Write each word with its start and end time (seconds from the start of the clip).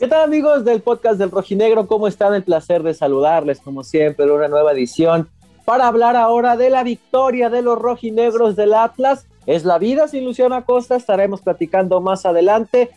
¿Qué 0.00 0.08
tal 0.08 0.22
amigos 0.22 0.64
del 0.64 0.80
podcast 0.80 1.18
del 1.18 1.30
Rojinegro? 1.30 1.86
¿Cómo 1.86 2.08
están? 2.08 2.32
El 2.32 2.42
placer 2.42 2.82
de 2.82 2.94
saludarles 2.94 3.60
como 3.60 3.84
siempre, 3.84 4.24
una 4.32 4.48
nueva 4.48 4.72
edición 4.72 5.28
para 5.66 5.88
hablar 5.88 6.16
ahora 6.16 6.56
de 6.56 6.70
la 6.70 6.82
victoria 6.84 7.50
de 7.50 7.60
los 7.60 7.78
rojinegros 7.78 8.56
del 8.56 8.72
Atlas. 8.72 9.26
Es 9.44 9.66
la 9.66 9.76
vida 9.76 10.08
sin 10.08 10.24
Luciano 10.24 10.54
Acosta, 10.54 10.96
estaremos 10.96 11.42
platicando 11.42 12.00
más 12.00 12.24
adelante. 12.24 12.88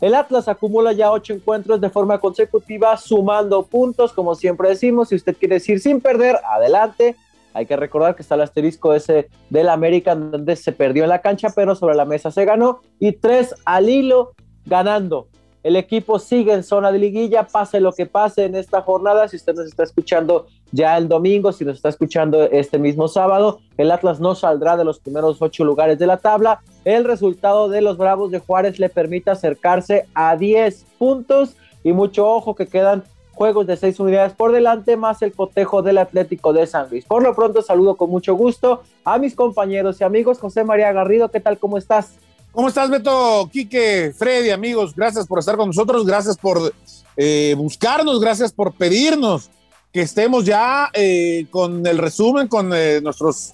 El 0.00 0.16
Atlas 0.16 0.48
acumula 0.48 0.92
ya 0.92 1.12
ocho 1.12 1.32
encuentros 1.32 1.80
de 1.80 1.90
forma 1.90 2.18
consecutiva, 2.18 2.96
sumando 2.96 3.62
puntos, 3.62 4.12
como 4.12 4.34
siempre 4.34 4.70
decimos. 4.70 5.10
Si 5.10 5.14
usted 5.14 5.36
quiere 5.36 5.54
decir 5.54 5.78
sin 5.78 6.00
perder, 6.00 6.40
adelante. 6.44 7.14
Hay 7.54 7.66
que 7.66 7.76
recordar 7.76 8.16
que 8.16 8.22
está 8.22 8.34
el 8.34 8.40
asterisco 8.40 8.94
ese 8.94 9.28
del 9.48 9.68
América, 9.68 10.16
donde 10.16 10.56
se 10.56 10.72
perdió 10.72 11.04
en 11.04 11.10
la 11.10 11.20
cancha, 11.20 11.50
pero 11.54 11.76
sobre 11.76 11.94
la 11.94 12.04
mesa 12.04 12.32
se 12.32 12.44
ganó. 12.44 12.80
Y 12.98 13.12
tres 13.12 13.54
al 13.64 13.88
hilo 13.88 14.32
ganando. 14.66 15.28
El 15.62 15.76
equipo 15.76 16.18
sigue 16.18 16.52
en 16.52 16.62
zona 16.62 16.92
de 16.92 16.98
liguilla, 16.98 17.44
pase 17.44 17.80
lo 17.80 17.92
que 17.92 18.06
pase 18.06 18.44
en 18.44 18.54
esta 18.54 18.82
jornada. 18.82 19.26
Si 19.28 19.36
usted 19.36 19.54
nos 19.54 19.66
está 19.66 19.82
escuchando 19.82 20.46
ya 20.70 20.96
el 20.96 21.08
domingo, 21.08 21.52
si 21.52 21.64
nos 21.64 21.76
está 21.76 21.88
escuchando 21.88 22.44
este 22.44 22.78
mismo 22.78 23.08
sábado, 23.08 23.60
el 23.76 23.90
Atlas 23.90 24.20
no 24.20 24.34
saldrá 24.34 24.76
de 24.76 24.84
los 24.84 25.00
primeros 25.00 25.42
ocho 25.42 25.64
lugares 25.64 25.98
de 25.98 26.06
la 26.06 26.18
tabla. 26.18 26.60
El 26.84 27.04
resultado 27.04 27.68
de 27.68 27.80
los 27.80 27.96
Bravos 27.96 28.30
de 28.30 28.38
Juárez 28.38 28.78
le 28.78 28.88
permite 28.88 29.30
acercarse 29.30 30.06
a 30.14 30.36
10 30.36 30.86
puntos 30.98 31.56
y 31.82 31.92
mucho 31.92 32.28
ojo 32.28 32.54
que 32.54 32.66
quedan 32.66 33.04
juegos 33.38 33.68
de 33.68 33.76
seis 33.76 34.00
unidades 34.00 34.32
por 34.32 34.50
delante, 34.50 34.96
más 34.96 35.22
el 35.22 35.32
cotejo 35.32 35.80
del 35.80 35.98
Atlético 35.98 36.52
de 36.52 36.66
San 36.66 36.90
Luis. 36.90 37.04
Por 37.04 37.22
lo 37.22 37.36
pronto, 37.36 37.62
saludo 37.62 37.96
con 37.96 38.10
mucho 38.10 38.34
gusto 38.34 38.82
a 39.04 39.18
mis 39.18 39.36
compañeros 39.36 40.00
y 40.00 40.04
amigos. 40.04 40.40
José 40.40 40.64
María 40.64 40.92
Garrido, 40.92 41.30
¿qué 41.30 41.38
tal? 41.38 41.56
¿Cómo 41.56 41.78
estás? 41.78 42.18
¿Cómo 42.58 42.66
estás, 42.66 42.90
Beto? 42.90 43.48
Quique, 43.52 44.12
Freddy, 44.18 44.50
amigos, 44.50 44.92
gracias 44.92 45.28
por 45.28 45.38
estar 45.38 45.56
con 45.56 45.68
nosotros, 45.68 46.04
gracias 46.04 46.36
por 46.36 46.74
eh, 47.16 47.54
buscarnos, 47.56 48.20
gracias 48.20 48.50
por 48.50 48.72
pedirnos 48.72 49.48
que 49.92 50.00
estemos 50.00 50.44
ya 50.44 50.90
eh, 50.92 51.46
con 51.50 51.86
el 51.86 51.98
resumen, 51.98 52.48
con 52.48 52.72
eh, 52.74 53.00
nuestros 53.00 53.52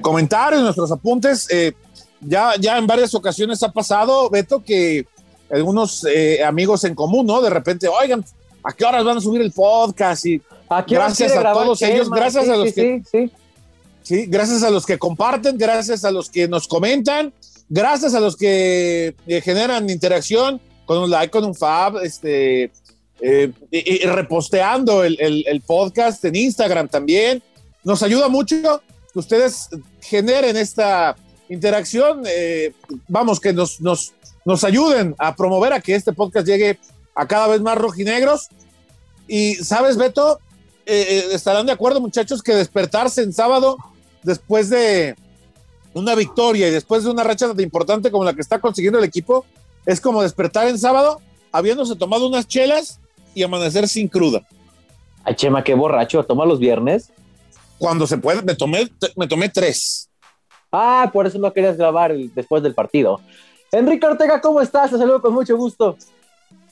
comentarios, 0.00 0.60
nuestros 0.60 0.90
apuntes. 0.90 1.46
ya, 2.20 2.56
ya 2.58 2.78
en 2.78 2.86
varias 2.88 3.14
ocasiones 3.14 3.62
ha 3.62 3.70
pasado, 3.70 4.28
Beto, 4.28 4.64
que 4.64 5.06
algunos 5.48 6.04
amigos 6.44 6.82
en 6.82 6.96
común, 6.96 7.26
¿no? 7.26 7.40
De 7.42 7.50
repente, 7.50 7.86
oigan, 7.86 8.24
¿a 8.64 8.72
qué 8.72 8.84
horas 8.84 9.04
van 9.04 9.18
a 9.18 9.20
subir 9.20 9.40
el 9.40 9.52
podcast? 9.52 10.26
Y 10.26 10.42
gracias 10.88 11.36
a 11.36 11.52
todos 11.52 11.80
ellos, 11.82 12.10
gracias 12.10 12.48
a 12.48 12.56
los 12.56 12.72
que... 12.72 13.02
Sí, 13.08 13.30
sí, 14.02 14.26
gracias 14.26 14.64
a 14.64 14.70
los 14.70 14.84
que 14.84 14.98
comparten, 14.98 15.56
gracias 15.56 16.04
a 16.04 16.10
los 16.10 16.28
que 16.28 16.48
nos 16.48 16.66
comentan 16.66 17.32
Gracias 17.74 18.12
a 18.12 18.20
los 18.20 18.36
que 18.36 19.14
eh, 19.26 19.40
generan 19.40 19.88
interacción 19.88 20.60
con 20.84 20.98
un 20.98 21.08
like, 21.08 21.30
con 21.30 21.42
un 21.42 21.54
fab, 21.54 21.96
este, 22.02 22.70
eh, 23.18 23.50
y, 23.70 24.04
reposteando 24.04 25.02
el, 25.02 25.62
podcast 25.66 26.22
en 26.26 26.36
Instagram 26.36 26.88
también. 26.88 27.42
Nos 27.82 28.02
ayuda 28.02 28.28
mucho 28.28 28.82
que 29.10 29.18
ustedes 29.18 29.70
generen 30.02 30.58
esta 30.58 31.16
interacción. 31.48 32.24
Eh, 32.26 32.74
vamos, 33.08 33.40
que 33.40 33.54
nos, 33.54 33.80
nos, 33.80 34.12
nos 34.44 34.64
ayuden 34.64 35.14
a 35.16 35.34
promover 35.34 35.72
a 35.72 35.80
que 35.80 35.94
este 35.94 36.12
podcast 36.12 36.46
llegue 36.46 36.78
a 37.14 37.26
cada 37.26 37.46
vez 37.46 37.62
más 37.62 37.78
rojinegros. 37.78 38.50
Y, 39.26 39.54
¿sabes, 39.54 39.96
Beto? 39.96 40.40
estarán 40.84 41.64
de 41.64 41.72
acuerdo, 41.72 42.02
muchachos, 42.02 42.42
que 42.42 42.54
despertarse 42.54 43.22
en 43.22 43.32
sábado 43.32 43.78
después 44.24 44.68
de 44.68 45.16
una 45.94 46.14
victoria 46.14 46.68
y 46.68 46.70
después 46.70 47.04
de 47.04 47.10
una 47.10 47.24
racha 47.24 47.48
tan 47.48 47.60
importante 47.60 48.10
como 48.10 48.24
la 48.24 48.34
que 48.34 48.40
está 48.40 48.60
consiguiendo 48.60 48.98
el 48.98 49.04
equipo, 49.04 49.44
es 49.86 50.00
como 50.00 50.22
despertar 50.22 50.68
en 50.68 50.78
sábado 50.78 51.20
habiéndose 51.50 51.96
tomado 51.96 52.26
unas 52.26 52.48
chelas 52.48 53.00
y 53.34 53.42
amanecer 53.42 53.86
sin 53.88 54.08
cruda. 54.08 54.42
Ay, 55.24 55.34
Chema, 55.34 55.62
qué 55.62 55.74
borracho, 55.74 56.24
¿toma 56.24 56.46
los 56.46 56.58
viernes? 56.58 57.12
Cuando 57.78 58.06
se 58.06 58.18
puede, 58.18 58.42
me 58.42 58.54
tomé, 58.54 58.90
me 59.16 59.26
tomé 59.26 59.48
tres. 59.48 60.08
Ah, 60.70 61.10
por 61.12 61.26
eso 61.26 61.38
no 61.38 61.52
querías 61.52 61.76
grabar 61.76 62.14
después 62.16 62.62
del 62.62 62.74
partido. 62.74 63.20
Enrique 63.70 64.06
Ortega, 64.06 64.40
¿cómo 64.40 64.60
estás? 64.60 64.90
Te 64.90 64.98
saludo 64.98 65.20
con 65.20 65.34
mucho 65.34 65.56
gusto. 65.56 65.96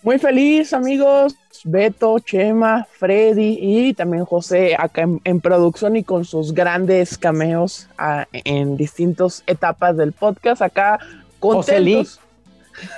Muy 0.02 0.18
feliz, 0.18 0.72
amigos. 0.72 1.36
Beto, 1.64 2.18
Chema, 2.20 2.86
Freddy 2.90 3.58
y 3.60 3.92
también 3.92 4.24
José 4.24 4.74
acá 4.78 5.06
en, 5.24 5.40
producción 5.40 5.94
y 5.94 6.04
con 6.04 6.24
sus 6.24 6.54
grandes 6.54 7.18
cameos 7.18 7.86
ah, 7.98 8.26
en 8.32 8.78
distintas 8.78 9.44
etapas 9.46 9.98
del 9.98 10.12
podcast. 10.12 10.62
Acá 10.62 10.98
contentos. 11.38 12.18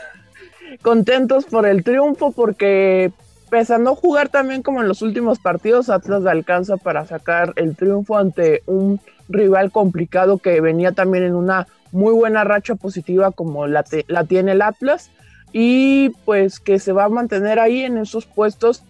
contentos 0.83 1.45
por 1.47 1.67
el 1.67 1.83
triunfo 1.83 2.31
porque 2.31 3.11
pese 3.51 3.75
a 3.75 3.79
no 3.79 3.97
jugar 3.97 4.29
también 4.29 4.63
como 4.63 4.81
en 4.81 4.87
los 4.87 5.03
últimos 5.03 5.41
partidos, 5.41 5.91
Atlas 5.91 6.25
alcanza 6.25 6.77
para 6.77 7.05
sacar 7.05 7.53
el 7.57 7.75
triunfo 7.75 8.17
ante 8.17 8.63
un 8.67 9.01
rival 9.29 9.73
complicado 9.73 10.39
que 10.39 10.61
venía 10.61 10.93
también 10.93 11.25
en 11.25 11.35
una 11.35 11.67
muy 11.91 12.15
buena 12.15 12.45
racha 12.45 12.77
positiva 12.77 13.33
como 13.33 13.67
la, 13.67 13.85
la 14.07 14.25
tiene 14.25 14.53
el 14.53 14.63
Atlas 14.63 15.11
y 15.53 16.11
pues 16.25 16.61
que 16.61 16.79
se 16.79 16.93
va 16.93 17.05
a 17.05 17.09
mantener 17.09 17.59
ahí 17.59 17.83
en 17.83 17.99
esos 17.99 18.27
puestos 18.27 18.83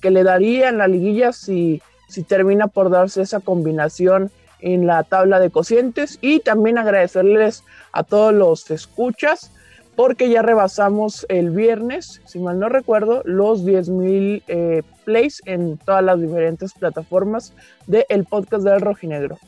que 0.00 0.10
le 0.10 0.22
daría 0.22 0.68
en 0.68 0.78
la 0.78 0.88
liguilla 0.88 1.32
si, 1.32 1.82
si 2.08 2.22
termina 2.22 2.68
por 2.68 2.90
darse 2.90 3.22
esa 3.22 3.40
combinación 3.40 4.30
en 4.60 4.86
la 4.86 5.02
tabla 5.04 5.38
de 5.38 5.50
cocientes 5.50 6.18
y 6.20 6.40
también 6.40 6.78
agradecerles 6.78 7.64
a 7.92 8.02
todos 8.02 8.34
los 8.34 8.70
escuchas 8.70 9.52
porque 9.98 10.30
ya 10.30 10.42
rebasamos 10.42 11.26
el 11.28 11.50
viernes, 11.50 12.22
si 12.24 12.38
mal 12.38 12.60
no 12.60 12.68
recuerdo, 12.68 13.22
los 13.24 13.64
10.000 13.64 14.44
eh, 14.46 14.82
plays 15.04 15.42
en 15.44 15.76
todas 15.76 16.04
las 16.04 16.20
diferentes 16.20 16.72
plataformas 16.72 17.52
del 17.88 18.04
el 18.08 18.24
podcast 18.24 18.62
del 18.62 18.80
Rojinegro. 18.80 19.38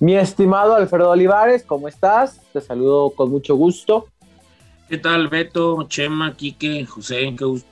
Mi 0.00 0.16
estimado 0.16 0.74
Alfredo 0.74 1.10
Olivares, 1.10 1.62
¿cómo 1.62 1.88
estás? 1.88 2.40
Te 2.54 2.62
saludo 2.62 3.10
con 3.10 3.30
mucho 3.30 3.54
gusto. 3.54 4.06
¿Qué 4.88 4.98
tal, 4.98 5.28
Beto, 5.28 5.86
Chema, 5.88 6.36
Quique, 6.36 6.84
José? 6.84 7.34
Qué 7.38 7.44
gusto 7.44 7.66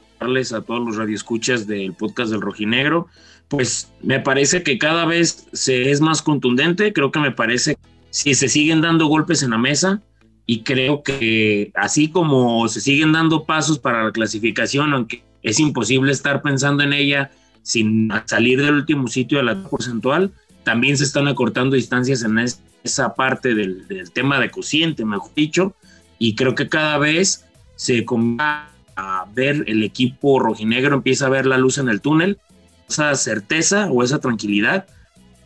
a 0.57 0.63
todos 0.63 0.87
los 0.87 0.97
radioescuchas 0.97 1.67
del 1.67 1.93
podcast 1.93 2.31
del 2.31 2.41
Rojinegro. 2.41 3.09
Pues 3.49 3.93
me 4.03 4.19
parece 4.19 4.63
que 4.63 4.79
cada 4.79 5.05
vez 5.05 5.47
se 5.53 5.91
es 5.91 6.01
más 6.01 6.23
contundente. 6.23 6.93
Creo 6.95 7.11
que 7.11 7.19
me 7.19 7.33
parece 7.33 7.77
si 8.11 8.35
se 8.35 8.49
siguen 8.49 8.81
dando 8.81 9.09
golpes 9.09 9.43
en 9.43 9.51
la 9.51 9.59
mesa 9.59 10.01
y 10.47 10.63
creo 10.63 11.03
que 11.03 11.71
así 11.75 12.09
como 12.09 12.67
se 12.69 12.81
siguen 12.81 13.13
dando 13.13 13.45
pasos 13.45 13.79
para 13.79 14.05
la 14.05 14.13
clasificación, 14.13 14.95
aunque 14.95 15.23
es 15.43 15.61
imposible 15.61 16.13
estar 16.13 16.41
pensando 16.41 16.83
en 16.83 16.95
ella 16.95 17.31
sin 17.63 18.11
salir 18.25 18.63
del 18.63 18.75
último 18.75 19.09
sitio 19.09 19.39
de 19.39 19.45
la 19.45 19.63
porcentual, 19.65 20.33
también 20.65 20.97
se 20.97 21.05
están 21.05 21.29
acortando 21.29 21.77
distancias 21.77 22.23
en 22.23 22.39
esa 22.39 23.15
parte 23.15 23.55
del, 23.55 23.87
del 23.87 24.11
tema 24.13 24.41
de 24.41 24.51
cociente, 24.51 25.05
mejor 25.05 25.35
dicho 25.35 25.75
y 26.23 26.37
creo 26.37 26.55
que 26.55 26.69
cada 26.69 26.99
vez 26.99 27.45
se 27.75 28.05
comienza 28.05 28.69
a 28.95 29.27
ver 29.35 29.65
el 29.67 29.83
equipo 29.83 30.39
rojinegro, 30.39 30.95
empieza 30.95 31.27
a 31.27 31.31
ver 31.31 31.47
la 31.47 31.59
luz 31.59 31.79
en 31.79 31.89
el 31.89 32.01
túnel, 32.01 32.39
esa 32.89 33.13
certeza 33.17 33.89
o 33.91 34.05
esa 34.05 34.21
tranquilidad 34.21 34.87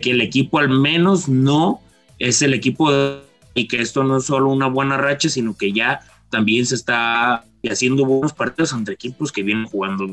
que 0.00 0.10
el 0.10 0.20
equipo 0.20 0.59
al 0.59 0.69
menos 0.69 1.31
no 1.31 1.81
es 2.19 2.42
el 2.42 2.53
equipo 2.53 2.91
y 3.54 3.69
que 3.69 3.81
esto 3.81 4.04
no 4.04 4.19
es 4.19 4.25
solo 4.25 4.50
una 4.50 4.69
buena 4.69 4.98
racha, 4.98 5.31
sino 5.31 5.56
que 5.56 5.72
ya 5.72 6.00
también 6.28 6.66
se 6.66 6.75
está 6.75 7.43
haciendo 7.70 8.04
buenos 8.04 8.34
partidos 8.34 8.75
entre 8.75 8.93
equipos 8.93 9.32
que 9.32 9.43
vienen 9.43 9.64
jugando. 9.64 10.06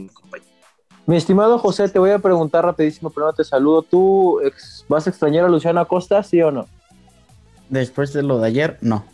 Mi 1.06 1.18
estimado 1.18 1.60
José, 1.60 1.90
te 1.90 2.00
voy 2.00 2.12
a 2.12 2.20
preguntar 2.20 2.64
rapidísimo, 2.64 3.10
primero 3.10 3.34
te 3.34 3.44
saludo. 3.44 3.82
¿Tú 3.82 4.40
vas 4.88 5.08
a 5.08 5.10
extrañar 5.10 5.44
a 5.44 5.50
Luciano 5.50 5.82
Acosta, 5.82 6.24
sí 6.24 6.42
o 6.42 6.52
no? 6.52 6.70
Después 7.68 8.14
de 8.14 8.24
lo 8.24 8.40
de 8.40 8.48
ayer, 8.48 8.78
no 8.80 9.12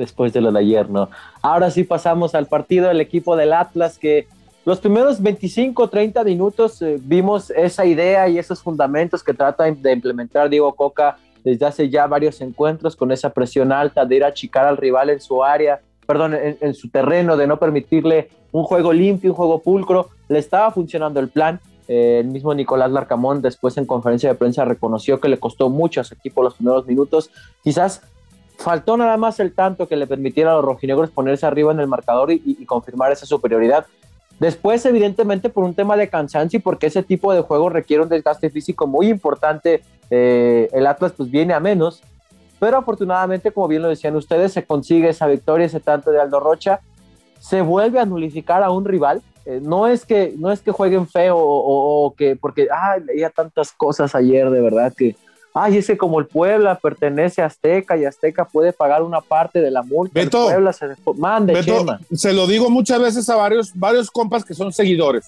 después 0.00 0.32
de 0.32 0.40
lo 0.40 0.50
de 0.50 0.58
ayer, 0.58 0.90
¿no? 0.90 1.08
Ahora 1.42 1.70
sí 1.70 1.84
pasamos 1.84 2.34
al 2.34 2.46
partido 2.46 2.88
del 2.88 3.00
equipo 3.00 3.36
del 3.36 3.52
Atlas 3.52 3.98
que 3.98 4.26
los 4.64 4.80
primeros 4.80 5.22
25, 5.22 5.88
30 5.88 6.24
minutos 6.24 6.82
eh, 6.82 6.98
vimos 7.00 7.50
esa 7.50 7.86
idea 7.86 8.28
y 8.28 8.38
esos 8.38 8.60
fundamentos 8.60 9.22
que 9.22 9.32
trata 9.32 9.64
de 9.64 9.92
implementar 9.92 10.50
Diego 10.50 10.74
Coca 10.74 11.16
desde 11.42 11.64
hace 11.66 11.88
ya 11.88 12.06
varios 12.06 12.40
encuentros 12.40 12.96
con 12.96 13.10
esa 13.12 13.30
presión 13.30 13.72
alta 13.72 14.04
de 14.04 14.16
ir 14.16 14.24
a 14.24 14.28
achicar 14.28 14.66
al 14.66 14.76
rival 14.76 15.10
en 15.10 15.20
su 15.20 15.42
área, 15.42 15.80
perdón, 16.06 16.34
en, 16.34 16.74
su 16.74 16.90
terreno, 16.90 17.36
de 17.36 17.46
no 17.46 17.58
permitirle 17.58 18.28
un 18.52 18.64
juego 18.64 18.92
limpio, 18.92 19.30
un 19.30 19.36
juego 19.36 19.60
pulcro. 19.60 20.08
Le 20.28 20.38
estaba 20.38 20.70
funcionando 20.70 21.20
el 21.20 21.28
plan. 21.28 21.60
Eh, 21.88 22.18
el 22.20 22.26
mismo 22.26 22.54
Nicolás 22.54 22.90
Larcamón 22.90 23.40
después 23.42 23.76
en 23.78 23.86
conferencia 23.86 24.28
de 24.28 24.34
prensa 24.34 24.64
reconoció 24.64 25.20
que 25.20 25.28
le 25.28 25.38
costó 25.38 25.70
mucho 25.70 26.00
a 26.00 26.04
su 26.04 26.14
equipo 26.14 26.42
los 26.42 26.54
primeros 26.54 26.86
minutos. 26.86 27.30
Quizás 27.64 28.02
Faltó 28.60 28.96
nada 28.96 29.16
más 29.16 29.40
el 29.40 29.54
tanto 29.54 29.88
que 29.88 29.96
le 29.96 30.06
permitiera 30.06 30.52
a 30.52 30.56
los 30.56 30.64
rojinegros 30.64 31.10
ponerse 31.10 31.46
arriba 31.46 31.72
en 31.72 31.80
el 31.80 31.86
marcador 31.86 32.30
y, 32.30 32.64
confirmar 32.66 33.10
esa 33.10 33.24
superioridad. 33.24 33.86
Después, 34.38 34.84
evidentemente, 34.84 35.48
por 35.48 35.64
un 35.64 35.74
tema 35.74 35.96
de 35.96 36.08
cansancio 36.08 36.58
y 36.58 36.60
porque 36.60 36.86
ese 36.86 37.02
tipo 37.02 37.32
de 37.32 37.40
juego 37.40 37.70
requiere 37.70 38.02
un 38.02 38.08
desgaste 38.08 38.50
físico 38.50 38.86
muy 38.86 39.08
importante, 39.08 39.82
eh, 40.10 40.68
el 40.72 40.86
Atlas 40.86 41.12
pues 41.16 41.30
viene 41.30 41.54
a 41.54 41.60
menos. 41.60 42.02
Pero 42.58 42.76
afortunadamente, 42.76 43.50
como 43.50 43.66
bien 43.68 43.80
lo 43.80 43.88
decían 43.88 44.14
ustedes, 44.16 44.52
se 44.52 44.64
consigue 44.64 45.08
esa 45.08 45.26
victoria, 45.26 45.66
ese 45.66 45.80
tanto 45.80 46.10
de 46.10 46.20
Aldo 46.20 46.40
Rocha. 46.40 46.80
Se 47.38 47.62
vuelve 47.62 47.98
a 47.98 48.04
nulificar 48.04 48.62
a 48.62 48.70
un 48.70 48.84
rival 48.84 49.22
eh, 49.46 49.60
no 49.62 49.86
es 49.86 50.04
que 50.04 50.34
no 50.36 50.52
es 50.52 50.60
que 50.60 50.70
jueguen 50.70 51.08
feo 51.08 51.36
o, 51.38 52.14
que 52.14 52.36
porque 52.36 52.68
ay, 52.70 53.02
leía 53.04 53.30
tantas 53.30 53.72
cosas 53.72 54.14
ayer 54.14 54.50
de 54.50 54.60
verdad 54.60 54.92
que 54.94 55.16
ay, 55.54 55.78
es 55.78 55.86
que 55.86 55.96
como 55.96 56.20
el 56.20 56.26
Puebla 56.26 56.78
pertenece 56.78 57.42
a 57.42 57.46
Azteca 57.46 57.96
y 57.96 58.04
Azteca 58.04 58.44
puede 58.44 58.72
pagar 58.72 59.02
una 59.02 59.20
parte 59.20 59.60
de 59.60 59.70
la 59.70 59.82
multa, 59.82 60.12
Beto, 60.14 60.48
el 60.48 60.54
Puebla 60.54 60.72
se 60.72 60.86
mande 61.16 61.54
Beto, 61.54 61.84
se 62.12 62.32
lo 62.32 62.46
digo 62.46 62.70
muchas 62.70 63.00
veces 63.00 63.28
a 63.28 63.36
varios 63.36 63.72
varios 63.74 64.10
compas 64.10 64.44
que 64.44 64.54
son 64.54 64.72
seguidores. 64.72 65.26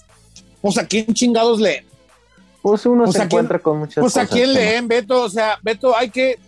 Pues 0.61 0.77
a 0.77 0.87
quién 0.87 1.07
chingados 1.13 1.59
leen. 1.59 1.85
Pues 2.61 2.85
uno 2.85 3.11
se 3.11 3.21
encuentra 3.21 3.59
con 3.59 3.79
muchas 3.79 3.95
pues 3.95 4.13
cosas. 4.13 4.29
Pues 4.29 4.31
a 4.31 4.33
quién 4.33 4.53
leen, 4.53 4.87
Beto, 4.87 5.23
o 5.23 5.29
sea, 5.29 5.59
Beto, 5.61 5.95
hay 5.95 6.09
que 6.09 6.39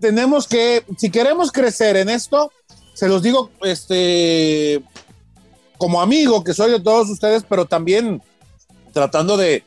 tenemos 0.00 0.46
que 0.46 0.84
si 0.96 1.10
queremos 1.10 1.52
crecer 1.52 1.96
en 1.96 2.08
esto, 2.08 2.50
se 2.94 3.08
los 3.08 3.22
digo 3.22 3.50
este 3.62 4.82
como 5.78 6.00
amigo 6.00 6.44
que 6.44 6.54
soy 6.54 6.70
de 6.70 6.80
todos 6.80 7.10
ustedes, 7.10 7.44
pero 7.48 7.64
también 7.64 8.22
tratando 8.92 9.36
de, 9.36 9.64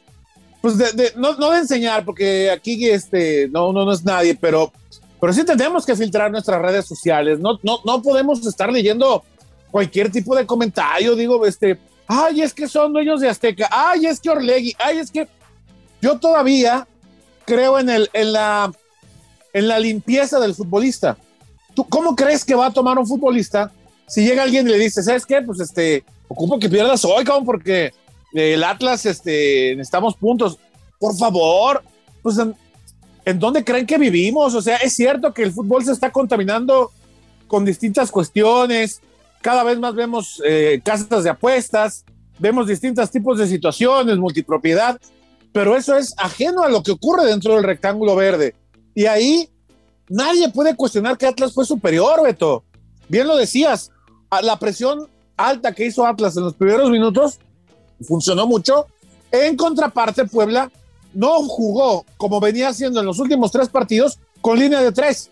pues 0.65 0.79
de, 0.79 1.13
no, 1.15 1.35
no, 1.35 1.51
de 1.51 1.59
enseñar, 1.59 2.03
porque 2.03 2.49
aquí 2.49 2.89
este, 2.89 3.47
no, 3.49 3.71
no, 3.71 3.85
no 3.85 3.91
es 3.91 4.03
nadie, 4.03 4.33
pero, 4.33 4.73
pero 5.21 5.31
sí 5.31 5.45
tenemos 5.45 5.85
que 5.85 5.95
filtrar 5.95 6.31
nuestras 6.31 6.59
redes 6.59 6.87
sociales. 6.87 7.39
No, 7.39 7.59
no, 7.61 7.81
no 7.85 8.01
podemos 8.01 8.43
estar 8.43 8.73
leyendo 8.73 9.23
cualquier 9.69 10.11
tipo 10.11 10.35
de 10.35 10.43
comentario. 10.43 11.15
Digo, 11.15 11.45
este, 11.45 11.77
ay, 12.07 12.41
es 12.41 12.51
que 12.51 12.67
son 12.67 12.93
dueños 12.93 13.21
de 13.21 13.29
Azteca, 13.29 13.69
ay, 13.69 14.07
es 14.07 14.19
que 14.19 14.31
Orlegui, 14.31 14.75
ay, 14.79 14.97
es 14.97 15.11
que 15.11 15.27
yo 16.01 16.17
todavía 16.17 16.87
creo 17.45 17.77
en, 17.77 17.91
el, 17.91 18.09
en, 18.13 18.33
la, 18.33 18.73
en 19.53 19.67
la 19.67 19.77
limpieza 19.77 20.39
del 20.39 20.55
futbolista. 20.55 21.15
¿Tú 21.75 21.87
cómo 21.87 22.15
crees 22.15 22.43
que 22.43 22.55
va 22.55 22.65
a 22.65 22.73
tomar 22.73 22.97
un 22.97 23.05
futbolista 23.05 23.71
si 24.07 24.25
llega 24.25 24.41
alguien 24.41 24.67
y 24.67 24.71
le 24.71 24.79
dice, 24.79 25.03
¿sabes 25.03 25.27
qué? 25.27 25.43
Pues 25.43 25.59
este, 25.59 26.03
ocupo 26.27 26.57
que 26.57 26.69
pierdas 26.69 27.05
hoy, 27.05 27.23
cabrón, 27.23 27.45
porque 27.45 27.93
el 28.35 28.63
Atlas, 28.63 29.05
este, 29.05 29.75
necesitamos 29.75 30.15
puntos. 30.15 30.57
Por 30.99 31.15
favor, 31.17 31.81
pues, 32.21 32.37
¿en, 32.37 33.39
dónde 33.39 33.63
creen 33.63 33.85
que 33.85 33.97
vivimos? 33.97 34.53
O 34.53 34.61
sea, 34.61 34.77
es 34.77 34.93
cierto 34.93 35.33
que 35.33 35.43
el 35.43 35.51
fútbol 35.51 35.85
se 35.85 35.91
está 35.91 36.11
contaminando 36.11 36.91
con 37.47 37.63
distintas 37.63 38.11
cuestiones. 38.11 39.01
Cada 39.41 39.63
vez 39.63 39.79
más 39.79 39.95
vemos 39.95 40.41
eh, 40.45 40.81
casas 40.83 41.23
de 41.23 41.29
apuestas, 41.29 42.03
vemos 42.39 42.67
distintos 42.67 43.09
tipos 43.11 43.37
de 43.37 43.47
situaciones, 43.47 44.17
multipropiedad, 44.17 44.99
pero 45.53 45.77
eso 45.77 45.95
es 45.95 46.13
ajeno 46.17 46.63
a 46.63 46.69
lo 46.69 46.83
que 46.83 46.91
ocurre 46.91 47.25
dentro 47.25 47.55
del 47.55 47.63
rectángulo 47.63 48.15
verde. 48.15 48.55
Y 48.93 49.05
ahí 49.05 49.49
nadie 50.09 50.49
puede 50.49 50.75
cuestionar 50.75 51.17
que 51.17 51.27
Atlas 51.27 51.53
fue 51.53 51.65
superior, 51.65 52.23
Beto. 52.23 52.63
Bien 53.07 53.27
lo 53.27 53.37
decías, 53.37 53.91
la 54.41 54.57
presión 54.57 55.07
alta 55.37 55.73
que 55.73 55.85
hizo 55.85 56.05
Atlas 56.05 56.35
en 56.37 56.43
los 56.43 56.55
primeros 56.55 56.89
minutos 56.89 57.39
funcionó 58.03 58.47
mucho. 58.47 58.87
En 59.31 59.55
contraparte, 59.55 60.25
Puebla 60.25 60.71
no 61.13 61.41
jugó 61.43 62.05
como 62.17 62.39
venía 62.39 62.69
haciendo 62.69 62.99
en 62.99 63.05
los 63.05 63.19
últimos 63.19 63.51
tres 63.51 63.69
partidos 63.69 64.19
con 64.41 64.59
línea 64.59 64.81
de 64.81 64.91
tres. 64.91 65.31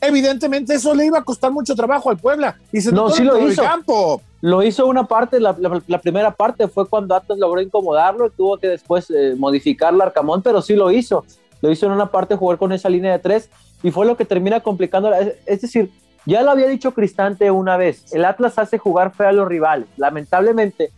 Evidentemente 0.00 0.74
eso 0.74 0.94
le 0.94 1.06
iba 1.06 1.18
a 1.18 1.24
costar 1.24 1.50
mucho 1.50 1.74
trabajo 1.74 2.10
al 2.10 2.18
Puebla 2.18 2.56
y 2.72 2.80
se 2.80 2.92
no, 2.92 3.10
sí 3.10 3.24
lo 3.24 3.38
hizo. 3.38 3.62
El 3.62 3.68
campo. 3.68 4.22
Lo 4.42 4.62
hizo 4.62 4.86
una 4.86 5.04
parte, 5.04 5.40
la, 5.40 5.54
primera 6.00 6.30
parte 6.30 6.68
fue 6.68 6.86
cuando 6.86 7.16
Atlas 7.16 7.38
logró 7.38 7.60
incomodarlo, 7.60 8.30
tuvo 8.30 8.58
que 8.58 8.68
después 8.68 9.10
eh, 9.10 9.34
modificar 9.36 9.92
el 9.92 10.00
Arcamón, 10.00 10.42
pero 10.42 10.62
sí 10.62 10.74
lo 10.74 10.90
hizo. 10.92 11.24
Lo 11.62 11.70
hizo 11.72 11.86
en 11.86 11.92
una 11.92 12.10
parte 12.10 12.36
jugar 12.36 12.58
con 12.58 12.72
esa 12.72 12.88
línea 12.88 13.12
de 13.12 13.18
tres 13.18 13.48
y 13.82 13.90
fue 13.90 14.06
lo 14.06 14.16
que 14.16 14.24
termina 14.24 14.60
complicando. 14.60 15.10
Es 15.46 15.62
decir, 15.62 15.90
ya 16.26 16.42
lo 16.42 16.50
había 16.50 16.68
dicho 16.68 16.92
Cristante 16.92 17.50
una 17.50 17.76
vez, 17.76 18.12
el 18.12 18.24
Atlas 18.24 18.58
hace 18.58 18.78
jugar 18.78 19.14
feo 19.14 19.28
a 19.28 19.32
los 19.32 19.48
rivales. 19.48 19.88
Lamentablemente, 19.96 20.92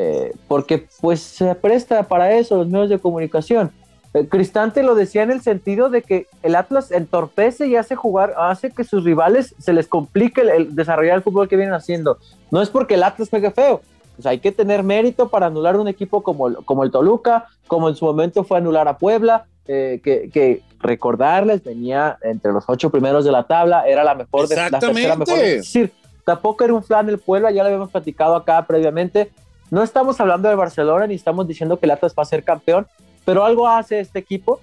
eh, 0.00 0.32
porque 0.46 0.86
pues 1.00 1.18
se 1.20 1.52
presta 1.56 2.04
para 2.04 2.32
eso 2.32 2.56
los 2.56 2.68
medios 2.68 2.88
de 2.88 3.00
comunicación. 3.00 3.72
Eh, 4.14 4.28
Cristante 4.28 4.84
lo 4.84 4.94
decía 4.94 5.24
en 5.24 5.32
el 5.32 5.40
sentido 5.40 5.90
de 5.90 6.02
que 6.02 6.28
el 6.44 6.54
Atlas 6.54 6.92
entorpece 6.92 7.66
y 7.66 7.74
hace 7.74 7.96
jugar, 7.96 8.32
hace 8.38 8.70
que 8.70 8.84
sus 8.84 9.02
rivales 9.02 9.56
se 9.58 9.72
les 9.72 9.88
complique 9.88 10.42
el, 10.42 10.76
desarrollar 10.76 11.16
el 11.16 11.22
fútbol 11.24 11.48
que 11.48 11.56
vienen 11.56 11.74
haciendo. 11.74 12.18
No 12.52 12.62
es 12.62 12.70
porque 12.70 12.94
el 12.94 13.02
Atlas 13.02 13.28
juegue 13.28 13.50
feo, 13.50 13.80
pues 14.14 14.24
hay 14.26 14.38
que 14.38 14.52
tener 14.52 14.84
mérito 14.84 15.30
para 15.30 15.46
anular 15.46 15.76
un 15.76 15.88
equipo 15.88 16.22
como, 16.22 16.54
como 16.64 16.84
el 16.84 16.92
Toluca, 16.92 17.46
como 17.66 17.88
en 17.88 17.96
su 17.96 18.04
momento 18.04 18.44
fue 18.44 18.58
anular 18.58 18.86
a 18.86 18.98
Puebla, 18.98 19.46
eh, 19.66 20.00
que, 20.00 20.62
recordarles, 20.78 21.64
venía 21.64 22.18
entre 22.22 22.52
los 22.52 22.62
ocho 22.68 22.88
primeros 22.88 23.24
de 23.24 23.32
la 23.32 23.48
tabla, 23.48 23.82
era 23.84 24.04
la 24.04 24.14
mejor 24.14 24.46
de 24.46 24.54
la 24.54 24.78
tercera 24.78 25.16
mejor. 25.16 25.38
Es 25.40 25.56
decir, 25.56 25.92
tampoco 26.24 26.62
era 26.62 26.72
un 26.72 26.84
flan 26.84 27.06
del 27.06 27.18
pueblo, 27.18 27.50
ya 27.50 27.64
lo 27.64 27.66
habíamos 27.66 27.90
platicado 27.90 28.36
acá 28.36 28.64
previamente. 28.64 29.32
No 29.70 29.82
estamos 29.82 30.18
hablando 30.20 30.48
de 30.48 30.54
Barcelona 30.54 31.06
ni 31.06 31.14
estamos 31.14 31.46
diciendo 31.46 31.78
que 31.78 31.86
el 31.86 31.90
Atlas 31.90 32.14
va 32.18 32.22
a 32.22 32.26
ser 32.26 32.42
campeón, 32.42 32.86
pero 33.24 33.44
algo 33.44 33.68
hace 33.68 34.00
este 34.00 34.18
equipo 34.18 34.60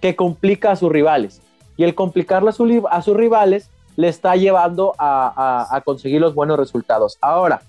que 0.00 0.16
complica 0.16 0.72
a 0.72 0.76
sus 0.76 0.90
rivales. 0.90 1.40
Y 1.76 1.84
el 1.84 1.94
complicarlo 1.94 2.48
a, 2.50 3.02
sus 3.02 3.16
rivales 3.16 3.70
le 3.96 4.08
está 4.08 4.34
llevando 4.34 4.94
a, 4.98 5.80
conseguir 5.84 6.20
los 6.20 6.34
buenos 6.34 6.58
resultados. 6.58 7.18
Ahora, 7.20 7.62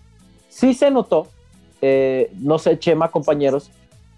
sí 0.48 0.74
se 0.74 0.90
notó, 0.90 1.28
eh, 1.82 2.32
no 2.40 2.58
sé, 2.58 2.80
Chema, 2.80 3.12
compañeros, 3.12 3.70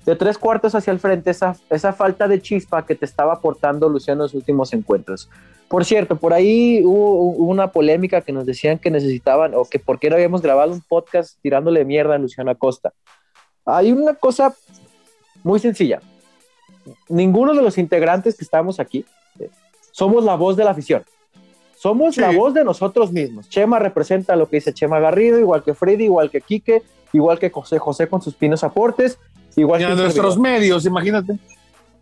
de 0.05 0.15
tres 0.15 0.37
cuartos 0.37 0.73
hacia 0.73 0.91
el 0.91 0.99
frente 0.99 1.29
esa, 1.29 1.55
esa 1.69 1.91
falta 1.91 2.27
de 2.27 2.41
chispa 2.41 2.85
que 2.85 2.95
te 2.95 3.05
estaba 3.05 3.33
aportando 3.33 3.89
Luciano 3.89 4.21
en 4.21 4.23
los 4.23 4.33
últimos 4.33 4.71
encuentros. 4.73 5.29
Por 5.71 5.85
cierto, 5.85 6.17
por 6.17 6.33
ahí 6.33 6.83
hubo, 6.83 7.29
una 7.29 7.71
polémica 7.71 8.21
que 8.21 8.33
nos 8.33 8.45
decían 8.45 8.77
que 8.77 8.91
necesitaban 8.91 9.53
o 9.55 9.63
que 9.63 9.79
por 9.79 9.99
qué 9.99 10.09
no 10.09 10.17
habíamos 10.17 10.41
grabado 10.41 10.73
un 10.73 10.81
podcast 10.81 11.39
tirándole 11.41 11.85
mierda 11.85 12.15
a 12.15 12.17
Luciano 12.17 12.51
Acosta. 12.51 12.91
Hay 13.65 13.93
una 13.93 14.13
cosa 14.13 14.53
muy 15.43 15.59
sencilla. 15.59 16.01
Ninguno 17.07 17.53
de 17.53 17.61
los 17.61 17.77
integrantes 17.77 18.35
que 18.35 18.43
estamos 18.43 18.81
aquí 18.81 19.05
eh, 19.39 19.49
somos 19.91 20.25
la 20.25 20.35
voz 20.35 20.57
de 20.57 20.65
la 20.65 20.71
afición. 20.71 21.05
Somos 21.77 22.17
la 22.17 22.31
voz 22.31 22.53
de 22.53 22.63
nosotros 22.65 23.11
mismos. 23.11 23.49
Chema 23.49 23.79
representa 23.79 24.35
lo 24.35 24.49
que 24.49 24.57
dice 24.57 24.73
Chema 24.73 24.99
Garrido, 24.99 25.39
igual 25.39 25.63
que 25.63 25.73
Freddy, 25.73 26.03
igual 26.03 26.29
que 26.29 26.41
Quique, 26.41 26.83
igual 27.13 27.39
que 27.39 27.49
José 27.49 27.79
José 27.79 28.07
con 28.07 28.21
sus 28.21 28.35
pinos 28.35 28.63
aportes, 28.63 29.17
Igual 29.55 29.85
que 29.85 29.95
nuestros 29.95 30.37
medios, 30.37 30.85
imagínate. 30.85 31.37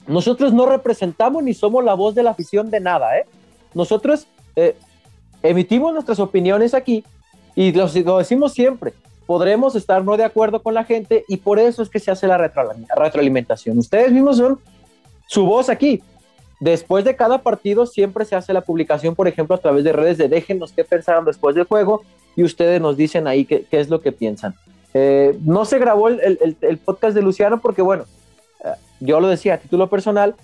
Nosotros 0.08 0.54
no 0.54 0.66
representamos 0.66 1.44
ni 1.44 1.54
somos 1.54 1.84
la 1.84 1.94
voz 1.94 2.16
de 2.16 2.24
la 2.24 2.32
afición 2.32 2.70
de 2.70 2.80
nada, 2.80 3.18
¿eh? 3.18 3.26
Nosotros 3.74 4.28
eh, 4.56 4.76
emitimos 5.44 5.94
nuestras 5.94 6.20
opiniones 6.20 6.74
aquí 6.74 7.04
y 7.56 7.72
lo, 7.72 8.18
decimos 8.18 8.54
siempre. 8.54 8.94
Podremos 9.26 9.76
estar 9.76 10.04
no 10.04 10.18
de 10.18 10.24
acuerdo 10.24 10.62
con 10.62 10.74
la 10.74 10.84
gente 10.84 11.24
y 11.28 11.38
por 11.38 11.60
eso 11.60 11.84
es 11.84 11.90
que 11.90 12.00
se 12.00 12.10
hace 12.12 12.28
la 12.28 12.38
retroalimentación. 12.38 13.78
Ustedes 13.78 14.12
mismos 14.12 14.38
son 14.38 14.60
su 15.28 15.46
voz 15.46 15.70
aquí. 15.70 16.02
Después 16.60 17.06
de 17.06 17.16
cada 17.16 17.42
partido 17.42 17.86
siempre 17.86 18.26
se 18.26 18.36
hace 18.36 18.52
la 18.54 18.62
publicación, 18.62 19.16
por 19.16 19.28
ejemplo, 19.28 19.56
a 19.56 19.60
través 19.60 19.84
de 19.84 19.94
redes 19.94 20.18
de 20.18 20.28
déjenos 20.28 20.74
qué 20.74 20.84
pensaron 20.84 21.24
después 21.24 21.56
del 21.56 21.66
juego 21.66 22.02
y 22.36 22.44
ustedes 22.44 22.82
nos 22.82 22.98
dicen 22.98 23.28
ahí 23.28 23.46
qué, 23.46 23.66
es 23.72 23.90
lo 23.90 24.02
que 24.02 24.12
piensan. 24.12 24.56
Eh, 24.94 25.38
no 25.44 25.66
se 25.66 25.80
grabó 25.80 26.10
el, 26.10 26.80
podcast 26.84 27.16
de 27.16 27.22
Luciano 27.22 27.62
porque, 27.62 27.82
bueno, 27.82 28.06
eh, 28.64 28.74
yo 29.00 29.22
lo 29.22 29.28
decía 29.28 29.54
a 29.54 29.58
título 29.58 29.88
personal, 29.88 30.36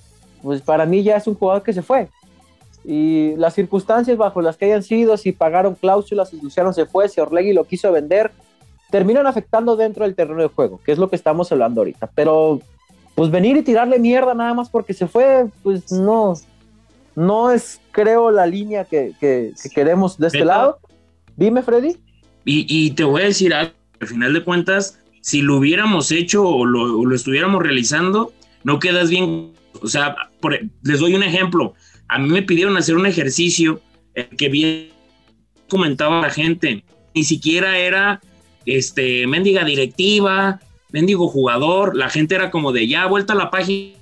pues 0.42 0.62
para 0.62 0.86
mí 0.86 1.04
ya 1.04 1.18
es 1.18 1.28
un 1.28 1.36
jugador 1.36 1.64
que 1.64 1.74
se 1.74 1.82
fue. 1.82 2.08
Y 2.88 3.36
las 3.38 3.56
circunstancias 3.56 4.18
bajo 4.18 4.42
las 4.42 4.58
que 4.58 4.66
hayan 4.66 4.84
sido, 4.84 5.18
si 5.18 5.32
pagaron 5.32 5.76
cláusulas, 5.76 6.30
si 6.30 6.40
Luciano 6.40 6.72
se 6.74 6.86
fue, 6.86 7.10
si 7.10 7.20
Orlegui 7.20 7.54
lo 7.54 7.64
quiso 7.64 7.92
vender, 7.92 8.32
terminan 8.92 9.26
afectando 9.26 9.76
dentro 9.76 10.06
del 10.06 10.16
terreno 10.16 10.42
de 10.42 10.50
juego, 10.50 10.80
que 10.86 10.92
es 10.92 10.98
lo 10.98 11.10
que 11.10 11.16
estamos 11.16 11.52
hablando 11.52 11.82
ahorita. 11.82 12.10
Pero, 12.14 12.62
pues 13.16 13.32
venir 13.32 13.58
y 13.58 13.64
tirarle 13.64 13.98
mierda 13.98 14.34
nada 14.34 14.54
más 14.54 14.70
porque 14.70 14.94
se 14.94 15.08
fue, 15.08 15.48
pues 15.64 15.92
no, 15.92 16.36
no 17.16 17.52
es, 17.52 17.82
creo, 17.92 18.30
la 18.30 18.46
línea 18.46 18.86
que, 18.86 19.14
queremos 19.74 20.18
de 20.18 20.28
este 20.28 20.46
lado. 20.46 20.78
Dime, 21.36 21.64
Freddy. 21.64 21.98
Y, 22.46 22.68
y 22.70 22.92
te 22.92 23.04
voy 23.04 23.24
a 23.24 23.26
decir 23.26 23.54
algo 23.54 23.74
al 24.00 24.08
final 24.08 24.34
de 24.34 24.44
cuentas, 24.44 25.00
si 25.22 25.42
lo 25.42 25.58
hubiéramos 25.58 26.12
hecho 26.12 26.48
o 26.48 26.66
lo, 26.66 27.14
estuviéramos 27.14 27.62
realizando, 27.62 28.34
no 28.64 28.80
quedas 28.80 29.10
bien. 29.10 29.54
O 29.82 29.88
sea, 29.88 30.16
les 30.84 31.00
doy 31.00 31.16
un 31.16 31.24
ejemplo. 31.24 31.74
A 32.08 32.20
mí 32.20 32.30
me 32.30 32.42
pidieron 32.44 32.78
hacer 32.78 32.96
un 32.96 33.06
ejercicio 33.06 33.82
que 34.38 34.50
bien 34.50 34.90
comentaba 35.70 36.22
la 36.22 36.30
gente. 36.30 36.84
Ni 37.14 37.24
siquiera 37.24 37.78
era 37.78 38.22
este 38.66 39.28
mendiga 39.28 39.64
directiva, 39.64 40.60
mendigo 40.92 41.28
jugador. 41.28 41.96
La 41.96 42.10
gente 42.10 42.36
era 42.36 42.52
como 42.52 42.72
de 42.72 42.88
ya, 42.88 43.06
vuelta 43.08 43.34
a 43.34 43.36
la 43.36 43.50
página. 43.50 43.96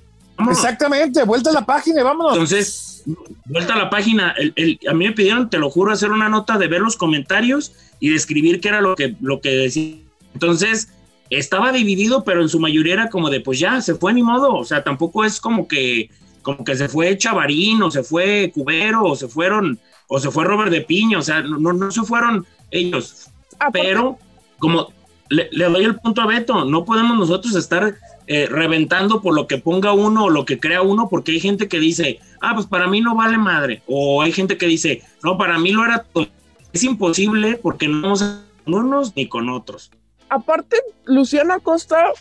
Exactamente, 0.50 1.24
vuelta 1.24 1.51
a 1.51 1.53
la 1.53 1.65
página 1.65 2.01
y 2.01 2.03
vámonos. 2.03 2.33
Entonces, 2.33 3.03
vuelta 3.45 3.74
a 3.75 3.77
la 3.77 3.89
página. 3.89 4.36
a 4.36 4.93
mí 4.93 5.05
me 5.05 5.12
pidieron, 5.12 5.50
te 5.50 5.57
lo 5.57 5.69
juro, 5.69 5.91
hacer 5.91 6.12
una 6.12 6.29
nota 6.29 6.57
de 6.57 6.67
ver 6.67 6.81
los 6.81 6.98
comentarios 6.98 7.74
y 8.00 8.10
describir 8.10 8.60
qué 8.60 8.69
era 8.69 8.81
lo 8.81 8.95
que, 8.95 9.15
lo 9.22 9.41
que 9.41 9.50
decía. 9.50 9.95
Entonces, 10.33 10.89
estaba 11.29 11.72
dividido, 11.72 12.24
pero 12.24 12.41
en 12.41 12.50
su 12.50 12.60
mayoría 12.60 12.93
era 12.93 13.10
como 13.10 13.29
de, 13.29 13.39
pues 13.39 13.60
ya, 13.60 13.81
se 13.81 13.95
fue 13.95 14.13
ni 14.13 14.24
modo. 14.24 14.55
O 14.55 14.65
sea, 14.65 14.83
tampoco 14.83 15.24
es 15.24 15.39
como 15.39 15.67
que, 15.67 16.10
como 16.44 16.64
que 16.64 16.76
se 16.76 16.88
fue 16.88 17.18
Chavarín, 17.18 17.82
o 17.82 17.90
se 17.90 18.04
fue 18.04 18.52
Cubero, 18.54 19.04
o 19.06 19.16
se 19.16 19.28
fueron, 19.28 19.80
o 20.08 20.20
se 20.20 20.30
fue 20.30 20.46
Robert 20.46 20.72
de 20.72 20.82
Piña, 20.82 21.18
o 21.18 21.22
sea, 21.24 21.42
no, 21.42 21.74
no 21.74 21.92
se 21.92 22.04
fueron 22.04 22.46
ellos. 22.70 23.30
Ah, 23.60 23.70
pero, 23.72 24.20
como 24.60 24.90
le, 25.30 25.50
doy 25.66 25.86
el 25.86 25.96
punto 25.96 26.22
a 26.22 26.28
Beto, 26.28 26.66
no 26.66 26.86
podemos 26.86 27.18
nosotros 27.18 27.56
estar 27.56 27.96
eh, 28.28 28.48
reventando 28.50 29.22
por 29.22 29.34
lo 29.34 29.48
que 29.48 29.58
ponga 29.58 29.94
uno 29.94 30.26
o 30.26 30.30
lo 30.30 30.46
que 30.46 30.60
crea 30.60 30.82
uno, 30.82 31.10
porque 31.10 31.32
hay 31.32 31.40
gente 31.40 31.68
que 31.68 31.80
dice, 31.80 32.20
ah, 32.42 32.54
pues 32.54 32.68
para 32.68 32.88
mí 32.88 33.02
no 33.02 33.16
vale 33.16 33.38
madre, 33.38 33.82
o 33.88 34.22
hay 34.22 34.32
gente 34.32 34.58
que 34.58 34.68
dice, 34.68 35.02
no, 35.24 35.38
para 35.38 35.58
mí 35.58 35.72
lo 35.72 35.86
era 35.86 36.04
todo. 36.04 36.28
Es 36.72 36.84
imposible 36.84 37.58
porque 37.62 37.88
no 37.88 38.02
vamos 38.02 38.42
con 38.66 38.74
unos 38.74 39.16
ni 39.16 39.28
con 39.28 39.50
otros. 39.50 39.92
Aparte, 40.30 40.78
Luciana 41.06 41.60
Costa, 41.60 42.12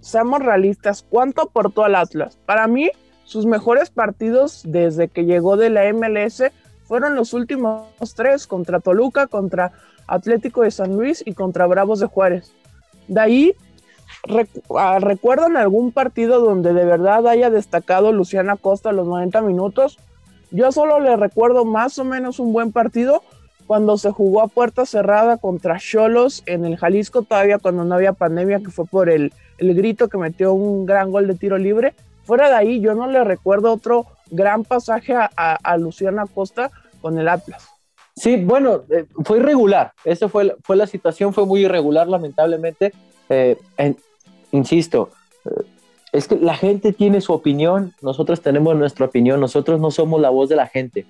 seamos 0.00 0.40
realistas, 0.40 1.06
¿cuánto 1.08 1.42
aportó 1.42 1.84
al 1.84 1.94
Atlas? 1.94 2.38
Para 2.44 2.66
mí, 2.66 2.90
sus 3.32 3.46
mejores 3.46 3.88
partidos 3.88 4.60
desde 4.66 5.08
que 5.08 5.24
llegó 5.24 5.56
de 5.56 5.70
la 5.70 5.90
MLS 5.94 6.42
fueron 6.84 7.16
los 7.16 7.32
últimos 7.32 7.86
tres, 8.14 8.46
contra 8.46 8.78
Toluca, 8.78 9.26
contra 9.26 9.72
Atlético 10.06 10.60
de 10.62 10.70
San 10.70 10.94
Luis 10.94 11.22
y 11.24 11.32
contra 11.32 11.66
Bravos 11.66 11.98
de 12.00 12.08
Juárez. 12.08 12.52
De 13.08 13.20
ahí, 13.20 13.54
ah, 14.76 14.98
¿recuerdan 15.00 15.56
algún 15.56 15.92
partido 15.92 16.40
donde 16.40 16.74
de 16.74 16.84
verdad 16.84 17.26
haya 17.26 17.48
destacado 17.48 18.12
Luciana 18.12 18.56
Costa 18.56 18.92
los 18.92 19.06
90 19.06 19.40
minutos? 19.40 19.98
Yo 20.50 20.70
solo 20.70 21.00
le 21.00 21.16
recuerdo 21.16 21.64
más 21.64 21.98
o 21.98 22.04
menos 22.04 22.38
un 22.38 22.52
buen 22.52 22.70
partido 22.70 23.22
cuando 23.66 23.96
se 23.96 24.10
jugó 24.10 24.42
a 24.42 24.48
puerta 24.48 24.84
cerrada 24.84 25.38
contra 25.38 25.78
Cholos 25.78 26.42
en 26.44 26.66
el 26.66 26.76
Jalisco, 26.76 27.22
todavía 27.22 27.58
cuando 27.58 27.84
no 27.84 27.94
había 27.94 28.12
pandemia, 28.12 28.58
que 28.58 28.70
fue 28.70 28.84
por 28.84 29.08
el, 29.08 29.32
el 29.56 29.74
grito 29.74 30.08
que 30.08 30.18
metió 30.18 30.52
un 30.52 30.84
gran 30.84 31.10
gol 31.10 31.26
de 31.26 31.34
tiro 31.34 31.56
libre. 31.56 31.94
Fuera 32.24 32.48
de 32.48 32.54
ahí, 32.54 32.80
yo 32.80 32.94
no 32.94 33.06
le 33.06 33.24
recuerdo 33.24 33.72
otro 33.72 34.06
gran 34.30 34.64
pasaje 34.64 35.14
a, 35.14 35.28
a 35.36 35.76
Luciana 35.76 36.24
Costa 36.26 36.70
con 37.00 37.18
el 37.18 37.28
Atlas. 37.28 37.72
Sí, 38.14 38.36
bueno, 38.36 38.82
eh, 38.90 39.06
fue 39.24 39.38
irregular. 39.38 39.92
Esa 40.04 40.28
fue, 40.28 40.54
fue 40.62 40.76
la 40.76 40.86
situación, 40.86 41.32
fue 41.32 41.46
muy 41.46 41.64
irregular, 41.64 42.08
lamentablemente. 42.08 42.92
Eh, 43.28 43.56
insisto, 44.50 45.10
eh, 45.44 45.64
es 46.12 46.28
que 46.28 46.36
la 46.36 46.54
gente 46.54 46.92
tiene 46.92 47.20
su 47.20 47.32
opinión, 47.32 47.94
nosotros 48.02 48.42
tenemos 48.42 48.76
nuestra 48.76 49.06
opinión, 49.06 49.40
nosotros 49.40 49.80
no 49.80 49.90
somos 49.90 50.20
la 50.20 50.28
voz 50.28 50.48
de 50.48 50.56
la 50.56 50.66
gente. 50.66 51.06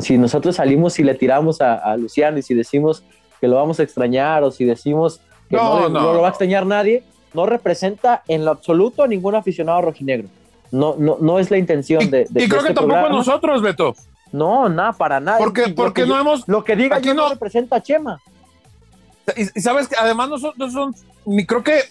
si 0.00 0.18
nosotros 0.18 0.56
salimos 0.56 0.98
y 0.98 1.04
le 1.04 1.14
tiramos 1.14 1.60
a, 1.60 1.96
Luciano 1.96 2.36
y 2.38 2.42
si 2.42 2.52
decimos 2.52 3.04
que 3.40 3.48
lo 3.48 3.56
vamos 3.56 3.80
a 3.80 3.84
extrañar 3.84 4.42
o 4.42 4.50
si 4.50 4.64
decimos 4.64 5.20
que 5.48 5.56
no, 5.56 5.88
lo 5.88 6.20
va 6.20 6.26
a 6.26 6.30
extrañar 6.30 6.66
nadie, 6.66 7.04
no 7.34 7.46
representa 7.46 8.22
en 8.28 8.44
lo 8.44 8.50
absoluto 8.50 9.02
a 9.02 9.08
ningún 9.08 9.34
aficionado 9.34 9.80
rojinegro. 9.80 10.28
No, 10.70 10.96
no, 10.98 11.18
no 11.20 11.38
es 11.38 11.50
la 11.50 11.58
intención 11.58 12.10
de, 12.10 12.26
de, 12.30 12.44
Y 12.44 12.48
creo 12.48 12.62
que 12.62 12.68
este 12.68 12.80
tampoco 12.80 13.08
nosotros, 13.10 13.60
Beto. 13.60 13.94
No, 14.32 14.68
nada, 14.68 14.92
para 14.92 15.20
nada. 15.20 15.38
Porque, 15.38 15.68
porque 15.68 16.06
no 16.06 16.18
hemos. 16.18 16.48
Lo 16.48 16.64
que 16.64 16.74
diga 16.74 16.96
aquí 16.96 17.12
no, 17.12 17.28
representa 17.28 17.76
a 17.76 17.82
Chema. 17.82 18.20
Y, 19.36 19.60
sabes 19.60 19.88
que 19.88 19.96
además 19.98 20.30
nosotros 20.30 20.72
son. 20.72 20.94
Creo 21.46 21.62
que 21.62 21.82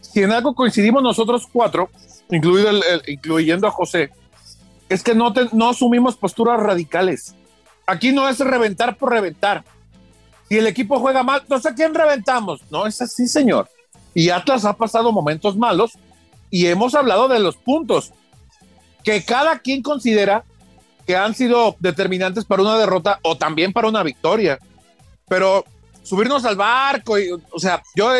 si 0.00 0.22
en 0.22 0.32
algo 0.32 0.54
coincidimos 0.54 1.02
nosotros 1.02 1.46
cuatro, 1.52 1.90
incluido 2.30 2.70
el, 2.70 2.82
incluyendo 3.06 3.66
a 3.66 3.70
José, 3.70 4.10
es 4.88 5.02
que 5.02 5.14
no, 5.14 5.32
no 5.52 5.68
asumimos 5.68 6.16
posturas 6.16 6.58
radicales. 6.58 7.34
Aquí 7.86 8.12
no 8.12 8.28
es 8.28 8.38
reventar 8.38 8.96
por 8.96 9.10
reventar. 9.10 9.62
Si 10.48 10.56
el 10.56 10.66
equipo 10.66 10.98
juega 10.98 11.22
mal, 11.22 11.42
no 11.48 11.60
sé 11.60 11.74
quién 11.74 11.94
reventamos. 11.94 12.60
No 12.70 12.86
es 12.86 13.00
así, 13.02 13.28
señor. 13.28 13.68
Y 14.14 14.30
Atlas 14.30 14.64
ha 14.64 14.74
pasado 14.74 15.12
momentos 15.12 15.56
malos 15.56 15.92
y 16.50 16.66
hemos 16.66 16.94
hablado 16.94 17.28
de 17.28 17.38
los 17.38 17.56
puntos 17.56 18.12
que 19.04 19.24
cada 19.24 19.60
quien 19.60 19.82
considera 19.82 20.44
que 21.06 21.16
han 21.16 21.34
sido 21.34 21.76
determinantes 21.78 22.44
para 22.44 22.62
una 22.62 22.76
derrota 22.76 23.18
o 23.22 23.36
también 23.36 23.72
para 23.72 23.88
una 23.88 24.02
victoria. 24.02 24.58
Pero 25.28 25.64
subirnos 26.02 26.44
al 26.44 26.56
barco, 26.56 27.18
y, 27.18 27.30
o 27.30 27.58
sea, 27.58 27.82
yo 27.94 28.10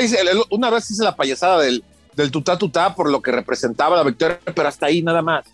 una 0.51 0.71
vez 0.71 0.91
hice 0.91 1.05
la 1.05 1.17
payasada 1.17 1.61
del, 1.61 1.85
del 2.15 2.31
tutá 2.31 2.57
tutá 2.57 2.95
por 2.95 3.11
lo 3.11 3.21
que 3.21 3.33
representaba 3.33 3.97
la 3.97 4.05
victoria, 4.05 4.41
pero 4.55 4.69
hasta 4.69 4.87
ahí 4.87 5.03
nada 5.03 5.23
más. 5.23 5.45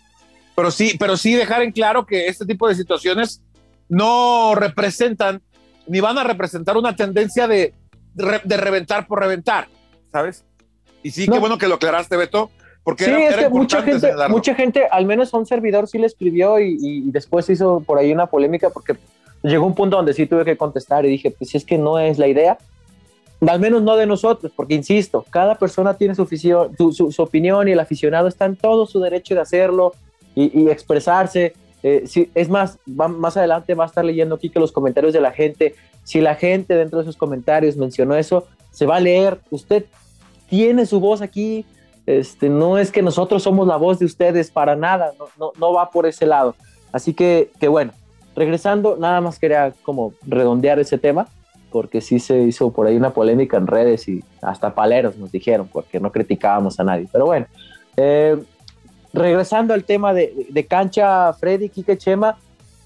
Pero 0.55 0.71
sí, 0.71 0.95
pero 0.99 1.17
sí 1.17 1.33
dejar 1.33 1.61
en 1.61 1.71
claro 1.71 2.05
que 2.05 2.27
este 2.27 2.45
tipo 2.45 2.67
de 2.67 2.75
situaciones 2.75 3.41
no 3.89 4.55
representan 4.55 5.41
ni 5.87 5.99
van 5.99 6.17
a 6.17 6.23
representar 6.23 6.77
una 6.77 6.95
tendencia 6.95 7.47
de, 7.47 7.73
de, 8.13 8.57
reventar 8.57 9.07
por 9.07 9.19
reventar, 9.19 9.67
¿sabes? 10.11 10.45
Y 11.03 11.11
sí, 11.11 11.27
qué 11.27 11.39
bueno 11.39 11.57
que 11.57 11.67
lo 11.67 11.75
aclaraste, 11.75 12.17
Beto, 12.17 12.49
porque 12.87 13.03
sí, 13.03 13.11
es 13.11 13.35
que 13.35 13.49
mucha 13.49 13.81
gente, 13.81 14.13
mucha 14.29 14.55
gente, 14.55 14.87
al 14.89 15.05
menos 15.05 15.33
a 15.33 15.37
un 15.37 15.45
servidor 15.45 15.89
sí 15.89 15.97
le 15.97 16.07
escribió 16.07 16.57
y, 16.59 17.01
después 17.11 17.49
hizo 17.49 17.81
por 17.81 17.97
ahí 17.97 18.13
una 18.13 18.27
polémica 18.27 18.69
porque 18.69 18.95
llegó 19.43 19.65
un 19.65 19.75
punto 19.75 19.97
donde 19.97 20.13
sí 20.13 20.25
tuve 20.25 20.45
que 20.45 20.55
contestar 20.55 21.05
y 21.05 21.09
dije, 21.09 21.31
pues 21.31 21.49
si 21.49 21.57
es 21.57 21.65
que 21.65 21.77
no 21.77 21.99
es 21.99 22.17
la 22.17 22.27
idea, 22.27 22.57
al 23.45 23.59
menos 23.59 23.83
no 23.83 23.97
de 23.97 24.05
nosotros, 24.05 24.51
porque 24.55 24.73
insisto, 24.73 25.25
cada 25.29 25.55
persona 25.55 25.95
tiene 25.95 26.15
su, 26.15 26.25
su, 26.25 27.11
su, 27.11 27.21
opinión 27.21 27.67
y 27.67 27.71
el 27.71 27.79
aficionado 27.81 28.29
está 28.29 28.45
en 28.45 28.55
todo 28.55 28.85
su 28.85 28.99
derecho 28.99 29.35
de 29.35 29.41
hacerlo 29.41 29.93
y, 30.33 30.69
expresarse. 30.69 31.53
Eh, 31.83 32.03
si, 32.07 32.31
es 32.33 32.47
más, 32.47 32.79
más 32.85 33.35
adelante 33.35 33.75
va 33.75 33.83
a 33.83 33.87
estar 33.87 34.05
leyendo 34.05 34.35
aquí 34.35 34.49
que 34.49 34.59
los 34.59 34.71
comentarios 34.71 35.13
de 35.13 35.19
la 35.19 35.31
gente, 35.31 35.75
si 36.03 36.21
la 36.21 36.35
gente 36.35 36.73
dentro 36.73 36.99
de 36.99 37.05
sus 37.05 37.17
comentarios 37.17 37.75
mencionó 37.75 38.15
eso, 38.15 38.47
se 38.77 38.85
va 38.85 38.97
a 38.97 38.99
leer, 38.99 39.39
usted 39.49 39.85
tiene 40.47 40.85
su 40.85 40.99
voz 40.99 41.23
aquí, 41.23 41.65
este, 42.05 42.47
no 42.47 42.77
es 42.77 42.91
que 42.91 43.01
nosotros 43.01 43.41
somos 43.41 43.65
la 43.65 43.75
voz 43.75 43.97
de 43.97 44.05
ustedes 44.05 44.51
para 44.51 44.75
nada, 44.75 45.13
no, 45.39 45.51
no, 45.59 45.73
va 45.73 45.89
por 45.89 46.05
ese 46.05 46.27
lado. 46.27 46.55
Así 46.91 47.15
que, 47.15 47.49
que 47.59 47.67
bueno, 47.67 47.91
regresando, 48.35 48.95
nada 48.95 49.19
más 49.19 49.39
quería 49.39 49.73
como 49.81 50.13
redondear 50.27 50.77
ese 50.77 50.99
tema, 50.99 51.27
porque 51.71 52.01
sí 52.01 52.19
se 52.19 52.43
hizo 52.43 52.71
por 52.71 52.85
ahí 52.85 52.95
una 52.95 53.15
polémica 53.15 53.57
en 53.57 53.65
redes 53.65 54.07
y 54.07 54.23
hasta 54.43 54.75
paleros 54.75 55.17
nos 55.17 55.31
dijeron, 55.31 55.67
porque 55.73 55.99
no 55.99 56.11
criticábamos 56.11 56.79
a 56.79 56.83
nadie. 56.83 57.07
Pero 57.11 57.25
bueno, 57.25 57.47
eh, 57.97 58.37
regresando 59.11 59.73
al 59.73 59.85
tema 59.85 60.13
de, 60.13 60.45
de, 60.51 60.65
cancha, 60.67 61.33
Freddy, 61.33 61.69
Kike 61.69 61.97
Chema, 61.97 62.37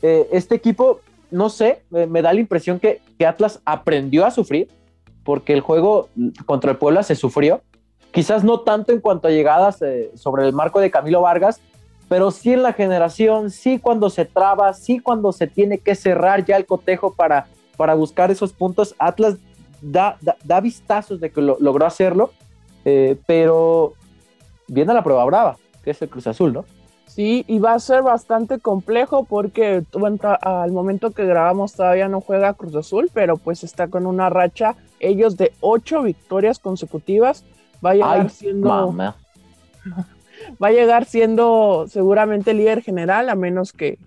eh, 0.02 0.30
este 0.32 0.56
equipo, 0.56 1.02
no 1.32 1.50
sé, 1.50 1.82
me, 1.90 2.22
da 2.22 2.32
la 2.32 2.40
impresión 2.40 2.80
que, 2.80 3.02
que, 3.20 3.26
Atlas 3.26 3.60
aprendió 3.66 4.26
a 4.26 4.32
sufrir, 4.32 4.70
porque 5.24 5.54
el 5.54 5.62
juego 5.62 6.10
contra 6.46 6.72
el 6.72 6.78
Puebla 6.78 7.04
se 7.04 7.16
sufrió, 7.16 7.62
quizás 8.12 8.44
no 8.44 8.62
tanto 8.62 8.92
en 8.92 9.00
cuanto 9.00 9.28
a 9.28 9.32
llegadas 9.32 9.82
eh, 9.82 10.12
sobre 10.16 10.48
el 10.48 10.54
marco 10.54 10.80
de 10.80 10.92
Camilo 10.92 11.22
Vargas, 11.22 11.62
pero 12.10 12.32
sí 12.32 12.52
en 12.52 12.64
la 12.64 12.74
generación, 12.74 13.52
sí 13.52 13.80
cuando 13.80 14.10
se 14.10 14.26
traba, 14.26 14.74
sí 14.74 15.00
cuando 15.00 15.32
se 15.32 15.48
tiene 15.48 15.78
que 15.78 15.96
cerrar 15.96 16.44
ya 16.44 16.58
el 16.58 16.66
cotejo 16.66 17.14
para, 17.14 17.48
para 17.78 17.94
buscar 17.94 18.32
esos 18.32 18.52
puntos. 18.52 18.96
Atlas 19.00 19.38
da, 19.82 20.18
da, 20.44 20.60
vistazos 20.60 21.22
de 21.22 21.32
que 21.32 21.42
lo, 21.42 21.58
logró 21.62 21.86
hacerlo, 21.86 22.32
eh, 22.84 23.18
pero 23.26 23.94
viene 24.68 24.92
a 24.92 24.96
la 24.96 25.04
prueba 25.04 25.24
brava, 25.24 25.58
que 25.84 25.92
es 25.92 26.02
el 26.02 26.10
Cruz 26.10 26.28
Azul, 26.28 26.52
¿no? 26.52 26.66
Sí, 27.14 27.44
y 27.48 27.60
va 27.60 27.74
a 27.74 27.80
ser 27.80 28.04
bastante 28.04 28.60
complejo 28.60 29.26
porque 29.26 29.84
al 30.42 30.72
momento 30.72 31.12
que 31.12 31.26
grabamos 31.26 31.74
todavía 31.74 32.08
no 32.08 32.22
juega 32.22 32.54
Cruz 32.54 32.74
Azul, 32.74 33.12
pero 33.14 33.36
pues 33.36 33.66
está 33.66 33.90
con 33.90 34.06
una 34.06 34.30
racha 34.30 34.78
ellos 35.02 35.36
de 35.36 35.52
ocho 35.60 36.04
victorias 36.04 36.60
consecutivas 36.60 37.44
va 37.86 37.92
a 37.92 37.94
llegar 37.96 38.30
siendo. 38.30 38.96
Va 40.62 40.70
a 40.70 40.72
llegar 40.72 41.06
siendo 41.06 41.86
seguramente 41.88 42.56
líder 42.56 42.82
general, 42.82 43.30
a 43.30 43.36
menos 43.36 43.74
que, 43.74 44.00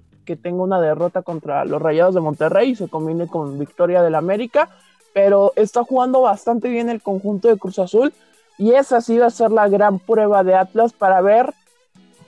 tenga 0.42 0.64
una 0.64 0.80
derrota 0.80 1.23
contra 1.23 1.64
los 1.64 1.80
Rayados 1.80 2.12
de 2.14 2.20
Monterrey 2.20 2.70
y 2.70 2.75
se 2.75 2.88
combine 2.88 3.28
con 3.28 3.56
victoria 3.56 4.02
del 4.02 4.16
América. 4.16 4.68
Pero 5.12 5.52
está 5.54 5.84
jugando 5.84 6.23
bastante 6.23 6.68
bien 6.68 6.90
el 6.90 7.00
conjunto 7.02 7.46
de 7.46 7.56
Cruz 7.56 7.78
Azul. 7.78 8.12
Y 8.58 8.73
esa 8.73 9.00
sí 9.00 9.16
va 9.16 9.26
a 9.26 9.30
ser 9.30 9.52
la 9.52 9.68
gran 9.68 10.00
prueba 10.00 10.42
de 10.42 10.56
Atlas 10.56 10.92
para 10.92 11.20
ver 11.20 11.54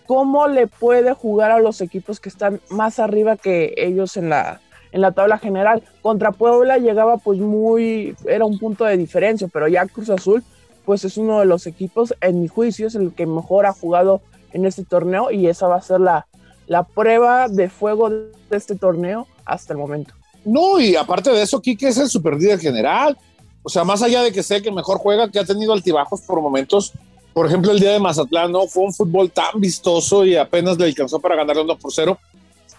cómo 0.06 0.48
le 0.48 0.66
puede 0.66 1.12
jugar 1.12 1.50
a 1.50 1.60
los 1.60 1.80
equipos 1.80 2.20
que 2.20 2.28
están 2.28 2.60
más 2.70 2.98
arriba 2.98 3.36
que 3.36 3.74
ellos 3.76 4.16
en 4.16 4.28
la, 4.30 4.60
en 4.92 5.00
la 5.00 5.12
tabla 5.12 5.38
general. 5.38 5.82
Contra 6.02 6.32
Puebla 6.32 6.78
llegaba 6.78 7.18
pues 7.18 7.38
muy, 7.38 8.16
era 8.26 8.44
un 8.44 8.58
punto 8.58 8.84
de 8.84 8.96
diferencia, 8.96 9.48
pero 9.52 9.68
ya 9.68 9.86
Cruz 9.86 10.10
Azul 10.10 10.42
pues 10.84 11.04
es 11.04 11.16
uno 11.18 11.40
de 11.40 11.46
los 11.46 11.66
equipos, 11.66 12.14
en 12.20 12.40
mi 12.40 12.48
juicio, 12.48 12.86
es 12.86 12.94
el 12.94 13.12
que 13.12 13.26
mejor 13.26 13.66
ha 13.66 13.72
jugado 13.72 14.22
en 14.52 14.64
este 14.64 14.84
torneo 14.84 15.32
y 15.32 15.48
esa 15.48 15.66
va 15.66 15.76
a 15.76 15.82
ser 15.82 16.00
la, 16.00 16.28
la 16.68 16.84
prueba 16.84 17.48
de 17.48 17.68
fuego 17.68 18.08
de 18.08 18.30
este 18.50 18.76
torneo 18.76 19.26
hasta 19.44 19.72
el 19.72 19.80
momento. 19.80 20.14
No, 20.44 20.78
y 20.78 20.94
aparte 20.94 21.30
de 21.30 21.42
eso, 21.42 21.60
Quique 21.60 21.88
es 21.88 21.98
el 21.98 22.08
super 22.08 22.34
líder 22.34 22.60
general. 22.60 23.18
O 23.64 23.68
sea, 23.68 23.82
más 23.82 24.00
allá 24.00 24.22
de 24.22 24.30
que 24.30 24.44
sé 24.44 24.62
que 24.62 24.70
mejor 24.70 24.98
juega, 24.98 25.28
que 25.28 25.40
ha 25.40 25.44
tenido 25.44 25.72
altibajos 25.72 26.20
por 26.20 26.40
momentos. 26.40 26.92
Por 27.36 27.44
ejemplo, 27.44 27.70
el 27.70 27.80
día 27.80 27.92
de 27.92 28.00
Mazatlán 28.00 28.50
no 28.50 28.66
fue 28.66 28.84
un 28.84 28.94
fútbol 28.94 29.30
tan 29.30 29.60
vistoso 29.60 30.24
y 30.24 30.36
apenas 30.36 30.78
le 30.78 30.86
alcanzó 30.86 31.20
para 31.20 31.36
ganar 31.36 31.58
1 31.58 31.78
por 31.78 31.92
0, 31.92 32.18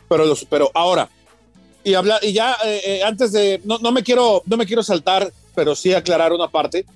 pero 0.10 0.26
lo 0.26 0.36
superó. 0.36 0.72
Ahora, 0.74 1.08
y, 1.84 1.94
habla, 1.94 2.18
y 2.24 2.34
ya 2.34 2.58
eh, 2.66 2.82
eh, 2.84 3.04
antes 3.04 3.32
de, 3.34 3.62
no, 3.66 3.78
no, 3.78 3.92
me 3.92 4.02
quiero, 4.02 4.42
no 4.48 4.58
me 4.58 4.66
quiero 4.66 4.82
saltar, 4.82 5.32
pero 5.54 5.76
sí 5.76 5.94
aclarar 5.94 6.34
una 6.34 6.48
parte 6.48 6.88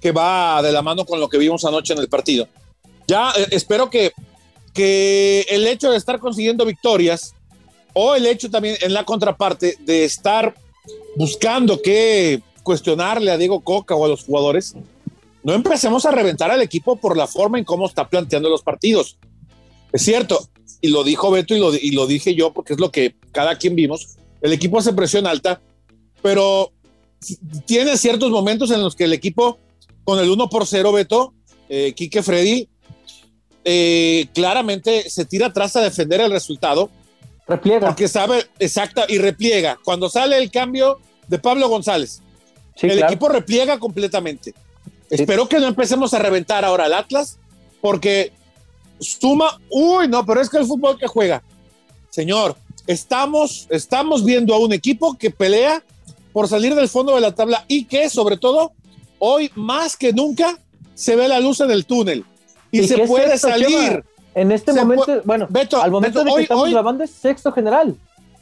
que 0.00 0.12
va 0.12 0.62
de 0.62 0.72
la 0.72 0.80
mano 0.80 1.04
con 1.04 1.20
lo 1.20 1.28
que 1.28 1.36
vimos 1.36 1.62
anoche 1.66 1.92
en 1.92 1.98
el 1.98 2.08
partido. 2.08 2.48
Ya 3.06 3.32
eh, 3.36 3.48
espero 3.50 3.90
que, 3.90 4.12
que 4.72 5.44
el 5.50 5.66
hecho 5.66 5.90
de 5.90 5.98
estar 5.98 6.20
consiguiendo 6.20 6.64
victorias 6.64 7.34
o 7.92 8.14
el 8.14 8.24
hecho 8.24 8.50
también 8.50 8.76
en 8.80 8.94
la 8.94 9.04
contraparte 9.04 9.76
de 9.80 10.06
estar 10.06 10.54
buscando 11.16 11.82
que 11.82 12.40
cuestionarle 12.62 13.30
a 13.30 13.36
Diego 13.36 13.60
Coca 13.60 13.94
o 13.94 14.06
a 14.06 14.08
los 14.08 14.24
jugadores, 14.24 14.74
no 15.42 15.54
empecemos 15.54 16.06
a 16.06 16.10
reventar 16.10 16.50
al 16.50 16.62
equipo 16.62 16.96
por 16.96 17.16
la 17.16 17.26
forma 17.26 17.58
en 17.58 17.64
cómo 17.64 17.86
está 17.86 18.08
planteando 18.08 18.48
los 18.48 18.62
partidos. 18.62 19.18
Es 19.92 20.02
cierto, 20.02 20.48
y 20.80 20.88
lo 20.88 21.04
dijo 21.04 21.30
Beto 21.30 21.54
y 21.54 21.58
lo, 21.58 21.74
y 21.74 21.90
lo 21.92 22.06
dije 22.06 22.34
yo 22.34 22.52
porque 22.52 22.74
es 22.74 22.80
lo 22.80 22.90
que 22.90 23.14
cada 23.32 23.56
quien 23.56 23.74
vimos. 23.74 24.16
El 24.40 24.52
equipo 24.52 24.78
hace 24.78 24.92
presión 24.92 25.26
alta, 25.26 25.60
pero 26.22 26.72
tiene 27.66 27.96
ciertos 27.96 28.30
momentos 28.30 28.70
en 28.70 28.82
los 28.82 28.94
que 28.94 29.04
el 29.04 29.12
equipo 29.12 29.58
con 30.04 30.18
el 30.18 30.30
1 30.30 30.48
por 30.48 30.66
0, 30.66 30.92
Beto, 30.92 31.34
eh, 31.68 31.92
Quique 31.94 32.22
Freddy, 32.22 32.68
eh, 33.64 34.26
claramente 34.34 35.08
se 35.10 35.24
tira 35.24 35.48
atrás 35.48 35.76
a 35.76 35.82
defender 35.82 36.20
el 36.20 36.30
resultado. 36.30 36.90
Repliega. 37.46 37.88
Porque 37.88 38.08
sabe, 38.08 38.46
exacta, 38.58 39.04
y 39.08 39.18
repliega. 39.18 39.78
Cuando 39.84 40.08
sale 40.08 40.38
el 40.38 40.50
cambio 40.50 40.98
de 41.28 41.38
Pablo 41.38 41.68
González, 41.68 42.22
el 42.80 43.02
equipo 43.02 43.28
repliega 43.28 43.78
completamente. 43.78 44.54
Espero 45.10 45.48
que 45.48 45.58
no 45.58 45.66
empecemos 45.66 46.14
a 46.14 46.18
reventar 46.20 46.64
ahora 46.64 46.84
al 46.84 46.94
Atlas, 46.94 47.38
porque 47.80 48.32
suma, 49.00 49.60
uy, 49.70 50.06
no, 50.08 50.24
pero 50.24 50.40
es 50.40 50.48
que 50.48 50.58
el 50.58 50.66
fútbol 50.66 50.98
que 50.98 51.08
juega, 51.08 51.42
señor, 52.10 52.56
estamos, 52.86 53.66
estamos 53.70 54.24
viendo 54.24 54.54
a 54.54 54.58
un 54.58 54.72
equipo 54.72 55.16
que 55.18 55.30
pelea 55.30 55.82
por 56.32 56.48
salir 56.48 56.74
del 56.74 56.88
fondo 56.88 57.14
de 57.14 57.20
la 57.20 57.34
tabla 57.34 57.64
y 57.66 57.84
que 57.84 58.08
sobre 58.08 58.36
todo 58.36 58.72
hoy 59.18 59.50
más 59.54 59.96
que 59.96 60.12
nunca 60.12 60.58
se 60.94 61.16
ve 61.16 61.26
la 61.26 61.40
luz 61.40 61.60
en 61.60 61.70
el 61.70 61.86
túnel 61.86 62.24
y, 62.70 62.86
se 62.86 62.98
puede 63.06 63.36
salir. 63.36 64.04
En 64.34 64.52
este 64.52 64.72
momento, 64.72 65.22
bueno, 65.24 65.48
al 65.82 65.90
momento 65.90 66.22
de 66.22 66.32
que 66.32 66.42
estamos 66.42 66.70
grabando 66.70 67.02
es 67.02 67.10
sexto 67.10 67.50
general. 67.50 67.96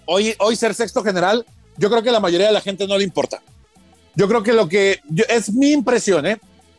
Hoy, 0.04 0.34
hoy 0.38 0.54
ser 0.54 0.75
sexto 0.75 1.02
general, 1.02 1.46
yo 1.78 1.88
creo 1.88 2.02
que 2.02 2.10
la 2.10 2.20
mayoría 2.20 2.48
de 2.48 2.52
la 2.52 2.60
gente 2.60 2.87
no 2.87 2.98
le 2.98 3.04
importa. 3.04 3.40
Yo 4.14 4.28
creo 4.28 4.42
que 4.42 4.52
lo 4.52 4.68
que 4.68 5.00
es 5.28 5.52
mi 5.52 5.72
impresión, 5.72 6.26
¿eh? 6.26 6.38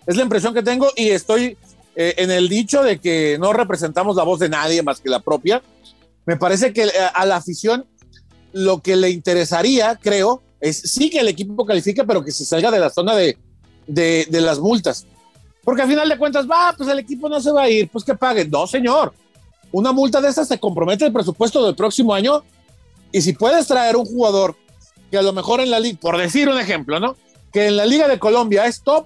Es 0.09 0.17
la 0.17 0.23
impresión 0.23 0.55
que 0.55 0.63
tengo 0.63 0.87
y 0.95 1.09
estoy 1.09 1.55
eh, 1.95 2.15
en 2.17 2.31
el 2.31 2.49
dicho 2.49 2.81
de 2.81 2.97
que 2.97 3.37
no 3.39 3.53
representamos 3.53 4.15
la 4.15 4.23
voz 4.23 4.39
de 4.39 4.49
nadie 4.49 4.81
más 4.81 4.99
que 4.99 5.07
la 5.07 5.19
propia. 5.19 5.61
Me 6.25 6.35
parece 6.35 6.73
que 6.73 6.85
eh, 6.85 6.91
a 7.13 7.27
la 7.27 7.35
afición 7.35 7.85
lo 8.51 8.81
que 8.81 8.95
le 8.95 9.11
interesaría, 9.11 9.99
creo, 10.01 10.41
es 10.59 10.77
sí 10.77 11.11
que 11.11 11.19
el 11.19 11.27
equipo 11.27 11.63
califique, 11.63 12.03
pero 12.05 12.25
que 12.25 12.31
se 12.31 12.43
salga 12.43 12.71
de 12.71 12.79
la 12.79 12.89
zona 12.89 13.15
de, 13.15 13.37
de, 13.85 14.25
de 14.27 14.41
las 14.41 14.57
multas. 14.57 15.05
Porque 15.63 15.83
al 15.83 15.87
final 15.87 16.09
de 16.09 16.17
cuentas, 16.17 16.49
va, 16.49 16.73
pues 16.75 16.89
el 16.89 16.97
equipo 16.97 17.29
no 17.29 17.39
se 17.39 17.51
va 17.51 17.61
a 17.61 17.69
ir, 17.69 17.87
pues 17.89 18.03
que 18.03 18.15
paguen. 18.15 18.49
No, 18.49 18.65
señor. 18.65 19.13
Una 19.71 19.91
multa 19.91 20.19
de 20.19 20.29
esas 20.29 20.47
se 20.47 20.59
compromete 20.59 21.05
el 21.05 21.13
presupuesto 21.13 21.63
del 21.63 21.75
próximo 21.75 22.15
año. 22.15 22.41
Y 23.11 23.21
si 23.21 23.33
puedes 23.33 23.67
traer 23.67 23.95
un 23.95 24.05
jugador 24.05 24.55
que 25.11 25.19
a 25.19 25.21
lo 25.21 25.33
mejor 25.33 25.61
en 25.61 25.69
la 25.69 25.79
liga, 25.79 25.99
por 26.01 26.17
decir 26.17 26.49
un 26.49 26.59
ejemplo, 26.59 26.99
¿no? 26.99 27.15
Que 27.53 27.67
en 27.67 27.77
la 27.77 27.85
Liga 27.85 28.07
de 28.07 28.17
Colombia 28.17 28.65
es 28.65 28.81
top, 28.81 29.05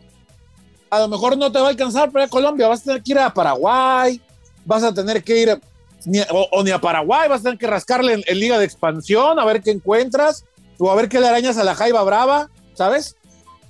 a 0.94 1.00
lo 1.00 1.08
mejor 1.08 1.38
no 1.38 1.52
te 1.52 1.60
va 1.60 1.68
a 1.68 1.70
alcanzar 1.70 2.12
para 2.12 2.28
Colombia, 2.28 2.68
vas 2.68 2.82
a 2.82 2.84
tener 2.84 3.02
que 3.02 3.12
ir 3.14 3.20
a 3.20 3.34
Paraguay, 3.34 4.22
vas 4.64 4.84
a 4.84 4.94
tener 4.94 5.24
que 5.24 5.42
ir, 5.42 5.60
o, 6.30 6.64
ni 6.64 6.70
a 6.70 6.80
Paraguay, 6.80 7.28
vas 7.28 7.40
a 7.40 7.44
tener 7.44 7.58
que 7.58 7.66
rascarle 7.66 8.24
en, 8.26 8.40
Liga 8.40 8.60
de 8.60 8.66
Expansión, 8.66 9.40
a 9.40 9.46
ver 9.46 9.64
qué 9.64 9.72
encuentras, 9.72 10.46
o 10.78 10.92
a 10.92 10.96
ver 10.96 11.10
qué 11.10 11.20
le 11.20 11.28
arañas 11.28 11.58
a 11.58 11.64
la 11.64 11.74
Jaiba 11.74 12.04
Brava, 12.04 12.50
¿sabes? 12.76 13.16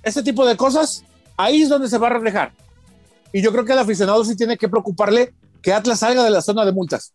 Ese 0.03 0.21
tipo 0.21 0.45
de 0.45 0.57
cosas, 0.57 1.05
ahí 1.37 1.61
es 1.61 1.69
donde 1.69 1.87
se 1.87 1.97
va 1.97 2.07
a 2.07 2.11
reflejar. 2.11 2.51
Y 3.31 3.41
yo 3.41 3.51
creo 3.51 3.63
que 3.63 3.71
el 3.71 3.79
aficionado 3.79 4.23
sí 4.25 4.35
tiene 4.35 4.57
que 4.57 4.67
preocuparle 4.67 5.33
que 5.61 5.71
Atlas 5.71 5.99
salga 5.99 6.23
de 6.23 6.29
la 6.29 6.41
zona 6.41 6.65
de 6.65 6.73
multas, 6.73 7.13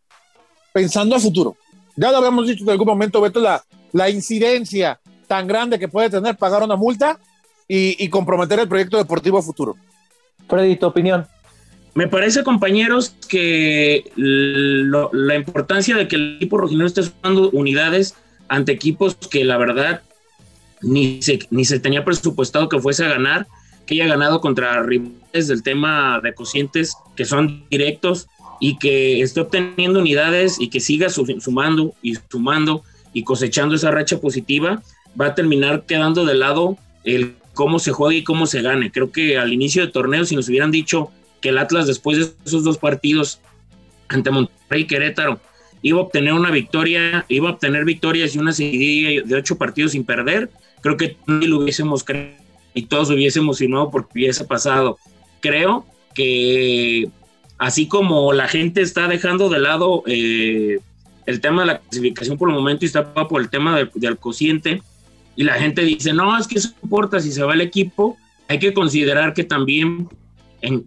pensando 0.72 1.16
a 1.16 1.20
futuro. 1.20 1.54
Ya 1.96 2.10
lo 2.10 2.16
habíamos 2.16 2.46
dicho 2.46 2.64
en 2.64 2.70
algún 2.70 2.86
momento, 2.86 3.20
Beto, 3.20 3.40
la, 3.40 3.62
la 3.92 4.08
incidencia 4.08 5.00
tan 5.26 5.46
grande 5.46 5.78
que 5.78 5.88
puede 5.88 6.08
tener 6.08 6.36
pagar 6.38 6.62
una 6.62 6.76
multa 6.76 7.18
y, 7.68 8.08
comprometer 8.08 8.58
el 8.58 8.68
proyecto 8.68 8.96
deportivo 8.96 9.38
a 9.38 9.42
futuro. 9.42 9.76
Freddy, 10.48 10.76
tu 10.76 10.86
opinión. 10.86 11.26
Me 11.94 12.06
parece, 12.06 12.44
compañeros, 12.44 13.14
que 13.28 14.04
la 14.16 15.34
importancia 15.34 15.96
de 15.96 16.06
que 16.06 16.16
el 16.16 16.36
equipo 16.36 16.58
rojinegro 16.58 16.86
esté 16.86 17.02
sumando 17.02 17.50
unidades 17.50 18.14
ante 18.48 18.72
equipos 18.72 19.16
que 19.16 19.44
la 19.44 19.56
verdad 19.58 20.02
ni 20.80 21.20
se, 21.22 21.40
ni 21.50 21.64
se 21.64 21.80
tenía 21.80 22.04
presupuestado 22.04 22.68
que 22.68 22.78
fuese 22.78 23.04
a 23.04 23.08
ganar 23.08 23.46
que 23.88 23.94
haya 23.94 24.06
ganado 24.06 24.40
contra 24.40 24.82
rivales 24.82 25.48
del 25.48 25.62
tema 25.62 26.20
de 26.22 26.34
cocientes 26.34 26.94
que 27.16 27.24
son 27.24 27.64
directos 27.70 28.28
y 28.60 28.76
que 28.76 29.22
esté 29.22 29.40
obteniendo 29.40 30.00
unidades 30.00 30.60
y 30.60 30.68
que 30.68 30.78
siga 30.78 31.08
sumando 31.08 31.94
y 32.02 32.16
sumando 32.30 32.82
y 33.14 33.24
cosechando 33.24 33.74
esa 33.74 33.90
racha 33.90 34.20
positiva, 34.20 34.82
va 35.18 35.28
a 35.28 35.34
terminar 35.34 35.84
quedando 35.86 36.26
de 36.26 36.34
lado 36.34 36.76
el 37.04 37.36
cómo 37.58 37.80
se 37.80 37.90
juega 37.90 38.14
y 38.14 38.22
cómo 38.22 38.46
se 38.46 38.62
gane. 38.62 38.92
Creo 38.92 39.10
que 39.10 39.36
al 39.36 39.52
inicio 39.52 39.84
de 39.84 39.90
torneo, 39.90 40.24
si 40.24 40.36
nos 40.36 40.48
hubieran 40.48 40.70
dicho 40.70 41.10
que 41.40 41.48
el 41.48 41.58
Atlas 41.58 41.88
después 41.88 42.16
de 42.16 42.32
esos 42.46 42.62
dos 42.62 42.78
partidos 42.78 43.40
ante 44.06 44.30
Monterrey 44.30 44.82
y 44.82 44.86
Querétaro 44.86 45.40
iba 45.82 45.98
a 45.98 46.02
obtener 46.02 46.34
una 46.34 46.52
victoria, 46.52 47.26
iba 47.28 47.48
a 47.48 47.54
obtener 47.54 47.84
victorias 47.84 48.36
y 48.36 48.38
una 48.38 48.52
serie 48.52 49.22
de 49.24 49.34
ocho 49.34 49.58
partidos 49.58 49.90
sin 49.90 50.04
perder, 50.04 50.50
creo 50.82 50.96
que 50.96 51.16
lo 51.26 51.58
hubiésemos 51.58 52.04
creído 52.04 52.30
y 52.74 52.82
todos 52.82 53.10
hubiésemos 53.10 53.58
firmado 53.58 53.90
porque 53.90 54.12
hubiese 54.14 54.44
pasado. 54.44 54.96
Creo 55.40 55.84
que 56.14 57.08
así 57.58 57.88
como 57.88 58.32
la 58.32 58.46
gente 58.46 58.82
está 58.82 59.08
dejando 59.08 59.48
de 59.48 59.58
lado 59.58 60.04
eh, 60.06 60.78
el 61.26 61.40
tema 61.40 61.62
de 61.62 61.66
la 61.66 61.80
clasificación 61.80 62.38
por 62.38 62.50
el 62.50 62.54
momento 62.54 62.84
y 62.84 62.86
está 62.86 63.12
por 63.12 63.40
el 63.40 63.50
tema 63.50 63.76
del, 63.94 64.16
cociente, 64.16 64.80
y 65.38 65.44
la 65.44 65.54
gente 65.54 65.82
dice, 65.82 66.12
no, 66.12 66.36
es 66.36 66.48
que 66.48 66.58
eso 66.58 66.70
importa 66.82 67.20
si 67.20 67.30
se 67.30 67.44
va 67.44 67.54
el 67.54 67.60
equipo, 67.60 68.16
hay 68.48 68.58
que 68.58 68.74
considerar 68.74 69.34
que 69.34 69.44
también 69.44 70.08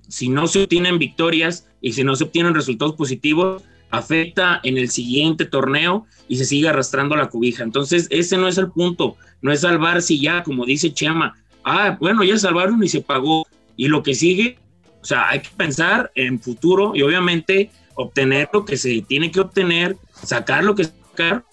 si 0.09 0.27
no 0.27 0.45
se 0.45 0.63
obtienen 0.63 0.99
victorias 0.99 1.69
y 1.79 1.93
si 1.93 2.03
no 2.03 2.17
se 2.17 2.25
obtienen 2.25 2.53
resultados 2.53 2.95
positivos, 2.95 3.63
afecta 3.91 4.59
en 4.63 4.77
el 4.77 4.89
siguiente 4.89 5.45
torneo 5.45 6.05
y 6.27 6.35
se 6.35 6.43
sigue 6.43 6.67
arrastrando 6.67 7.15
la 7.15 7.29
cubija. 7.29 7.63
Entonces, 7.63 8.07
ese 8.09 8.35
no 8.35 8.49
es 8.49 8.57
el 8.57 8.69
punto, 8.69 9.15
no 9.41 9.53
es 9.53 9.61
salvar 9.61 10.01
si 10.01 10.19
ya, 10.19 10.43
como 10.43 10.65
dice 10.65 10.93
Chema, 10.93 11.33
ah, 11.63 11.95
bueno, 11.97 12.21
ya 12.25 12.37
salvaron 12.37 12.83
y 12.83 12.89
se 12.89 12.99
pagó. 12.99 13.47
Y 13.77 13.87
lo 13.87 14.03
que 14.03 14.15
sigue, 14.15 14.57
o 15.01 15.05
sea, 15.05 15.29
hay 15.29 15.39
que 15.39 15.49
pensar 15.55 16.11
en 16.13 16.41
futuro 16.41 16.91
y 16.93 17.03
obviamente 17.03 17.71
obtener 17.95 18.49
lo 18.51 18.65
que 18.65 18.75
se 18.75 19.01
tiene 19.03 19.31
que 19.31 19.39
obtener, 19.39 19.95
sacar 20.11 20.65
lo 20.65 20.75
que 20.75 20.83
sacar. 20.83 21.45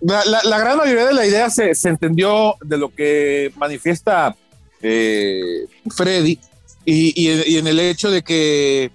La, 0.00 0.58
gran 0.58 0.76
mayoría 0.76 1.06
de 1.06 1.14
la 1.14 1.26
idea 1.26 1.50
se, 1.50 1.72
entendió 1.88 2.56
de 2.60 2.76
lo 2.76 2.94
que 2.94 3.52
manifiesta 3.56 4.36
eh, 4.82 5.66
Freddy 5.94 6.38
y, 6.84 7.56
en 7.56 7.66
el 7.66 7.80
hecho 7.80 8.10
de 8.10 8.22
que, 8.22 8.90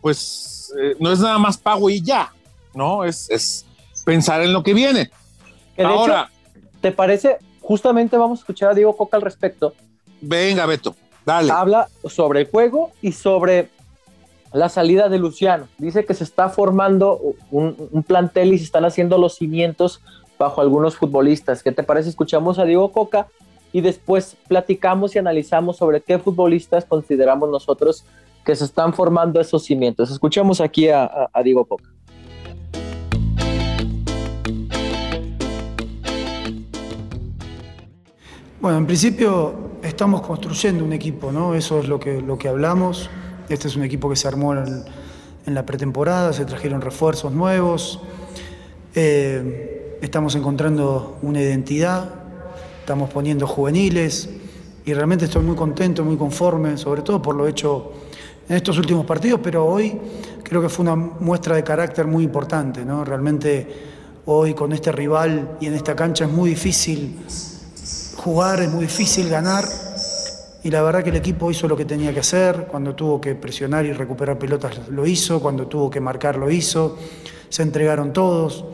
pues, 0.00 0.72
eh, 0.80 0.96
no 0.98 1.12
es 1.12 1.20
nada 1.20 1.38
más 1.38 1.56
pago 1.58 1.90
y 1.90 2.00
ya, 2.00 2.32
¿no? 2.74 3.04
Es, 3.04 3.64
pensar 4.04 4.42
en 4.42 4.52
lo 4.52 4.62
que 4.62 4.72
viene. 4.72 5.10
Ahora, 5.78 6.30
¿te 6.80 6.90
parece? 6.90 7.38
Justamente 7.60 8.16
vamos 8.16 8.38
a 8.38 8.42
escuchar 8.42 8.70
a 8.70 8.74
Diego 8.74 8.96
Coca 8.96 9.16
al 9.16 9.22
respecto 9.22 9.74
Venga, 10.20 10.66
Beto, 10.66 10.96
dale. 11.24 11.52
Habla 11.52 11.88
sobre 12.08 12.40
el 12.40 12.50
juego 12.50 12.92
y 13.02 13.12
sobre 13.12 13.68
la 14.52 14.68
salida 14.68 15.08
de 15.08 15.18
Luciano. 15.18 15.68
Dice 15.78 16.04
que 16.04 16.14
se 16.14 16.24
está 16.24 16.48
formando 16.48 17.20
un, 17.50 18.04
plantel 18.06 18.54
y 18.54 18.58
se 18.58 18.64
están 18.64 18.84
haciendo 18.84 19.18
los 19.18 19.36
cimientos 19.36 20.00
bajo 20.38 20.60
algunos 20.60 20.96
futbolistas. 20.96 21.62
¿Qué 21.62 21.72
te 21.72 21.82
parece? 21.82 22.08
Escuchamos 22.08 22.58
a 22.58 22.64
Diego 22.64 22.92
Coca 22.92 23.28
y 23.72 23.80
después 23.80 24.36
platicamos 24.48 25.14
y 25.14 25.18
analizamos 25.18 25.76
sobre 25.76 26.00
qué 26.00 26.18
futbolistas 26.18 26.84
consideramos 26.84 27.50
nosotros 27.50 28.04
que 28.44 28.54
se 28.54 28.64
están 28.64 28.94
formando 28.94 29.40
esos 29.40 29.64
cimientos. 29.64 30.10
Escuchamos 30.10 30.60
aquí 30.60 30.88
a 30.88 31.30
Diego 31.42 31.64
Coca. 31.64 31.96
Bueno, 38.66 38.78
en 38.78 38.86
principio 38.86 39.54
estamos 39.84 40.22
construyendo 40.22 40.84
un 40.84 40.92
equipo, 40.92 41.30
¿no? 41.30 41.54
Eso 41.54 41.78
es 41.78 41.88
lo 41.88 42.00
que, 42.00 42.20
lo 42.20 42.36
que 42.36 42.48
hablamos. 42.48 43.08
Este 43.48 43.68
es 43.68 43.76
un 43.76 43.84
equipo 43.84 44.10
que 44.10 44.16
se 44.16 44.26
armó 44.26 44.54
en, 44.54 44.84
la 45.46 45.64
pretemporada, 45.64 46.32
se 46.32 46.44
trajeron 46.44 46.80
refuerzos 46.80 47.30
nuevos. 47.32 48.00
Eh, 48.96 49.75
estamos 50.00 50.34
encontrando 50.34 51.18
una 51.22 51.40
identidad, 51.40 52.08
estamos 52.80 53.10
poniendo 53.10 53.46
juveniles 53.46 54.28
y 54.84 54.94
realmente 54.94 55.24
estoy 55.24 55.42
muy 55.42 55.56
contento, 55.56 56.04
muy 56.04 56.16
conforme, 56.16 56.76
sobre 56.76 57.02
todo 57.02 57.20
por 57.20 57.34
lo 57.34 57.46
hecho 57.46 57.92
en 58.48 58.56
estos 58.56 58.78
últimos 58.78 59.04
partidos, 59.04 59.40
pero 59.42 59.64
hoy 59.64 59.98
creo 60.42 60.62
que 60.62 60.68
fue 60.68 60.84
una 60.84 60.94
muestra 60.94 61.56
de 61.56 61.64
carácter 61.64 62.06
muy 62.06 62.24
importante, 62.24 62.84
¿no? 62.84 63.04
Realmente 63.04 63.66
hoy 64.26 64.54
con 64.54 64.72
este 64.72 64.92
rival 64.92 65.56
y 65.60 65.66
en 65.66 65.74
esta 65.74 65.96
cancha 65.96 66.24
es 66.26 66.30
muy 66.30 66.50
difícil 66.50 67.18
jugar, 68.16 68.60
es 68.60 68.70
muy 68.70 68.82
difícil 68.82 69.28
ganar. 69.28 69.64
Y 70.62 70.70
la 70.70 70.82
verdad 70.82 71.04
que 71.04 71.10
el 71.10 71.16
equipo 71.16 71.50
hizo 71.50 71.68
lo 71.68 71.76
que 71.76 71.84
tenía 71.84 72.12
que 72.12 72.20
hacer, 72.20 72.66
cuando 72.68 72.94
tuvo 72.94 73.20
que 73.20 73.34
presionar 73.34 73.86
y 73.86 73.92
recuperar 73.92 74.38
pelotas 74.38 74.88
lo 74.88 75.06
hizo, 75.06 75.40
cuando 75.40 75.66
tuvo 75.66 75.90
que 75.90 76.00
marcar 76.00 76.36
lo 76.36 76.50
hizo, 76.50 76.96
se 77.48 77.62
entregaron 77.62 78.12
todos. 78.12 78.64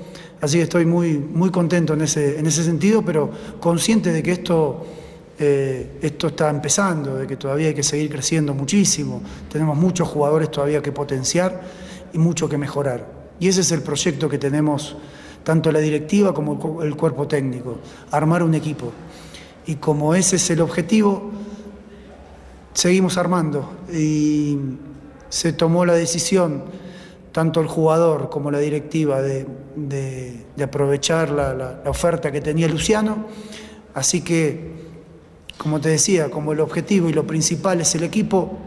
Así 0.43 0.59
que 0.59 0.65
estoy 0.65 0.85
muy, 0.85 1.17
muy 1.17 1.51
contento 1.51 1.95
en 1.95 2.03
ese, 2.03 2.39
en 2.39 2.47
ese 2.47 2.63
sentido, 2.63 3.03
pero 3.03 3.31
consciente 3.61 4.13
de 4.13 4.23
que 4.23 4.33
esto 4.33 4.85
eh, 5.39 5.99
esto 6.03 6.29
está 6.29 6.51
empezando, 6.51 7.17
de 7.17 7.27
que 7.27 7.37
todavía 7.37 7.69
hay 7.69 7.75
que 7.75 7.83
seguir 7.83 8.11
creciendo 8.11 8.55
muchísimo. 8.55 9.23
Tenemos 9.51 9.77
muchos 9.77 10.07
jugadores 10.09 10.51
todavía 10.51 10.83
que 10.83 10.93
potenciar 10.93 11.63
y 12.13 12.19
mucho 12.19 12.49
que 12.49 12.59
mejorar. 12.59 13.07
Y 13.41 13.49
ese 13.49 13.63
es 13.63 13.73
el 13.73 13.83
proyecto 13.83 14.29
que 14.29 14.39
tenemos 14.39 14.97
tanto 15.43 15.73
la 15.73 15.81
directiva 15.81 16.33
como 16.33 16.83
el 16.83 16.95
cuerpo 16.95 17.27
técnico, 17.27 17.79
armar 18.13 18.45
un 18.45 18.55
equipo. 18.55 18.93
Y 19.67 19.77
como 19.77 20.15
ese 20.15 20.37
es 20.37 20.51
el 20.51 20.61
objetivo, 20.61 21.33
seguimos 22.75 23.17
armando. 23.17 23.69
Y 23.93 24.59
se 25.29 25.53
tomó 25.55 25.85
la 25.85 25.95
decisión, 25.95 26.63
tanto 27.33 27.61
el 27.61 27.66
jugador 27.66 28.29
como 28.31 28.51
la 28.51 28.59
directiva, 28.59 29.21
de, 29.21 29.47
aprovechar 30.62 31.31
la, 31.31 31.55
la 31.55 31.83
oferta 31.87 32.31
que 32.31 32.40
tenía 32.40 32.68
Luciano. 32.68 33.27
Así 33.95 34.23
que, 34.23 34.71
como 35.59 35.81
te 35.81 35.88
decía, 35.88 36.31
como 36.31 36.53
el 36.53 36.61
objetivo 36.61 37.09
y 37.09 37.12
lo 37.12 37.27
principal 37.27 37.81
es 37.81 37.95
el 37.95 38.05
equipo, 38.05 38.59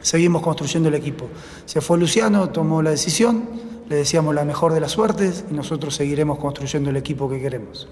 seguimos 0.00 0.42
construyendo 0.42 0.88
el 0.88 0.94
equipo. 0.94 1.28
Se 1.64 1.80
fue 1.80 1.98
Luciano, 1.98 2.50
tomó 2.50 2.82
la 2.82 2.90
decisión, 2.90 3.44
le 3.88 3.96
deseamos 3.96 4.34
la 4.34 4.44
mejor 4.44 4.72
de 4.72 4.80
las 4.80 4.92
suertes 4.92 5.44
y 5.50 5.54
nosotros 5.54 5.94
seguiremos 5.94 6.38
construyendo 6.38 6.90
el 6.90 6.96
equipo 6.96 7.28
que 7.28 7.40
queremos. 7.40 7.88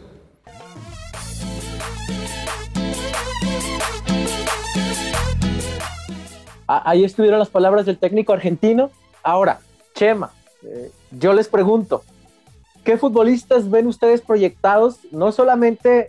Ahí 6.68 7.05
estuvieron 7.05 7.38
las 7.38 7.48
palabras 7.48 7.87
del 7.87 7.96
técnico 7.96 8.33
argentino. 8.33 8.90
Ahora, 9.22 9.61
Chema, 9.96 10.30
eh, 10.62 10.90
yo 11.11 11.32
les 11.32 11.48
pregunto, 11.48 12.04
¿qué 12.85 12.98
futbolistas 12.98 13.70
ven 13.70 13.87
ustedes 13.87 14.20
proyectados 14.20 14.98
no 15.11 15.32
solamente 15.32 16.09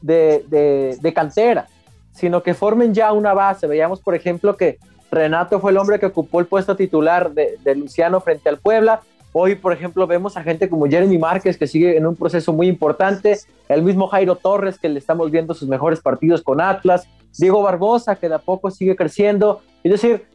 de, 0.00 0.96
de 1.00 1.12
cantera, 1.12 1.68
sino 2.12 2.42
que 2.42 2.54
formen 2.54 2.94
ya 2.94 3.12
una 3.12 3.34
base? 3.34 3.66
Veíamos, 3.66 4.00
por 4.00 4.14
ejemplo, 4.14 4.56
que 4.56 4.78
Renato 5.10 5.60
fue 5.60 5.70
el 5.70 5.76
hombre 5.76 6.00
que 6.00 6.06
ocupó 6.06 6.40
el 6.40 6.46
puesto 6.46 6.76
titular 6.76 7.32
de, 7.32 7.74
Luciano 7.74 8.20
frente 8.20 8.48
al 8.48 8.58
Puebla. 8.58 9.00
Hoy, 9.32 9.54
por 9.54 9.72
ejemplo, 9.72 10.06
vemos 10.06 10.36
a 10.36 10.42
gente 10.42 10.68
como 10.68 10.86
Jeremy 10.86 11.18
Márquez 11.18 11.58
que 11.58 11.66
sigue 11.66 11.96
en 11.96 12.06
un 12.06 12.16
proceso 12.16 12.54
muy 12.54 12.68
importante, 12.68 13.38
el 13.68 13.82
mismo 13.82 14.06
Jairo 14.08 14.36
Torres 14.36 14.78
que 14.78 14.88
le 14.88 14.98
estamos 14.98 15.30
viendo 15.30 15.52
sus 15.52 15.68
mejores 15.68 16.00
partidos 16.00 16.42
con 16.42 16.60
Atlas, 16.60 17.06
Diego 17.36 17.60
Barbosa 17.60 18.16
que 18.16 18.28
de 18.28 18.36
a 18.36 18.38
poco 18.38 18.70
sigue 18.70 18.96
creciendo. 18.96 19.60
Es 19.84 19.92
decir, 19.92 20.26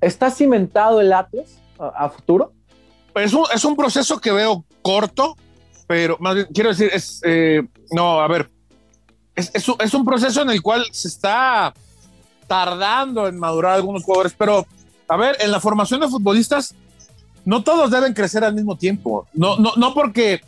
¿está 0.00 0.30
cimentado 0.30 1.00
el 1.00 1.12
Atlas 1.12 1.60
a, 1.78 2.08
futuro? 2.10 2.52
Es 3.14 3.32
un, 3.32 3.44
es 3.52 3.64
un 3.64 3.76
proceso 3.76 4.20
que 4.20 4.32
veo 4.32 4.64
corto, 4.82 5.36
pero 5.86 6.16
más 6.20 6.34
bien, 6.34 6.48
quiero 6.52 6.70
decir, 6.70 6.90
es, 6.92 7.20
eh, 7.24 7.62
no, 7.90 8.20
a 8.20 8.28
ver, 8.28 8.50
es, 9.34 9.50
es 9.54 9.94
un 9.94 10.04
proceso 10.04 10.42
en 10.42 10.50
el 10.50 10.62
cual 10.62 10.84
se 10.92 11.08
está 11.08 11.72
tardando 12.46 13.28
en 13.28 13.38
madurar 13.38 13.74
algunos 13.74 14.02
jugadores, 14.02 14.34
pero 14.36 14.66
a 15.08 15.16
ver, 15.16 15.36
en 15.40 15.50
la 15.50 15.60
formación 15.60 16.00
de 16.00 16.08
futbolistas, 16.08 16.74
no 17.44 17.62
todos 17.62 17.90
deben 17.90 18.12
crecer 18.12 18.44
al 18.44 18.54
mismo 18.54 18.76
tiempo. 18.76 19.26
No, 19.32 19.56
no, 19.56 19.72
no 19.76 19.94
porque, 19.94 20.42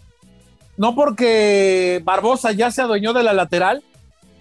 no 0.76 0.94
porque 0.94 2.00
Barbosa 2.04 2.52
ya 2.52 2.70
se 2.70 2.82
adueñó 2.82 3.12
de 3.12 3.22
la 3.22 3.32
lateral, 3.32 3.82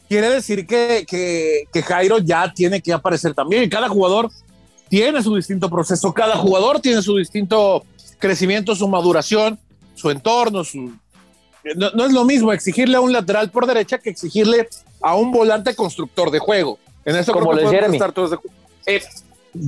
quiere 0.09 0.29
decir 0.29 0.67
que, 0.67 1.05
que, 1.07 1.81
Jairo 1.83 2.17
ya 2.17 2.51
tiene 2.53 2.81
que 2.81 2.91
aparecer 2.91 3.33
también. 3.33 3.69
Cada 3.69 3.87
jugador 3.87 4.29
tiene 4.89 5.21
su 5.23 5.35
distinto 5.35 5.69
proceso, 5.69 6.13
cada 6.13 6.35
jugador 6.35 6.79
tiene 6.79 7.01
su 7.01 7.15
distinto 7.17 7.83
crecimiento, 8.17 8.75
su 8.75 8.87
maduración, 8.87 9.59
su 9.95 10.09
entorno, 10.09 10.63
su... 10.63 10.93
No, 11.75 11.91
no 11.91 12.05
es 12.05 12.13
lo 12.13 12.25
mismo 12.25 12.51
exigirle 12.53 12.97
a 12.97 13.01
un 13.01 13.11
lateral 13.11 13.49
por 13.51 13.67
derecha 13.67 13.99
que 13.99 14.09
exigirle 14.09 14.67
a 15.01 15.15
un 15.15 15.31
volante 15.31 15.75
constructor 15.75 16.31
de 16.31 16.39
juego. 16.39 16.79
En 17.05 17.15
eso 17.15 17.33
Como 17.33 17.51
creo 17.51 17.69
Jeremy. 17.69 17.95
Estar 17.95 18.11
todos 18.11 18.39
eh, 18.85 19.01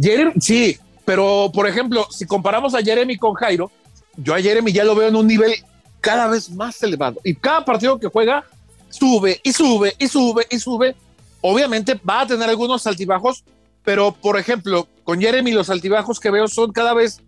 Jeremy, 0.01 0.33
sí, 0.39 0.77
pero 1.05 1.51
por 1.53 1.67
ejemplo, 1.67 2.07
si 2.09 2.25
comparamos 2.25 2.73
a 2.73 2.81
Jeremy 2.81 3.17
con 3.17 3.33
Jairo, 3.33 3.71
yo 4.17 4.33
a 4.33 4.41
Jeremy 4.41 4.71
ya 4.71 4.83
lo 4.83 4.95
veo 4.95 5.09
en 5.09 5.15
un 5.15 5.27
nivel 5.27 5.53
cada 5.99 6.27
vez 6.27 6.49
más 6.49 6.81
elevado. 6.83 7.19
Y 7.23 7.35
cada 7.35 7.63
partido 7.63 7.99
que 7.99 8.07
juega, 8.07 8.45
sube 8.89 9.39
y 9.43 9.53
sube 9.53 9.95
y 9.97 10.07
sube 10.07 10.47
y 10.49 10.59
sube. 10.59 10.95
Obviamente 11.41 11.99
va 12.07 12.21
a 12.21 12.27
tener 12.27 12.49
algunos 12.49 12.85
altibajos, 12.85 13.43
pero 13.83 14.13
por 14.13 14.37
ejemplo, 14.37 14.87
con 15.03 15.19
Jeremy 15.19 15.51
los 15.51 15.69
altibajos 15.69 16.19
que 16.19 16.31
veo 16.31 16.47
son 16.47 16.71
cada 16.71 16.93
vez 16.93 17.21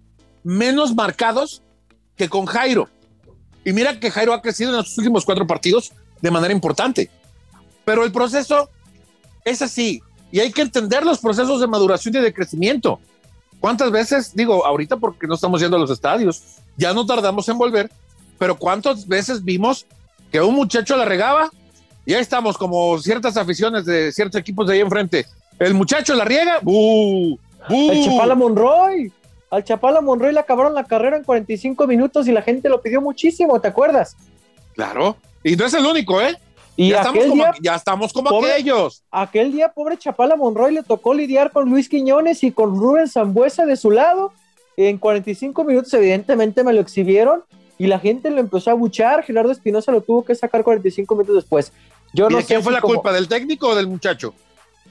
menos 0.43 0.93
marcados 0.93 1.63
que 2.15 2.29
con 2.29 2.45
Jairo. 2.45 2.89
Y 3.65 3.73
mira 3.73 3.99
que 3.99 4.11
Jairo 4.11 4.33
ha 4.33 4.41
crecido 4.41 4.71
en 4.71 4.77
los 4.77 4.97
últimos 4.97 5.25
cuatro 5.25 5.47
partidos 5.47 5.93
de 6.21 6.31
manera 6.31 6.53
importante. 6.53 7.09
Pero 7.85 8.03
el 8.03 8.11
proceso 8.11 8.69
es 9.45 9.61
así. 9.61 10.01
Y 10.31 10.39
hay 10.39 10.51
que 10.51 10.61
entender 10.61 11.05
los 11.05 11.19
procesos 11.19 11.59
de 11.59 11.67
maduración 11.67 12.15
y 12.15 12.19
de 12.19 12.33
crecimiento. 12.33 12.99
¿Cuántas 13.59 13.91
veces, 13.91 14.35
digo, 14.35 14.65
ahorita 14.65 14.97
porque 14.97 15.27
no 15.27 15.35
estamos 15.35 15.61
yendo 15.61 15.77
a 15.77 15.79
los 15.79 15.91
estadios, 15.91 16.43
ya 16.75 16.93
no 16.93 17.05
tardamos 17.05 17.47
en 17.47 17.57
volver, 17.57 17.89
pero 18.37 18.57
cuántas 18.57 19.07
veces 19.07 19.43
vimos 19.43 19.85
que 20.31 20.41
un 20.41 20.55
muchacho 20.55 20.97
la 20.97 21.05
regaba 21.05 21.49
y 22.05 22.13
ahí 22.13 22.21
estamos 22.21 22.57
como 22.57 22.99
ciertas 22.99 23.37
aficiones 23.37 23.85
de 23.85 24.11
ciertos 24.11 24.41
equipos 24.41 24.67
de 24.67 24.73
ahí 24.73 24.79
enfrente. 24.81 25.25
El 25.59 25.73
muchacho 25.73 26.13
la 26.15 26.25
riega, 26.25 26.59
¡buh! 26.61 27.37
El 27.69 28.05
Chapala 28.05 28.35
Monroy. 28.35 29.11
Al 29.49 29.63
Chapala 29.63 30.01
Monroy 30.01 30.33
le 30.33 30.39
acabaron 30.39 30.73
la 30.73 30.83
carrera 30.83 31.17
en 31.17 31.23
45 31.23 31.87
minutos 31.87 32.27
y 32.27 32.31
la 32.31 32.41
gente 32.41 32.69
lo 32.69 32.81
pidió 32.81 33.01
muchísimo, 33.01 33.59
¿te 33.61 33.67
acuerdas? 33.67 34.15
Claro. 34.73 35.15
Y 35.43 35.55
no 35.55 35.65
es 35.65 35.73
el 35.73 35.85
único, 35.85 36.19
¿eh? 36.21 36.37
Y 36.75 36.89
ya, 36.89 37.01
estamos 37.01 37.25
como, 37.27 37.43
ya 37.61 37.75
estamos 37.75 38.13
como 38.13 38.39
aquellos. 38.39 39.03
Aquel 39.11 39.51
día, 39.51 39.69
pobre 39.69 39.97
Chapala 39.97 40.35
Monroy, 40.35 40.73
le 40.73 40.83
tocó 40.83 41.13
lidiar 41.13 41.51
con 41.51 41.69
Luis 41.69 41.87
Quiñones 41.87 42.43
y 42.43 42.51
con 42.51 42.75
Rubén 42.75 43.07
Zambuesa 43.07 43.65
de 43.65 43.75
su 43.75 43.91
lado. 43.91 44.33
En 44.75 44.97
45 44.97 45.63
minutos, 45.65 45.93
evidentemente, 45.93 46.63
me 46.63 46.73
lo 46.73 46.81
exhibieron 46.81 47.43
y 47.77 47.85
la 47.85 47.99
gente 47.99 48.31
lo 48.31 48.39
empezó 48.39 48.71
a 48.71 48.73
buchar. 48.73 49.23
Gerardo 49.23 49.51
Espinosa 49.51 49.91
lo 49.91 50.01
tuvo 50.01 50.25
que 50.25 50.33
sacar 50.33 50.63
45 50.63 51.13
minutos 51.13 51.35
después. 51.35 51.71
Yo 52.11 52.27
no 52.27 52.39
¿Y 52.39 52.41
de 52.41 52.47
quién 52.47 52.63
fue 52.63 52.73
la 52.73 52.81
culpa? 52.81 53.13
¿Del 53.13 53.27
técnico 53.27 53.67
o 53.67 53.75
del 53.75 53.87
muchacho? 53.87 54.33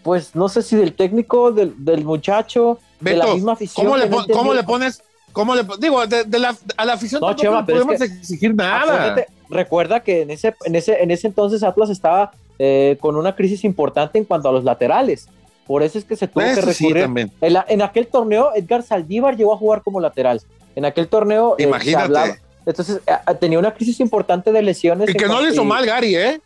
Pues 0.03 0.35
no 0.35 0.49
sé 0.49 0.63
si 0.63 0.77
del 0.77 0.95
técnico, 0.95 1.53
del, 1.53 2.05
muchacho, 2.05 2.79
de 3.01 3.17
la 3.17 3.35
misma 3.35 3.53
afición. 3.53 3.87
¿Cómo, 3.87 3.97
le, 3.97 4.63
pones? 4.65 5.03
¿Cómo 5.33 5.55
le 5.55 5.65
digo, 5.79 6.07
de, 6.07 6.39
la, 6.39 6.57
a 6.77 6.85
la 6.85 6.95
afición 6.95 7.21
no, 7.21 7.33
no 7.33 7.67
podemos 7.67 8.01
exigir 8.01 8.55
nada 8.55 9.25
recuerda 9.53 10.01
que 10.01 10.23
en 10.23 10.31
ese, 10.31 10.55
en 10.65 10.75
ese, 10.75 11.03
en 11.03 11.11
ese 11.11 11.29
entonces 11.29 11.63
Atlas 11.63 11.91
estaba 11.91 12.33
eh, 12.59 12.97
con 13.01 13.17
una 13.17 13.37
crisis 13.37 13.65
importante 13.65 14.19
en 14.19 14.25
cuanto 14.25 14.49
a 14.49 14.53
los 14.53 14.65
laterales. 14.65 15.29
Por 15.67 15.83
eso 15.83 15.99
es 15.99 16.05
que 16.05 16.17
se 16.17 16.27
tuvo 16.27 16.43
que 16.43 16.61
recurrir. 16.61 17.31
en, 17.41 17.83
aquel 17.83 18.07
torneo, 18.09 18.51
Edgar 18.55 18.83
Saldívar 18.83 19.37
llegó 19.37 19.55
a 19.55 19.57
jugar 19.57 19.83
como 19.83 20.01
lateral. 20.01 20.41
En 20.75 20.85
aquel 20.85 21.07
torneo. 21.07 21.55
Eh, 21.59 21.65
Imagínate. 21.65 22.41
entonces 22.67 23.01
eh, 23.07 23.35
tenía 23.39 23.59
una 23.59 23.73
crisis 23.73 24.01
importante 24.01 24.51
de 24.51 24.63
lesiones. 24.63 25.11
Y 25.11 25.15
que 25.15 25.27
no 25.27 25.41
le 25.41 25.51
hizo 25.51 25.65
mal 25.65 25.87
Gary, 25.87 26.17
¿eh? 26.17 26.41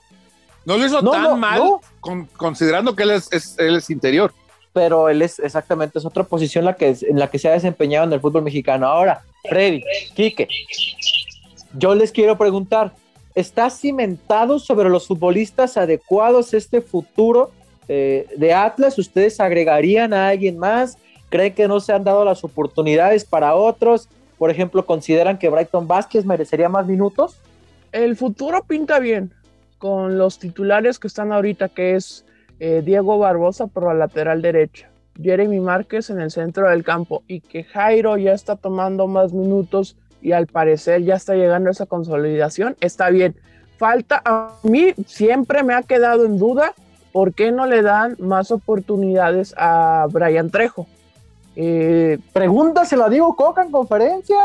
No 0.65 0.77
le 0.77 0.87
hizo 0.87 1.03
tan 1.03 1.39
mal, 1.39 1.63
considerando 2.37 2.95
que 2.95 3.03
él 3.03 3.11
es, 3.11 3.57
él 3.59 3.77
es 3.77 3.91
interior 3.91 4.33
pero 4.77 5.09
él 5.09 5.23
es 5.23 5.39
exactamente, 5.39 5.99
es 5.99 6.05
otra 6.05 6.25
posición 6.25 6.67
la 6.67 6.77
que, 6.77 6.95
en 7.01 7.19
la 7.19 7.31
que 7.31 7.39
se 7.39 7.49
ha 7.49 7.53
desempeñado 7.53 8.05
en 8.05 8.13
el 8.13 8.21
fútbol 8.21 8.43
mexicano. 8.43 8.87
Ahora, 8.87 9.23
Freddy, 9.49 9.83
Quique, 10.15 10.49
yo 11.79 11.95
les 11.95 12.13
quiero 12.13 12.37
preguntar, 12.37 12.93
¿está 13.35 13.71
cimentado 13.71 14.59
sobre 14.59 14.91
los 14.91 15.07
futbolistas 15.07 15.79
adecuados 15.79 16.53
este 16.53 16.83
futuro 16.83 17.53
eh, 17.89 18.27
de 18.37 18.53
Atlas? 18.53 18.99
¿Ustedes 18.99 19.41
agregarían 19.41 20.13
a 20.13 20.29
alguien 20.29 20.59
más? 20.59 20.99
¿Creen 21.31 21.55
que 21.55 21.69
no 21.69 21.81
se 21.81 21.95
han 21.95 22.05
dado 22.05 22.23
las 22.27 22.45
oportunidades 22.45 23.25
para 23.25 23.55
otros? 23.55 24.11
Por 24.37 24.51
ejemplo, 24.51 24.85
¿consideran 24.85 25.39
que 25.39 25.49
Brighton 25.49 25.89
Vázquez 25.89 26.27
merecería 26.27 26.69
más 26.69 26.87
minutos? 26.87 27.39
El 27.93 28.15
futuro 28.15 28.63
pinta 28.63 28.99
bien 28.99 29.33
con 29.79 30.19
los 30.19 30.39
titulares 30.39 30.99
que 30.99 31.09
están 31.09 31.33
ahorita, 31.33 31.69
que 31.69 31.95
es 31.95 32.25
eh, 32.59 32.83
Diego 32.85 33.19
Barbosa 33.19 33.67
por 33.67 33.85
la 33.85 33.95
lateral 33.95 34.43
derecha, 34.43 34.89
Jeremy 35.21 35.61
Márquez 35.61 36.11
en 36.11 36.21
el 36.21 36.31
centro 36.31 36.69
del 36.69 36.85
campo 36.85 37.23
y 37.27 37.41
que 37.41 37.65
Jairo 37.65 38.17
ya 38.17 38.33
está 38.33 38.57
tomando 38.57 39.07
más 39.07 39.33
minutos 39.33 39.97
y 40.23 40.33
al 40.33 40.47
parecer 40.47 41.03
ya 41.03 41.15
está 41.15 41.35
llegando 41.35 41.69
a 41.69 41.73
esa 41.73 41.87
consolidación, 41.87 42.77
está 42.81 43.11
bien. 43.11 43.37
Falta 43.79 44.23
a 44.25 44.55
mí, 44.63 44.95
siempre 45.07 45.63
me 45.63 45.75
ha 45.75 45.83
quedado 45.83 46.25
en 46.25 46.39
duda 46.39 46.73
por 47.13 47.35
qué 47.35 47.53
no 47.53 47.67
le 47.67 47.83
dan 47.83 48.17
más 48.19 48.51
oportunidades 48.51 49.55
a 49.57 50.07
Brian 50.11 50.51
Trejo. 50.51 50.87
Eh, 51.57 52.19
la 52.35 53.09
digo 53.09 53.35
Coca 53.35 53.63
en 53.63 53.71
conferencia. 53.71 54.37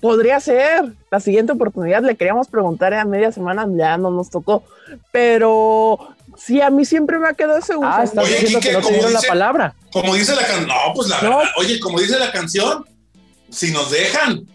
Podría 0.00 0.38
ser. 0.40 0.92
La 1.10 1.18
siguiente 1.20 1.52
oportunidad 1.52 2.02
le 2.02 2.16
queríamos 2.16 2.48
preguntar 2.48 2.94
a 2.94 3.04
media 3.04 3.32
semana, 3.32 3.66
ya 3.76 3.96
no 3.96 4.10
nos 4.10 4.30
tocó. 4.30 4.62
Pero 5.10 5.98
sí, 6.36 6.60
a 6.60 6.70
mí 6.70 6.84
siempre 6.84 7.18
me 7.18 7.28
ha 7.28 7.34
quedado 7.34 7.58
ese 7.58 7.74
gusto. 7.74 7.90
Ah, 7.90 8.04
estás 8.04 8.28
diciendo 8.28 8.60
que 8.60 8.72
no 8.72 8.80
te 8.80 8.92
dieron 8.92 9.12
la 9.12 9.22
palabra. 9.22 9.74
Como 9.92 10.14
dice 10.14 10.34
la 10.36 10.46
canción, 10.46 10.68
no, 10.68 10.94
pues 10.94 11.08
la 11.08 11.20
verdad, 11.20 11.44
oye, 11.56 11.80
como 11.80 11.98
dice 11.98 12.18
la 12.18 12.30
canción, 12.30 12.84
si 13.50 13.72
nos 13.72 13.90
dejan, 13.90 14.46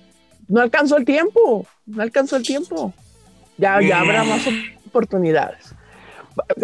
no 0.48 0.62
alcanzó 0.62 0.98
el 0.98 1.06
tiempo, 1.06 1.66
no 1.86 2.02
alcanzó 2.02 2.38
el 2.38 2.44
tiempo. 2.44 2.94
Ya, 3.58 3.82
ya 3.82 4.02
habrá 4.02 4.24
más 4.24 4.42
oportunidades. 4.88 5.75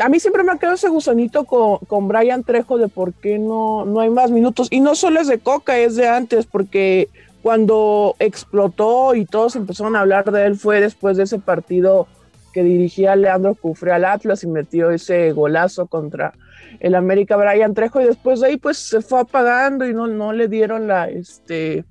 A 0.01 0.09
mí 0.09 0.19
siempre 0.19 0.43
me 0.43 0.51
ha 0.51 0.57
quedado 0.57 0.75
ese 0.75 0.89
gusanito 0.89 1.45
con, 1.45 1.77
con 1.87 2.07
Brian 2.07 2.43
Trejo 2.43 2.77
de 2.77 2.87
por 2.87 3.13
qué 3.13 3.39
no, 3.39 3.85
no 3.85 3.99
hay 3.99 4.09
más 4.09 4.31
minutos. 4.31 4.67
Y 4.71 4.79
no 4.79 4.95
solo 4.95 5.19
es 5.19 5.27
de 5.27 5.39
Coca, 5.39 5.77
es 5.77 5.95
de 5.95 6.07
antes, 6.07 6.45
porque 6.45 7.09
cuando 7.41 8.15
explotó 8.19 9.15
y 9.15 9.25
todos 9.25 9.55
empezaron 9.55 9.95
a 9.95 10.01
hablar 10.01 10.31
de 10.31 10.45
él 10.45 10.55
fue 10.55 10.79
después 10.79 11.17
de 11.17 11.23
ese 11.23 11.39
partido 11.39 12.07
que 12.53 12.63
dirigía 12.63 13.15
Leandro 13.15 13.55
Cufre 13.55 13.91
al 13.91 14.05
Atlas 14.05 14.43
y 14.43 14.47
metió 14.47 14.91
ese 14.91 15.31
golazo 15.31 15.87
contra 15.87 16.33
el 16.79 16.95
América 16.95 17.37
Brian 17.37 17.73
Trejo 17.73 18.01
y 18.01 18.05
después 18.05 18.39
de 18.39 18.47
ahí 18.47 18.57
pues 18.57 18.77
se 18.77 19.01
fue 19.01 19.21
apagando 19.21 19.85
y 19.85 19.93
no, 19.93 20.07
no 20.07 20.33
le 20.33 20.47
dieron 20.47 20.87
la, 20.87 21.09
este, 21.09 21.85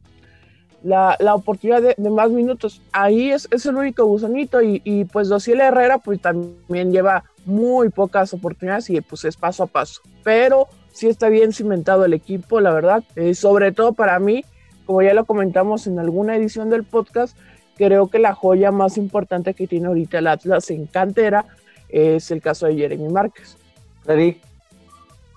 la, 0.83 1.17
oportunidad 1.35 1.83
de, 1.83 2.11
más 2.11 2.31
minutos. 2.31 2.83
Ahí 2.93 3.31
es, 3.31 3.49
es 3.51 3.67
el 3.67 3.77
único 3.77 4.05
gusanito 4.05 4.63
y, 4.63 4.81
y 4.85 5.05
pues 5.05 5.29
Dociel 5.29 5.61
Herrera 5.61 5.99
pues 5.99 6.21
también 6.21 6.93
lleva 6.93 7.25
muy 7.45 7.89
pocas 7.89 8.33
oportunidades 8.35 8.91
y 8.91 9.01
pues 9.01 9.25
es 9.25 9.37
paso 9.37 9.65
a 9.65 9.67
paso. 9.67 10.01
Pero 10.23 10.69
sí 10.93 11.09
está 11.09 11.29
bien 11.29 11.53
cimentado 11.53 12.05
el 12.05 12.15
equipo, 12.15 12.61
la 12.61 12.73
verdad. 12.73 13.05
Eh, 13.17 13.35
sobre 13.35 13.73
todo 13.73 13.93
para 13.93 14.19
mí, 14.19 14.45
como 14.87 15.03
ya 15.03 15.15
lo 15.15 15.25
comentamos 15.25 15.87
en 15.87 15.99
alguna 15.99 16.37
edición 16.37 16.71
del 16.71 16.85
podcast, 16.85 17.37
creo 17.77 18.09
que 18.09 18.19
la 18.19 18.35
joya 18.35 18.71
más 18.71 18.99
importante 18.99 19.55
que 19.55 19.67
tiene 19.67 19.87
ahorita 19.87 20.19
el 20.19 20.27
Atlas 20.27 20.71
en 20.71 20.87
cantera 20.87 21.47
es 21.89 22.31
el 22.31 22.41
caso 22.41 22.67
de 22.67 22.77
Jeremy 22.77 23.09
Márquez. 23.09 23.57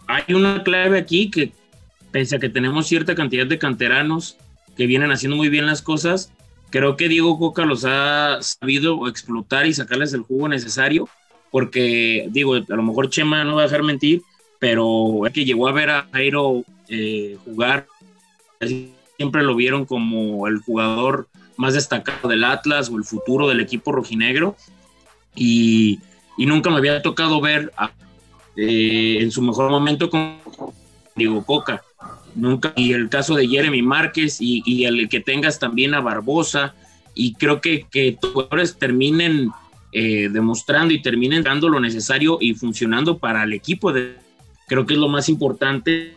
Hay 0.08 0.34
una 0.34 0.64
clave 0.64 0.98
aquí 0.98 1.30
que, 1.30 1.52
pese 2.12 2.36
a 2.36 2.40
que 2.40 2.50
tenemos 2.50 2.88
cierta 2.88 3.16
cantidad 3.16 3.48
de 3.48 3.60
canteranos 3.60 4.38
que 4.76 4.88
vienen 4.88 5.12
haciendo 5.12 5.38
muy 5.38 5.50
bien 5.50 5.66
las 5.66 5.82
cosas, 5.82 6.32
creo 6.70 6.98
que 6.98 7.08
Diego 7.08 7.38
Coca 7.38 7.66
los 7.66 7.86
ha 7.86 8.40
sabido 8.42 9.08
explotar 9.08 9.68
y 9.68 9.74
sacarles 9.74 10.14
el 10.14 10.22
jugo 10.22 10.48
necesario, 10.48 11.08
porque, 11.54 12.26
digo, 12.32 12.56
a 12.56 12.64
lo 12.76 12.82
mejor 12.82 13.12
Chema 13.12 13.44
no 13.44 13.58
va 13.58 13.62
a 13.62 13.66
dejar 13.66 13.84
mentir, 13.84 14.24
pero 14.58 15.28
es 15.28 15.34
que 15.34 15.46
llegó 15.46 15.68
a 15.68 15.72
ver 15.72 15.92
a 15.92 16.08
Jairo 16.12 16.64
eh, 16.90 17.38
jugar 17.46 17.86
siempre 19.18 19.44
lo 19.44 19.56
vieron 19.56 19.86
como 19.86 20.48
el 20.48 20.58
jugador 20.58 21.28
más 21.58 21.76
destacado 21.76 22.28
del 22.28 22.44
Atlas 22.44 22.90
o 22.90 22.98
el 22.98 23.04
futuro 23.04 23.48
del 23.48 23.60
equipo 23.60 23.92
rojinegro. 23.92 24.56
Y, 25.36 26.00
nunca 26.40 26.72
me 26.72 26.78
había 26.78 27.04
tocado 27.04 27.40
ver 27.40 27.72
eh, 28.56 29.20
en 29.22 29.30
su 29.30 29.44
mejor 29.44 29.70
momento 29.70 30.10
con 30.10 30.38
Diego 31.16 31.46
Coca. 31.46 31.84
Nunca. 32.34 32.74
Y 32.76 32.94
el 32.94 33.10
caso 33.10 33.36
de 33.36 33.48
Jeremy 33.48 33.84
Márquez 33.84 34.38
y, 34.40 34.86
el 34.86 35.08
que 35.08 35.20
tengas 35.20 35.60
también 35.60 35.94
a 35.94 36.02
Barbosa. 36.02 36.74
Y 37.14 37.36
creo 37.36 37.62
que, 37.62 37.86
que 37.92 38.18
jugadores 38.20 38.80
terminen 38.80 39.52
eh, 39.94 40.30
demostrando 40.32 40.94
y 40.94 41.02
terminen 41.02 41.44
dando 41.44 41.70
lo 41.70 41.80
necesario 41.80 42.38
y 42.42 42.56
funcionando 42.56 43.20
para 43.20 43.44
el 43.44 43.54
equipo. 43.54 43.94
De, 43.94 44.16
creo 44.68 44.86
que 44.86 44.96
es 44.96 45.00
lo 45.00 45.08
más 45.08 45.30
importante 45.30 46.14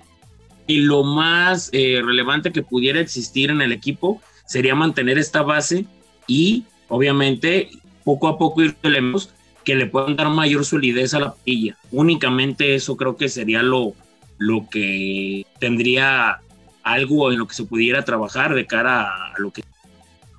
y 0.66 0.78
lo 0.78 1.04
más 1.04 1.68
eh, 1.72 2.00
relevante 2.04 2.52
que 2.52 2.62
pudiera 2.62 3.00
existir 3.00 3.50
en 3.50 3.60
el 3.60 3.72
equipo 3.72 4.20
sería 4.46 4.74
mantener 4.74 5.18
esta 5.18 5.42
base 5.42 5.84
y 6.26 6.64
obviamente 6.88 7.68
poco 8.02 8.28
a 8.28 8.38
poco 8.38 8.62
ir 8.62 8.76
elementos 8.82 9.30
que 9.62 9.74
le 9.74 9.86
puedan 9.86 10.16
dar 10.16 10.30
mayor 10.30 10.64
solidez 10.64 11.12
a 11.12 11.20
la 11.20 11.34
pilla. 11.34 11.76
Únicamente 11.90 12.74
eso 12.74 12.96
creo 12.96 13.16
que 13.16 13.28
sería 13.28 13.62
lo, 13.62 13.92
lo 14.38 14.68
que 14.70 15.44
tendría 15.58 16.40
algo 16.82 17.32
en 17.32 17.38
lo 17.40 17.48
que 17.48 17.54
se 17.54 17.64
pudiera 17.64 18.04
trabajar 18.04 18.54
de 18.54 18.66
cara 18.66 19.02
a 19.02 19.34
lo 19.38 19.50
que... 19.50 19.64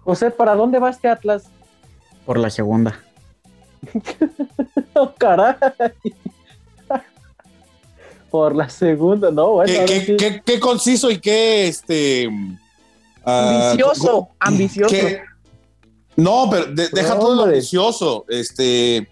José, 0.04 0.32
¿para 0.32 0.56
dónde 0.56 0.80
va 0.80 0.90
este 0.90 1.10
Atlas? 1.10 1.52
Por 2.26 2.40
la 2.40 2.50
segunda. 2.50 3.02
oh, 4.94 5.14
caray 5.18 5.56
por 8.30 8.56
la 8.56 8.70
segunda, 8.70 9.32
¿no? 9.32 9.54
Bueno, 9.54 9.74
¿Qué, 10.46 10.60
conciso 10.60 11.10
y 11.10 11.20
qué 11.20 11.68
este. 11.68 12.30
Ah, 13.26 13.72
ambicioso, 13.72 14.30
ambicioso. 14.40 14.96
no, 16.16 16.48
pero 16.50 16.68
deja 16.68 17.20
todo 17.20 17.36
lo 17.36 17.44
ambicioso. 17.44 18.26
Este. 18.28 19.10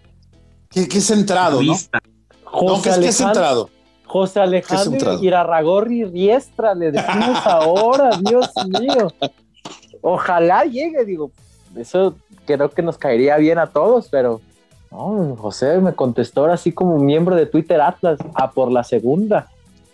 Qué, 0.69 1.01
centrado, 1.01 1.61
¿no? 1.61 1.73
José 2.43 2.89
no, 2.89 2.99
¿qué, 3.01 3.11
centrado? 3.11 3.69
José 4.05 4.41
Alejandro 4.41 5.21
Irarragorri 5.21 6.03
Riestra, 6.05 6.75
le 6.75 6.91
decimos 6.91 7.45
ahora, 7.45 8.17
Dios 8.21 8.49
mío. 8.67 9.11
Ojalá 10.01 10.65
llegue, 10.65 11.05
digo, 11.05 11.31
eso 11.75 12.15
creo 12.45 12.69
que 12.69 12.81
nos 12.81 12.97
caería 12.97 13.37
bien 13.37 13.57
a 13.57 13.67
todos, 13.67 14.07
pero 14.09 14.41
no, 14.91 15.35
José 15.35 15.79
me 15.79 15.93
contestó 15.93 16.45
así 16.45 16.71
como 16.71 16.97
miembro 16.97 17.35
de 17.35 17.45
Twitter 17.45 17.81
Atlas, 17.81 18.19
a 18.33 18.51
por 18.51 18.71
la 18.71 18.83
segunda. 18.83 19.47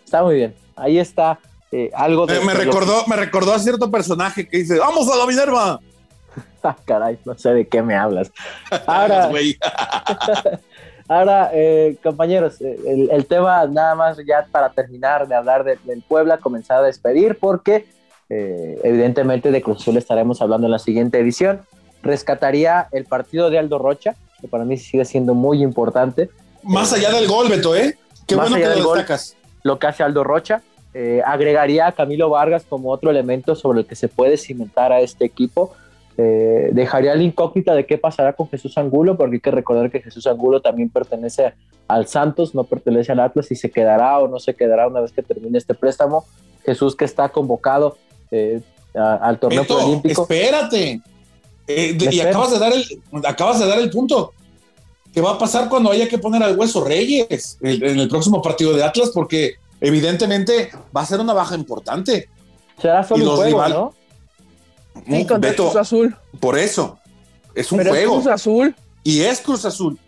Está 0.04 0.24
muy 0.24 0.36
bien. 0.36 0.56
Ahí 0.76 1.00
está 1.00 1.40
eh, 1.72 1.90
algo 1.94 2.26
de. 2.26 2.40
Me, 2.42 2.54
recordó, 2.54 3.06
me 3.08 3.16
recordó 3.16 3.54
a 3.54 3.60
cierto 3.60 3.90
personaje 3.90 4.48
que 4.48 4.58
dice: 4.58 4.78
¡Vamos 4.78 5.10
a 5.10 5.16
la 5.16 5.26
Minerva! 5.26 5.80
ah, 6.64 6.76
caray, 6.86 7.18
no 7.24 7.38
sé 7.38 7.54
de 7.54 7.68
qué 7.68 7.82
me 7.82 7.96
hablas. 7.96 8.32
Ahora, 8.86 9.30
ahora 11.08 11.50
eh, 11.54 11.98
compañeros, 12.04 12.62
eh, 12.62 13.08
el, 13.12 13.26
tema 13.26 13.66
nada 13.68 13.96
más 13.96 14.18
ya 14.26 14.46
para 14.50 14.70
terminar 14.70 15.28
de 15.28 15.36
hablar 15.36 15.64
del 15.64 16.04
Puebla, 16.08 16.38
comenzar 16.38 16.80
a 16.80 16.84
despedir, 16.84 17.38
porque 17.38 17.86
evidentemente 18.30 19.52
de 19.52 19.62
Cruz 19.62 19.82
Azul 19.82 19.98
estaremos 19.98 20.42
hablando 20.42 20.68
en 20.68 20.72
la 20.72 20.80
siguiente 20.80 21.20
edición. 21.20 21.62
Rescataría 22.02 22.88
el 22.94 23.04
partido 23.04 23.50
de 23.50 23.60
Aldo 23.60 23.78
Rocha, 23.78 24.16
que 24.42 24.48
para 24.48 24.66
mí 24.66 24.78
sigue 24.78 25.06
siendo 25.06 25.34
muy 25.34 25.64
importante. 25.64 26.30
Más 26.64 26.92
allá 26.92 27.12
del 27.12 27.28
gol, 27.28 27.48
Beto, 27.48 27.76
¿eh? 27.76 27.98
Qué 28.28 28.36
bueno 28.36 28.56
que 28.56 28.66
lo 28.66 28.94
destacas. 28.94 29.36
lo 29.64 29.80
que 29.80 29.88
hace 29.88 30.04
Aldo 30.04 30.24
Rocha. 30.24 30.62
Eh, 30.94 31.22
agregaría 31.26 31.88
a 31.88 31.92
Camilo 31.94 32.30
Vargas 32.30 32.66
como 32.68 32.92
otro 32.92 33.10
elemento 33.10 33.56
sobre 33.56 33.80
el 33.80 33.86
que 33.86 33.96
se 33.96 34.10
puede 34.10 34.38
cimentar 34.38 34.92
a 34.92 35.00
este 35.00 35.24
equipo. 35.24 35.74
Eh, 36.18 36.70
dejaría 36.74 37.16
la 37.16 37.24
incógnita 37.24 37.74
de 37.74 37.86
qué 37.86 37.98
pasará 37.98 38.34
con 38.34 38.50
Jesús 38.50 38.78
Angulo, 38.78 39.16
porque 39.16 39.36
hay 39.36 39.40
que 39.40 39.52
recordar 39.52 39.90
que 39.90 40.02
Jesús 40.02 40.28
Angulo 40.28 40.62
también 40.62 40.90
pertenece 40.90 41.54
al 41.88 42.08
Santos, 42.08 42.54
no 42.54 42.66
pertenece 42.66 43.12
al 43.12 43.22
Atlas 43.22 43.52
y 43.52 43.56
se 43.56 43.72
quedará 43.72 44.20
o 44.20 44.28
no 44.28 44.40
se 44.40 44.54
quedará 44.54 44.88
una 44.88 45.00
vez 45.00 45.12
que 45.12 45.24
termine 45.24 45.58
este 45.58 45.74
préstamo. 45.74 46.26
Jesús 46.66 46.96
que 46.96 47.06
está 47.06 47.30
convocado 47.30 47.98
eh, 48.30 48.62
al 48.94 49.40
torneo 49.40 49.66
olímpico. 49.70 50.24
Espérate, 50.24 51.02
eh, 51.78 51.98
y 52.00 52.20
acabas 52.20 52.52
de, 52.52 52.60
dar 52.60 52.74
el, 52.74 53.02
acabas 53.26 53.60
de 53.60 53.68
dar 53.68 53.80
el 53.80 53.90
punto. 53.90 54.34
¿Qué 55.14 55.20
va 55.20 55.32
a 55.32 55.38
pasar 55.38 55.68
cuando 55.68 55.92
haya 55.92 56.08
que 56.08 56.18
poner 56.18 56.42
al 56.42 56.58
Hueso 56.58 56.84
Reyes 56.84 57.58
en, 57.62 58.00
el 58.00 58.08
próximo 58.08 58.42
partido 58.42 58.74
de 58.74 58.84
Atlas? 58.84 59.12
Porque 59.14 59.56
evidentemente 59.82 60.72
va 60.96 61.02
a 61.02 61.06
ser 61.06 61.20
una 61.20 61.34
baja 61.34 61.56
importante. 61.56 62.30
Será 62.82 63.04
solo 63.04 63.32
un 63.32 63.38
juego, 63.38 63.68
¿no? 63.68 63.94
Sí, 65.06 65.26
contra 65.26 65.54
Cruz 65.54 65.76
Azul. 65.76 66.16
Por 66.40 66.58
eso. 66.58 66.98
Es 67.54 67.72
un 67.72 67.86
juego. 67.86 68.16
Cruz 68.16 68.28
Azul. 68.28 68.76
Y 69.04 69.22
es 69.22 69.42
Cruz 69.42 69.66
Azul. 69.66 70.00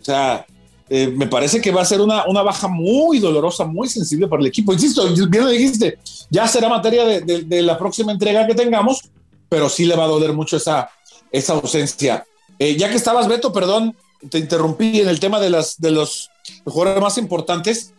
O 0.00 0.04
sea, 0.04 0.46
eh, 0.88 1.08
me 1.08 1.26
parece 1.26 1.60
que 1.60 1.72
va 1.72 1.82
a 1.82 1.84
ser 1.84 2.00
una, 2.00 2.26
una, 2.26 2.42
baja 2.42 2.68
muy 2.68 3.18
dolorosa, 3.18 3.64
muy 3.64 3.88
sensible 3.88 4.28
para 4.28 4.40
el 4.40 4.46
equipo. 4.46 4.72
Insisto, 4.72 5.08
bien 5.28 5.44
lo 5.44 5.50
dijiste, 5.50 5.98
ya 6.30 6.46
será 6.46 6.68
materia 6.68 7.04
de, 7.04 7.20
de 7.20 7.62
la 7.62 7.78
próxima 7.78 8.12
entrega 8.12 8.46
que 8.46 8.54
tengamos, 8.54 9.00
pero 9.48 9.68
sí 9.68 9.86
le 9.86 9.96
va 9.96 10.04
a 10.04 10.08
doler 10.08 10.34
mucho 10.34 10.58
esa, 10.58 10.90
esa 11.34 11.54
ausencia. 11.54 12.24
Eh, 12.60 12.76
ya 12.76 12.88
que 12.88 12.94
estabas, 12.94 13.26
Beto, 13.26 13.52
perdón, 13.52 13.96
te 14.30 14.38
interrumpí 14.38 15.00
en 15.00 15.08
el 15.08 15.18
tema 15.18 15.40
de, 15.40 15.50
las, 15.50 15.80
de 15.80 15.90
los 15.90 16.30
jugadores 16.64 17.02
más 17.02 17.18
importantes. 17.18 17.92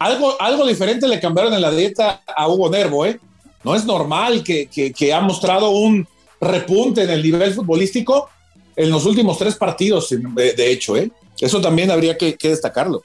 Algo, 0.00 0.34
algo 0.40 0.66
diferente 0.66 1.06
le 1.06 1.20
cambiaron 1.20 1.54
en 1.54 1.62
la 1.62 1.70
dieta 1.70 2.22
a 2.26 2.48
Hugo 2.48 2.68
Nervo, 2.68 3.06
¿eh? 3.06 3.20
No 3.62 3.76
es 3.76 3.84
normal 3.86 4.42
que, 4.42 4.66
que, 4.66 5.14
ha 5.14 5.20
mostrado 5.20 5.70
un 5.70 6.06
repunte 6.40 7.04
en 7.04 7.10
el 7.10 7.22
nivel 7.22 7.54
futbolístico 7.54 8.28
en 8.76 8.90
los 8.90 9.06
últimos 9.06 9.38
tres 9.38 9.54
partidos, 9.54 10.08
de, 10.10 10.70
hecho, 10.70 10.96
¿eh? 10.96 11.10
Eso 11.40 11.60
también 11.60 11.90
habría 11.92 12.18
que, 12.18 12.34
que, 12.34 12.48
destacarlo. 12.48 13.02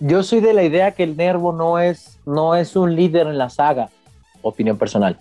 Yo 0.00 0.22
soy 0.22 0.40
de 0.40 0.54
la 0.54 0.64
idea 0.64 0.92
que 0.92 1.02
el 1.02 1.16
Nervo 1.16 1.52
no 1.52 1.78
es, 1.78 2.18
no 2.24 2.56
es 2.56 2.74
un 2.74 2.96
líder 2.96 3.26
en 3.26 3.36
la 3.36 3.50
saga, 3.50 3.90
opinión 4.40 4.78
personal. 4.78 5.18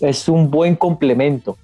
Es 0.00 0.28
un 0.28 0.50
buen 0.50 0.74
complemento 0.74 1.56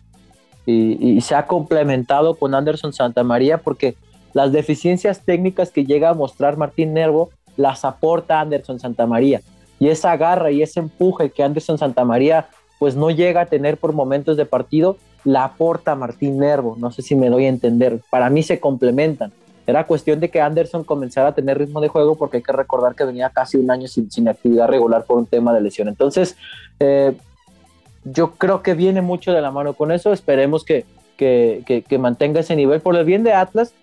y, 0.66 1.20
se 1.20 1.35
ha 1.35 1.46
complementado 1.46 2.35
con 2.35 2.55
Anderson 2.55 2.92
Santamaría 2.92 3.59
porque 3.59 3.96
las 4.35 4.52
deficiencias 4.52 5.24
técnicas 5.24 5.70
que 5.70 5.85
llega 5.85 6.11
a 6.11 6.14
mostrar 6.14 6.57
Martín 6.57 6.92
Nervo 6.92 7.31
las 7.57 7.85
aporta 7.85 8.40
Anderson 8.40 8.81
Santamaría 8.81 9.40
y 9.79 9.88
esa 9.88 10.16
garra 10.16 10.50
y 10.50 10.62
ese 10.62 10.81
empuje 10.81 11.31
que 11.31 11.42
Anderson 11.42 11.79
Santamaría 11.79 12.48
pues 12.79 12.96
no 12.96 13.11
llega 13.11 13.42
a 13.42 13.46
tener 13.46 13.79
por 13.79 13.92
momentos 13.92 14.37
de 14.37 14.44
partido 14.44 14.96
la 15.24 15.44
aporta 15.44 15.94
Martín 15.94 16.38
Nervo, 16.38 16.76
no 16.79 16.92
sé 16.92 17.02
si 17.02 17.14
me 17.14 17.31
doy 17.31 17.46
a 17.46 17.48
entender, 17.48 18.00
para 18.11 18.31
mí 18.31 18.42
se 18.42 18.61
complementan. 18.61 19.33
Era 19.66 19.85
cuestión 19.85 20.20
de 20.20 20.31
que 20.31 20.40
Anderson 20.40 20.85
comenzara 20.85 21.31
a 21.31 21.35
tener 21.35 21.59
ritmo 21.59 21.81
de 21.81 21.88
juego 21.88 22.14
porque 22.14 22.37
hay 22.37 22.42
que 22.44 22.52
recordar 22.52 22.94
que 22.94 23.05
venía 23.05 23.31
casi 23.31 23.57
un 23.57 23.68
año 23.68 23.88
sin, 23.88 24.09
sin 24.11 24.29
actividad 24.29 24.68
regular 24.68 25.05
por 25.05 25.18
un 25.18 25.26
tema 25.26 25.52
de 25.52 25.61
lesión. 25.61 25.88
Entonces, 25.88 26.37
eh, 26.79 27.16
yo 28.06 28.32
creo 28.32 28.62
que 28.62 28.74
viene 28.74 29.02
mucho 29.02 29.32
de 29.32 29.40
la 29.40 29.50
mano 29.50 29.74
con 29.74 29.90
eso. 29.90 30.12
Esperemos 30.12 30.64
que, 30.64 30.84
que, 31.16 31.98
mantenga 31.98 32.40
ese 32.40 32.54
nivel 32.54 32.80
por 32.80 32.96
el 32.96 33.04
bien 33.04 33.24
de 33.24 33.32
Atlas 33.32 33.74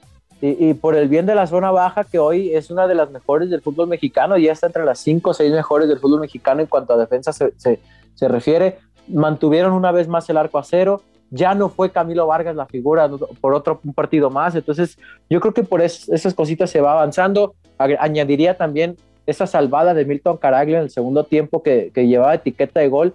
y, 0.42 0.74
por 0.74 0.96
el 0.96 1.08
bien 1.08 1.26
de 1.26 1.36
la 1.36 1.48
zona 1.48 1.72
baja, 1.72 2.04
que 2.04 2.20
hoy 2.20 2.54
es 2.54 2.70
una 2.70 2.88
de 2.88 2.96
las 2.96 3.12
mejores 3.12 3.50
del 3.50 3.62
fútbol 3.62 3.88
mexicano, 3.88 4.38
ya 4.38 4.52
está 4.52 4.68
entre 4.68 4.86
las 4.86 5.00
cinco 5.00 5.32
o 5.32 5.34
seis 5.34 5.52
mejores 5.52 5.88
del 5.88 6.00
fútbol 6.00 6.22
mexicano 6.22 6.62
en 6.62 6.68
cuanto 6.68 6.94
a 6.94 6.98
defensa 6.98 7.32
se, 7.32 7.54
se, 7.58 8.28
refiere, 8.28 8.78
mantuvieron 9.08 9.72
una 9.72 9.92
vez 9.92 10.10
más 10.10 10.30
el 10.30 10.36
arco 10.36 10.58
a 10.58 10.64
cero, 10.64 11.02
ya 11.30 11.56
no 11.56 11.70
fue 11.70 11.92
Camilo 11.92 12.28
Vargas 12.28 12.58
la 12.58 12.66
figura 12.66 13.10
por 13.40 13.54
otro 13.54 13.80
partido 13.96 14.30
más, 14.30 14.54
entonces 14.54 14.98
yo 15.30 15.40
creo 15.40 15.54
que 15.54 15.64
por 15.64 15.82
esas 15.82 16.34
cositas 16.34 16.70
se 16.70 16.82
va 16.82 16.92
avanzando, 16.92 17.56
añadiría 17.78 18.58
también 18.58 18.98
esa 19.26 19.48
salvada 19.48 19.94
de 19.94 20.04
Milton 20.04 20.36
Caraglio 20.36 20.76
en 20.76 20.84
el 20.84 20.90
segundo 20.90 21.24
tiempo 21.24 21.64
que, 21.64 21.90
que 21.94 22.06
llevaba 22.06 22.36
etiqueta 22.36 22.82
de 22.82 22.90
gol, 22.90 23.14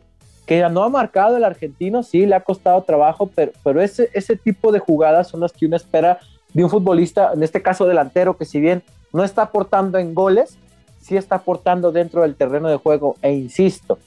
que 0.48 0.66
no 0.70 0.82
ha 0.82 0.88
marcado 0.88 1.36
el 1.36 1.44
argentino, 1.44 2.02
sí, 2.02 2.24
le 2.24 2.34
ha 2.34 2.40
costado 2.40 2.80
trabajo, 2.82 3.30
pero, 3.34 3.52
pero 3.62 3.82
ese, 3.82 4.08
ese 4.14 4.34
tipo 4.34 4.72
de 4.72 4.78
jugadas 4.78 5.28
son 5.28 5.40
las 5.40 5.52
que 5.52 5.66
uno 5.66 5.76
espera 5.76 6.20
de 6.54 6.64
un 6.64 6.70
futbolista, 6.70 7.32
en 7.34 7.42
este 7.42 7.60
caso 7.60 7.86
delantero, 7.86 8.38
que 8.38 8.46
si 8.46 8.58
bien 8.58 8.82
no 9.12 9.24
está 9.24 9.42
aportando 9.42 9.98
en 9.98 10.14
goles, 10.14 10.56
sí 11.02 11.18
está 11.18 11.34
aportando 11.36 11.92
dentro 11.92 12.22
del 12.22 12.34
terreno 12.34 12.70
de 12.70 12.76
juego. 12.78 13.16
E 13.20 13.34
insisto, 13.34 13.98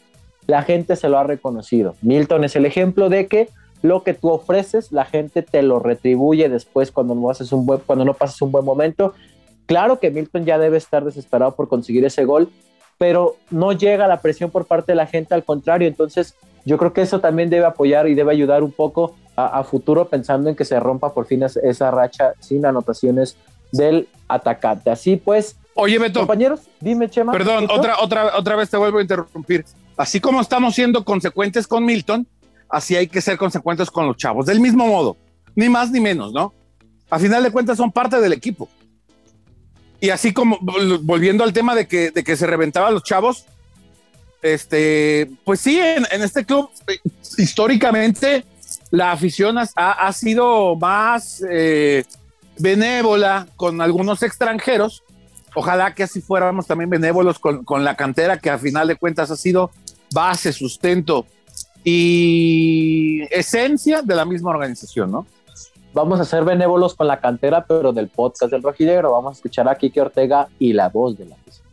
la 0.47 0.63
gente 0.63 0.95
se 0.95 1.09
lo 1.09 1.19
ha 1.19 1.23
reconocido. 1.23 1.93
Milton 2.01 2.43
es 2.43 2.55
el 2.55 2.65
ejemplo 2.65 3.09
de 3.09 3.27
que 3.27 3.49
lo 3.83 4.01
que 4.01 4.15
tú 4.15 4.29
ofreces, 4.29 4.91
la 4.91 5.05
gente 5.05 5.43
te 5.43 5.61
lo 5.61 5.77
retribuye 5.77 6.49
después 6.49 6.91
cuando 6.91 7.13
no, 7.13 7.29
haces 7.29 7.51
un 7.51 7.67
buen, 7.67 7.81
cuando 7.85 8.03
no 8.03 8.15
pasas 8.15 8.41
un 8.41 8.51
buen 8.51 8.65
momento. 8.65 9.13
Claro 9.67 9.99
que 9.99 10.09
Milton 10.09 10.45
ya 10.45 10.57
debe 10.57 10.77
estar 10.77 11.05
desesperado 11.05 11.55
por 11.55 11.67
conseguir 11.67 12.03
ese 12.03 12.25
gol, 12.25 12.49
pero 13.01 13.37
no 13.49 13.71
llega 13.71 14.07
la 14.07 14.21
presión 14.21 14.51
por 14.51 14.67
parte 14.67 14.91
de 14.91 14.95
la 14.95 15.07
gente, 15.07 15.33
al 15.33 15.43
contrario. 15.43 15.87
Entonces, 15.87 16.35
yo 16.65 16.77
creo 16.77 16.93
que 16.93 17.01
eso 17.01 17.19
también 17.19 17.49
debe 17.49 17.65
apoyar 17.65 18.07
y 18.07 18.13
debe 18.13 18.31
ayudar 18.31 18.61
un 18.61 18.71
poco 18.71 19.15
a, 19.35 19.63
futuro 19.63 20.07
pensando 20.07 20.51
en 20.51 20.55
que 20.55 20.65
se 20.65 20.79
rompa 20.79 21.11
por 21.11 21.25
fin 21.25 21.41
esa 21.41 21.89
racha 21.89 22.33
sin 22.39 22.63
anotaciones 22.63 23.37
del 23.71 24.07
atacante. 24.27 24.91
Así 24.91 25.15
pues, 25.15 25.55
Oye, 25.73 25.97
Beto. 25.97 26.19
Compañeros, 26.19 26.69
dime, 26.79 27.09
Chema. 27.09 27.31
Perdón, 27.31 27.67
otra, 27.71 27.95
otra, 27.99 28.37
otra 28.37 28.55
vez 28.55 28.69
te 28.69 28.77
vuelvo 28.77 28.99
a 28.99 29.01
interrumpir. 29.01 29.65
Así 29.97 30.19
como 30.19 30.39
estamos 30.39 30.75
siendo 30.75 31.03
consecuentes 31.03 31.65
con 31.65 31.83
Milton, 31.83 32.27
así 32.69 32.95
hay 32.95 33.07
que 33.07 33.19
ser 33.19 33.35
consecuentes 33.35 33.89
con 33.89 34.05
los 34.05 34.15
chavos, 34.15 34.45
del 34.45 34.59
mismo 34.59 34.85
modo, 34.85 35.17
ni 35.55 35.69
más 35.69 35.89
ni 35.89 36.01
menos, 36.01 36.33
¿no? 36.33 36.53
A 37.09 37.17
final 37.17 37.41
de 37.41 37.49
cuentas 37.49 37.77
son 37.77 37.91
parte 37.91 38.21
del 38.21 38.33
equipo. 38.33 38.69
Y 40.01 40.09
así 40.09 40.33
como, 40.33 40.57
volviendo 41.03 41.43
al 41.43 41.53
tema 41.53 41.75
de 41.75 41.87
que, 41.87 42.09
de 42.09 42.23
que 42.23 42.35
se 42.35 42.47
reventaban 42.47 42.93
los 42.93 43.03
chavos, 43.03 43.45
este, 44.41 45.29
pues 45.45 45.59
sí, 45.59 45.79
en, 45.79 46.05
este 46.23 46.43
club, 46.43 46.69
eh, 46.87 46.99
históricamente, 47.37 48.43
la 48.89 49.11
afición 49.11 49.57
ha, 49.59 50.13
sido 50.13 50.75
más 50.75 51.43
eh, 51.47 52.03
benévola 52.57 53.47
con 53.55 53.79
algunos 53.79 54.23
extranjeros. 54.23 55.03
Ojalá 55.53 55.93
que 55.93 56.03
así 56.03 56.19
fuéramos 56.19 56.65
también 56.65 56.89
benévolos 56.89 57.37
con, 57.37 57.83
la 57.83 57.95
cantera, 57.95 58.39
que 58.39 58.49
a 58.49 58.57
final 58.57 58.87
de 58.87 58.95
cuentas 58.95 59.29
ha 59.29 59.35
sido 59.35 59.69
base, 60.13 60.51
sustento 60.51 61.27
y 61.83 63.21
esencia 63.29 64.01
de 64.01 64.15
la 64.15 64.25
misma 64.25 64.49
organización, 64.49 65.11
¿no? 65.11 65.27
Vamos 65.93 66.19
a 66.19 66.25
ser 66.25 66.43
benévolos 66.45 66.95
con 66.95 67.07
la 67.07 67.19
cantera, 67.19 67.65
pero 67.65 67.91
del 67.91 68.07
podcast 68.07 68.51
del 68.51 68.63
Rojinegro. 68.63 69.11
Vamos 69.11 69.31
a 69.31 69.35
escuchar 69.35 69.67
a 69.67 69.75
Kike 69.75 70.01
Ortega 70.01 70.47
y 70.57 70.73
la 70.73 70.89
voz 70.89 71.17
de 71.17 71.25
la 71.25 71.35
afición. 71.35 71.67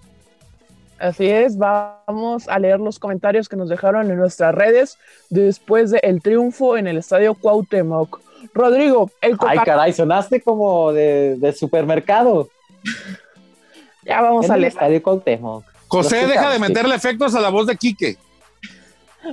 Así 0.98 1.28
es, 1.28 1.57
vamos 1.57 2.48
a 2.48 2.59
leer 2.59 2.81
los 2.81 2.98
comentarios 2.98 3.48
que 3.48 3.54
nos 3.54 3.68
dejaron 3.68 4.11
en 4.11 4.16
nuestras 4.16 4.52
redes 4.52 4.98
después 5.31 5.92
del 5.92 6.20
triunfo 6.20 6.76
en 6.76 6.88
el 6.88 6.96
estadio 6.96 7.35
Cuauhtémoc. 7.35 8.20
Rodrigo, 8.52 9.09
el 9.20 9.37
Ay, 9.46 9.59
caray, 9.64 9.92
sonaste 9.92 10.40
como 10.40 10.92
de, 10.92 11.54
supermercado. 11.57 12.48
ya 14.04 14.20
vamos 14.20 14.50
al 14.50 14.64
estadio 14.64 15.00
Cuauhtémoc. 15.00 15.64
José, 15.87 16.26
deja 16.26 16.50
de 16.50 16.59
meterle 16.59 16.96
efectos 16.96 17.35
a 17.37 17.40
la 17.40 17.50
voz 17.50 17.68
de 17.68 17.76
Quique. 17.76 18.18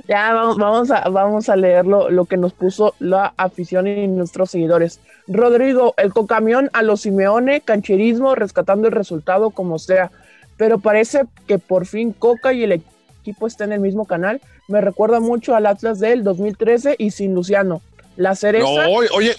Ya 0.06 0.32
vamos, 0.32 0.56
vamos, 0.56 0.90
a, 0.90 1.08
vamos 1.08 1.48
a 1.48 1.56
leer 1.56 1.86
lo, 1.86 2.24
que 2.26 2.36
nos 2.36 2.52
puso 2.52 2.94
la 2.98 3.32
afición 3.36 3.86
y 3.86 4.06
nuestros 4.08 4.50
seguidores. 4.50 5.00
Rodrigo, 5.26 5.94
el 5.96 6.12
cocamión 6.12 6.70
a 6.72 6.82
los 6.82 7.02
Simeone, 7.02 7.60
cancherismo, 7.60 8.34
rescatando 8.34 8.88
el 8.88 8.92
resultado 8.92 9.50
como 9.50 9.78
sea 9.78 10.10
pero 10.56 10.78
parece 10.78 11.22
que 11.46 11.58
por 11.58 11.86
fin 11.86 12.12
Coca 12.12 12.52
y 12.52 12.64
el 12.64 12.82
equipo 13.22 13.46
están 13.46 13.68
en 13.68 13.74
el 13.74 13.80
mismo 13.80 14.06
canal. 14.06 14.40
Me 14.68 14.80
recuerda 14.80 15.20
mucho 15.20 15.54
al 15.54 15.66
Atlas 15.66 16.00
del 16.00 16.24
2013 16.24 16.96
y 16.98 17.10
sin 17.10 17.34
Luciano. 17.34 17.82
La 18.16 18.34
cereza. 18.34 18.64
No, 18.64 18.94
oye. 19.14 19.36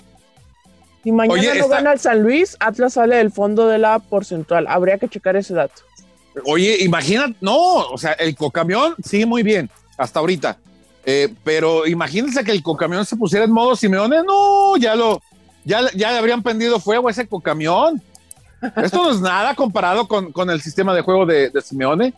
Si 1.03 1.11
mañana 1.11 1.55
no 1.55 1.67
gana 1.69 1.93
el 1.93 1.99
San 1.99 2.21
Luis, 2.21 2.57
Atlas 2.59 2.93
sale 2.93 3.15
del 3.15 3.31
fondo 3.31 3.67
de 3.67 3.77
la 3.77 3.99
porcentual. 3.99 4.67
Habría 4.67 4.97
que 4.97 5.07
checar 5.07 5.35
ese 5.37 5.53
dato. 5.53 5.81
Oye, 6.45 6.77
imagina, 6.81 7.33
no, 7.39 7.87
o 7.87 7.97
sea, 7.97 8.11
el 8.13 8.35
cocamión 8.35 8.95
sigue 9.03 9.25
muy 9.25 9.41
bien 9.41 9.69
hasta 9.97 10.19
ahorita. 10.19 10.57
Eh, 11.05 11.33
pero 11.43 11.87
imagínense 11.87 12.43
que 12.43 12.51
el 12.51 12.61
cocamión 12.61 13.05
se 13.05 13.15
pusiera 13.15 13.45
en 13.45 13.51
modo 13.51 13.75
Simeone, 13.75 14.23
no, 14.23 14.75
ya 14.77 14.93
lo, 14.93 15.21
ya, 15.63 15.81
ya 15.95 16.11
le 16.11 16.17
habrían 16.17 16.43
prendido 16.43 16.79
fuego 16.79 17.07
a 17.07 17.11
ese 17.11 17.27
cocamión. 17.27 18.01
Esto 18.75 19.03
no 19.03 19.11
es 19.11 19.21
nada 19.21 19.55
comparado 19.55 20.07
con, 20.07 20.49
el 20.49 20.61
sistema 20.61 20.93
de 20.93 21.01
juego 21.01 21.25
de, 21.25 21.51
Simeone. 21.61 22.13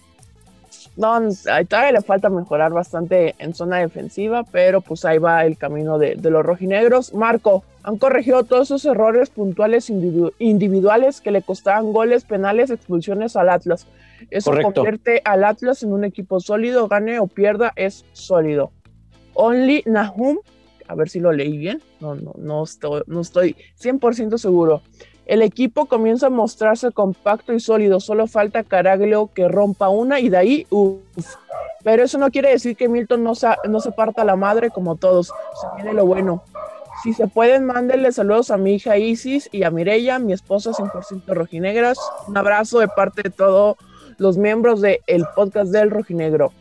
No, 0.96 1.20
todavía 1.68 1.92
le 1.94 2.02
falta 2.02 2.30
mejorar 2.30 2.72
bastante 2.72 3.36
en 3.40 3.54
zona 3.54 3.78
defensiva, 3.78 4.44
pero 4.44 4.82
pues 4.82 5.06
ahí 5.06 5.18
va 5.18 5.46
el 5.46 5.58
camino 5.58 5.98
de, 5.98 6.16
los 6.16 6.46
rojinegros. 6.46 7.14
Marco, 7.14 7.64
han 7.84 7.98
corregido 7.98 8.44
todos 8.44 8.68
esos 8.68 8.86
errores 8.86 9.30
puntuales 9.30 9.90
individuales 9.90 11.22
que 11.22 11.32
le 11.32 11.42
costaban 11.42 11.94
goles, 11.94 12.26
penales, 12.26 12.70
expulsiones 12.70 13.36
al 13.36 13.50
Atlas. 13.50 13.86
Eso 14.30 14.52
convierte 14.62 15.22
al 15.26 15.44
Atlas 15.44 15.84
en 15.84 15.94
un 15.94 16.04
equipo 16.04 16.40
sólido, 16.40 16.88
gane 16.88 17.20
o 17.20 17.28
pierda, 17.28 17.74
es 17.76 18.06
sólido. 18.14 18.72
Only 19.34 19.84
Nahum, 19.86 20.40
a 20.88 20.96
ver 20.96 21.10
si 21.10 21.20
lo 21.20 21.32
leí 21.32 21.58
bien, 21.58 21.82
no, 22.00 22.16
no, 22.16 22.34
no 22.38 22.64
estoy, 22.64 23.04
no 23.08 23.22
estoy 23.22 23.56
100% 23.80 24.38
seguro. 24.38 24.82
El 25.26 25.44
equipo 25.44 25.86
comienza 25.86 26.28
a 26.28 26.32
mostrarse 26.32 26.92
compacto 26.92 27.54
y 27.54 27.60
sólido, 27.60 28.00
solo 28.00 28.26
falta 28.26 28.64
Caraglio 28.64 29.30
que 29.34 29.48
rompa 29.48 29.90
una 29.90 30.20
y 30.20 30.30
de 30.30 30.38
ahí, 30.38 30.68
uff. 30.72 31.36
Pero 31.84 32.04
eso 32.04 32.18
no 32.18 32.32
quiere 32.32 32.50
decir 32.50 32.76
que 32.76 32.90
Milton 32.90 33.24
no, 33.24 33.34
no 33.70 33.80
se 33.80 33.92
parta 33.92 34.26
la 34.26 34.36
madre 34.36 34.70
como 34.72 34.96
todos, 34.96 35.28
se 35.28 35.68
viene 35.76 35.94
lo 35.94 36.06
bueno. 36.06 36.44
Si 37.04 37.14
se 37.14 37.28
pueden, 37.28 37.66
mándenle 37.66 38.12
saludos 38.12 38.52
a 38.52 38.58
mi 38.58 38.74
hija 38.74 38.98
Isis 38.98 39.48
y 39.54 39.64
a 39.64 39.72
Mirella, 39.72 40.20
mi 40.20 40.34
esposa 40.34 40.72
100% 40.72 41.24
rojinegras. 41.28 41.98
Un 42.28 42.36
abrazo 42.36 42.80
de 42.80 42.90
parte 42.90 43.22
de 43.22 43.30
todos 43.30 43.78
los 44.20 44.38
miembros 44.38 44.82
del 44.82 45.00
podcast 45.36 45.72
del 45.72 45.90
Rojinegro. 45.90 46.52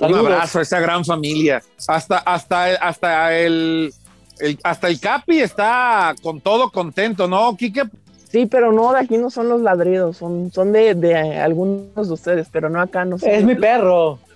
Un 0.00 0.14
abrazo 0.14 0.58
a 0.58 0.62
esa 0.62 0.80
gran 0.80 1.04
familia. 1.04 1.62
Hasta, 1.86 2.18
hasta, 2.18 2.64
hasta 2.74 3.38
el, 3.38 3.92
el, 4.40 4.58
hasta 4.64 4.88
el 4.88 4.98
Capi 4.98 5.38
está 5.40 6.14
con 6.22 6.40
todo 6.40 6.70
contento, 6.70 7.28
¿no, 7.28 7.56
Quique? 7.56 7.84
Sí, 8.28 8.46
pero 8.46 8.72
no, 8.72 8.92
de 8.92 9.00
aquí 9.00 9.18
no 9.18 9.30
son 9.30 9.48
los 9.48 9.60
ladridos, 9.60 10.16
son, 10.16 10.50
son 10.50 10.72
de, 10.72 10.94
de 10.94 11.38
algunos 11.38 12.08
de 12.08 12.14
ustedes, 12.14 12.48
pero 12.50 12.70
no 12.70 12.80
acá 12.80 13.04
no 13.04 13.16
Es 13.16 13.44
mi 13.44 13.54
perro. 13.54 14.18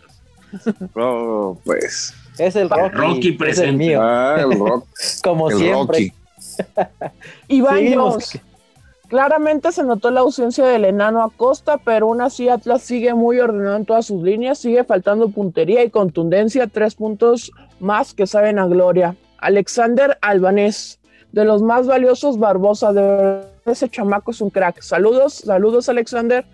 Oh, 0.95 1.59
pues. 1.65 2.15
Es 2.39 2.57
el 2.57 2.71
Rocky. 2.71 2.97
Rocky 2.97 3.33
presente. 3.33 3.71
el 3.71 3.77
mío. 3.77 4.01
Ah, 4.01 4.37
el 4.39 4.59
Como 5.23 5.51
siempre. 5.51 6.15
Iván 7.49 7.95
Jones. 7.95 8.41
Claramente 9.09 9.71
se 9.71 9.85
notó 9.85 10.11
la 10.11 10.21
ausencia 10.21 10.67
del 10.67 10.85
enano 10.85 11.23
Acosta, 11.23 11.79
pero 11.79 12.07
aún 12.07 12.21
así 12.21 12.49
Atlas 12.49 12.83
sigue 12.83 13.15
muy 13.15 13.39
ordenado 13.39 13.77
en 13.77 13.85
todas 13.85 14.07
sus 14.07 14.21
líneas, 14.21 14.59
sigue 14.59 14.83
faltando 14.83 15.29
puntería 15.29 15.85
y 15.85 15.91
contundencia, 15.91 16.67
tres 16.67 16.97
puntos 16.97 17.53
más 17.79 18.15
que 18.15 18.27
saben 18.27 18.59
a 18.59 18.67
gloria. 18.67 19.15
Alexander 19.39 20.19
Albanés, 20.23 20.99
de 21.31 21.45
los 21.45 21.63
más 21.63 21.87
valiosos 21.87 22.39
Barbosa, 22.39 22.93
de 22.93 23.43
ese 23.65 23.89
chamaco 23.89 24.33
es 24.33 24.41
un 24.41 24.51
crack. 24.51 24.81
Saludos, 24.81 25.35
saludos 25.35 25.89
Alexander. 25.89 26.45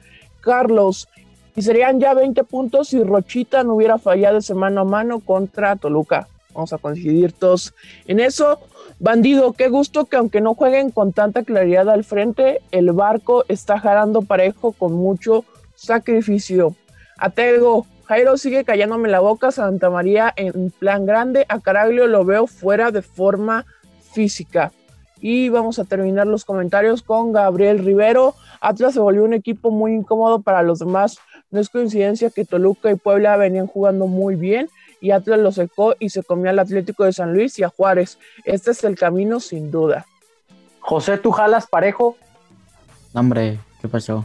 Carlos, 0.43 1.09
y 1.55 1.63
serían 1.63 2.01
ya 2.01 2.15
20 2.15 2.45
puntos 2.45 2.89
si 2.89 3.03
Rochita 3.03 3.63
no 3.63 3.75
hubiera 3.75 3.97
fallado 3.99 4.39
ese 4.39 4.55
mano 4.55 4.83
a 4.83 4.85
mano 4.85 5.21
contra 5.21 5.77
Toluca. 5.77 6.29
Vamos 6.55 6.73
a 6.73 6.79
coincidir 6.79 7.33
todos 7.33 7.75
en 8.07 8.21
eso. 8.21 8.59
Bandido, 8.99 9.53
qué 9.53 9.69
gusto 9.69 10.05
que 10.05 10.17
aunque 10.17 10.41
no 10.41 10.55
jueguen 10.55 10.91
con 10.91 11.13
tanta 11.13 11.43
claridad 11.43 11.89
al 11.91 12.05
frente, 12.05 12.61
el 12.71 12.93
barco 12.93 13.45
está 13.49 13.79
jalando 13.79 14.23
parejo 14.23 14.73
con 14.73 14.93
mucho 14.93 15.45
sacrificio. 15.75 16.77
Atego, 17.19 17.87
Jairo 18.07 18.37
sigue 18.37 18.65
callándome 18.65 19.09
la 19.09 19.21
boca, 19.21 19.51
Santa 19.51 19.89
María 19.91 20.33
en 20.37 20.71
plan 20.71 21.07
grande, 21.07 21.47
a 21.49 21.61
Caraglio 21.61 22.07
lo 22.07 22.25
veo 22.25 22.47
fuera 22.47 22.91
de 22.91 23.03
forma 23.03 23.65
física. 24.13 24.73
Y 25.21 25.49
vamos 25.49 25.79
a 25.79 25.85
terminar 25.85 26.27
los 26.27 26.45
comentarios 26.45 27.03
con 27.03 27.33
Gabriel 27.33 27.79
Rivero. 27.79 28.35
Atlas 28.61 28.95
se 28.95 29.01
volvió 29.01 29.23
un 29.23 29.35
equipo 29.35 29.71
muy 29.71 29.93
incómodo 29.93 30.43
para 30.43 30.63
los 30.63 30.81
demás. 30.81 31.19
No 31.53 31.61
es 31.61 31.69
coincidencia 31.69 32.31
que 32.31 32.45
Toluca 32.45 32.91
y 32.91 32.97
Puebla 32.97 33.37
venían 33.37 33.69
jugando 33.69 34.09
muy 34.09 34.35
bien 34.35 34.69
y 35.03 35.11
Atlas 35.11 35.39
lo 35.41 35.53
secó 35.53 35.95
y 35.99 36.09
se 36.09 36.23
comió 36.23 36.49
al 36.49 36.59
Atlético 36.59 37.05
de 37.05 37.13
San 37.13 37.35
Luis 37.35 37.59
y 37.59 37.63
a 37.65 37.69
Juárez. 37.69 38.19
Este 38.45 38.71
es 38.71 38.83
el 38.85 38.97
camino 38.97 39.41
sin 39.41 39.71
duda. 39.71 40.07
José, 40.81 41.19
¿tú 41.19 41.31
jalas 41.33 41.67
parejo? 41.67 42.17
No, 43.13 43.21
hombre, 43.21 43.59
¿qué 43.83 43.89
pasó? 43.89 44.25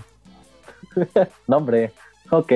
no, 1.48 1.58
hombre, 1.58 1.92
ok, 2.30 2.52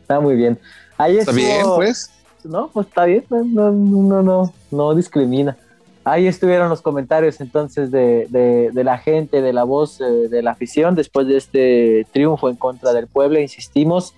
está 0.00 0.20
muy 0.20 0.36
bien. 0.36 0.58
Ahí 0.96 1.18
Está 1.18 1.32
estuvo- 1.32 1.46
bien, 1.46 1.66
pues. 1.74 2.10
No, 2.44 2.68
pues 2.72 2.88
está 2.88 3.04
bien, 3.04 3.24
no, 3.30 3.44
no, 3.70 3.70
no, 3.72 4.22
no, 4.22 4.54
no 4.70 4.94
discrimina. 4.94 5.56
Ahí 6.04 6.26
estuvieron 6.26 6.68
los 6.68 6.82
comentarios 6.82 7.40
entonces 7.40 7.90
de, 7.92 8.26
de- 8.30 8.70
de 8.72 8.84
la 8.84 8.98
gente, 8.98 9.40
de 9.40 9.52
la 9.52 9.62
voz 9.62 10.00
eh, 10.00 10.04
de 10.28 10.42
la 10.42 10.50
afición 10.50 10.96
después 10.96 11.28
de 11.28 11.36
este 11.36 12.06
triunfo 12.12 12.48
en 12.50 12.56
contra 12.56 12.92
del 12.92 13.06
Puebla, 13.06 13.40
insistimos, 13.40 14.14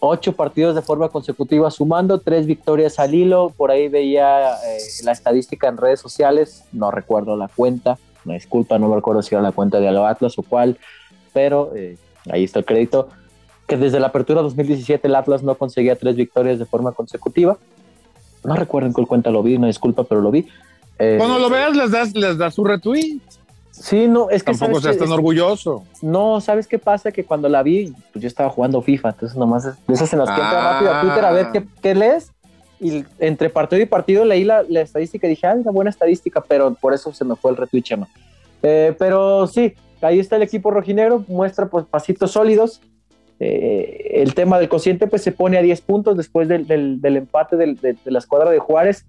ocho 0.00 0.32
partidos 0.32 0.74
de 0.74 0.82
forma 0.82 1.08
consecutiva 1.08 1.70
sumando, 1.70 2.20
tres 2.20 2.46
victorias 2.46 2.98
al 2.98 3.14
hilo, 3.14 3.52
por 3.56 3.70
ahí 3.70 3.88
veía 3.88 4.54
eh, 4.54 4.78
la 5.04 5.12
estadística 5.12 5.68
en 5.68 5.76
redes 5.76 6.00
sociales, 6.00 6.64
no 6.72 6.90
recuerdo 6.90 7.36
la 7.36 7.48
cuenta, 7.48 7.98
me 8.24 8.34
disculpa, 8.34 8.78
no 8.78 8.88
me 8.88 8.96
recuerdo 8.96 9.22
si 9.22 9.34
era 9.34 9.42
la 9.42 9.52
cuenta 9.52 9.80
de 9.80 9.88
Alo 9.88 10.06
Atlas 10.06 10.38
o 10.38 10.42
cuál, 10.42 10.78
pero 11.32 11.72
eh, 11.74 11.96
ahí 12.30 12.44
está 12.44 12.58
el 12.58 12.64
crédito, 12.64 13.08
que 13.66 13.76
desde 13.76 14.00
la 14.00 14.08
apertura 14.08 14.42
2017 14.42 15.06
el 15.06 15.14
Atlas 15.14 15.42
no 15.42 15.54
conseguía 15.54 15.96
tres 15.96 16.16
victorias 16.16 16.58
de 16.58 16.66
forma 16.66 16.92
consecutiva. 16.92 17.56
No 18.44 18.54
recuerdo 18.54 18.86
en 18.86 18.92
cuál 18.92 19.06
cuenta 19.06 19.30
lo 19.30 19.42
vi, 19.42 19.56
una 19.56 19.66
disculpa, 19.66 20.04
pero 20.04 20.20
lo 20.20 20.30
vi. 20.30 20.46
Eh, 20.98 21.16
Cuando 21.18 21.38
lo 21.38 21.50
veas, 21.50 21.76
les 21.76 21.90
das, 21.90 22.14
les 22.14 22.38
das 22.38 22.54
su 22.54 22.64
retweet. 22.64 23.20
Sí, 23.82 24.08
no, 24.08 24.30
es 24.30 24.42
que 24.42 24.52
Tampoco 24.52 24.80
seas 24.80 24.96
tan 24.98 25.12
orgulloso. 25.12 25.84
No, 26.02 26.40
¿sabes 26.40 26.66
qué 26.66 26.78
pasa? 26.78 27.12
Que 27.12 27.24
cuando 27.24 27.48
la 27.48 27.62
vi, 27.62 27.92
pues 28.12 28.22
yo 28.22 28.26
estaba 28.28 28.48
jugando 28.50 28.80
FIFA, 28.82 29.10
entonces 29.10 29.36
nomás 29.38 29.64
de 29.64 29.94
esas 29.94 30.12
en 30.12 30.18
las 30.20 30.28
que 30.28 30.34
entra 30.40 30.72
rápido 30.72 30.92
a 30.94 31.00
Twitter 31.02 31.24
a 31.24 31.32
ver 31.32 31.46
qué, 31.52 31.64
qué 31.82 31.94
lees. 31.94 32.32
Y 32.80 33.04
entre 33.18 33.48
partido 33.50 33.80
y 33.80 33.86
partido 33.86 34.24
leí 34.24 34.44
la, 34.44 34.62
la 34.68 34.80
estadística 34.82 35.26
y 35.26 35.30
dije, 35.30 35.46
ah, 35.46 35.54
una 35.54 35.70
buena 35.70 35.90
estadística, 35.90 36.42
pero 36.46 36.74
por 36.74 36.92
eso 36.94 37.12
se 37.12 37.24
me 37.24 37.34
fue 37.36 37.50
el 37.50 37.56
retweet, 37.56 37.82
Chema. 37.82 38.08
Eh, 38.62 38.94
pero 38.98 39.46
sí, 39.46 39.74
ahí 40.02 40.18
está 40.20 40.36
el 40.36 40.42
equipo 40.42 40.70
rojinegro, 40.70 41.24
muestra 41.28 41.66
pues 41.66 41.86
pasitos 41.86 42.32
sólidos. 42.32 42.80
Eh, 43.38 44.12
el 44.22 44.34
tema 44.34 44.58
del 44.58 44.68
cociente 44.68 45.06
pues 45.06 45.22
se 45.22 45.32
pone 45.32 45.58
a 45.58 45.62
10 45.62 45.80
puntos 45.82 46.16
después 46.16 46.48
del, 46.48 46.66
del- 46.66 47.00
del 47.00 47.16
empate 47.18 47.56
del- 47.56 47.76
de, 47.76 47.92
de 48.02 48.10
la 48.10 48.18
escuadra 48.18 48.50
de 48.50 48.58
Juárez. 48.58 49.04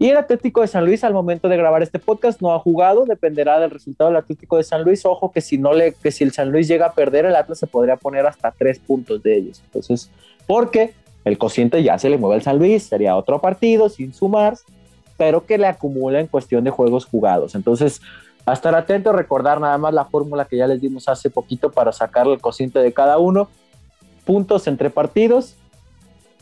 Y 0.00 0.08
el 0.08 0.16
Atlético 0.16 0.62
de 0.62 0.66
San 0.66 0.86
Luis 0.86 1.04
al 1.04 1.12
momento 1.12 1.46
de 1.46 1.58
grabar 1.58 1.82
este 1.82 1.98
podcast 1.98 2.40
no 2.40 2.54
ha 2.54 2.58
jugado, 2.58 3.04
dependerá 3.04 3.60
del 3.60 3.70
resultado 3.70 4.08
del 4.08 4.16
Atlético 4.16 4.56
de 4.56 4.64
San 4.64 4.82
Luis. 4.82 5.04
Ojo 5.04 5.30
que 5.30 5.42
si 5.42 5.58
no 5.58 5.72
que 6.02 6.10
si 6.10 6.24
el 6.24 6.32
San 6.32 6.50
Luis 6.50 6.68
llega 6.68 6.86
a 6.86 6.94
perder, 6.94 7.26
el 7.26 7.36
Atlas 7.36 7.58
se 7.58 7.66
podría 7.66 7.96
poner 7.96 8.24
hasta 8.24 8.50
tres 8.50 8.78
puntos 8.78 9.22
de 9.22 9.36
ellos. 9.36 9.60
Entonces, 9.62 10.10
porque 10.46 10.94
el 11.26 11.36
cociente 11.36 11.82
ya 11.82 11.98
se 11.98 12.08
le 12.08 12.16
mueve 12.16 12.36
al 12.36 12.42
San 12.42 12.58
Luis, 12.58 12.84
sería 12.84 13.14
otro 13.14 13.42
partido 13.42 13.90
sin 13.90 14.14
sumar, 14.14 14.54
pero 15.18 15.44
que 15.44 15.58
le 15.58 15.66
acumula 15.66 16.18
en 16.18 16.28
cuestión 16.28 16.64
de 16.64 16.70
juegos 16.70 17.04
jugados. 17.04 17.54
Entonces, 17.54 18.00
a 18.46 18.54
estar 18.54 18.74
atento, 18.74 19.12
recordar 19.12 19.60
nada 19.60 19.76
más 19.76 19.92
la 19.92 20.06
fórmula 20.06 20.46
que 20.46 20.56
ya 20.56 20.66
les 20.66 20.80
dimos 20.80 21.10
hace 21.10 21.28
poquito 21.28 21.70
para 21.70 21.92
sacar 21.92 22.26
el 22.26 22.40
cociente 22.40 22.78
de 22.78 22.94
cada 22.94 23.18
uno. 23.18 23.50
Puntos 24.24 24.66
entre 24.66 24.88
partidos, 24.88 25.56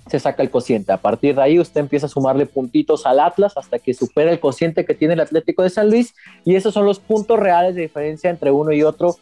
se 0.08 0.18
saca 0.18 0.42
el 0.42 0.50
cociente. 0.50 0.92
A 0.92 0.96
partir 0.96 1.34
de 1.34 1.42
ahí 1.42 1.58
usted 1.58 1.80
empieza 1.80 2.06
a 2.06 2.08
sumarle 2.08 2.46
puntitos 2.46 3.06
al 3.06 3.20
Atlas 3.20 3.56
hasta 3.56 3.78
que 3.78 3.94
supera 3.94 4.30
el 4.30 4.40
cociente 4.40 4.84
que 4.84 4.94
tiene 4.94 5.14
el 5.14 5.20
Atlético 5.20 5.62
de 5.62 5.70
San 5.70 5.90
Luis 5.90 6.14
y 6.44 6.54
esos 6.54 6.74
son 6.74 6.84
los 6.84 6.98
puntos 6.98 7.38
reales 7.38 7.74
de 7.74 7.82
diferencia 7.82 8.30
entre 8.30 8.50
uno 8.50 8.72
y 8.72 8.82
otro 8.82 9.16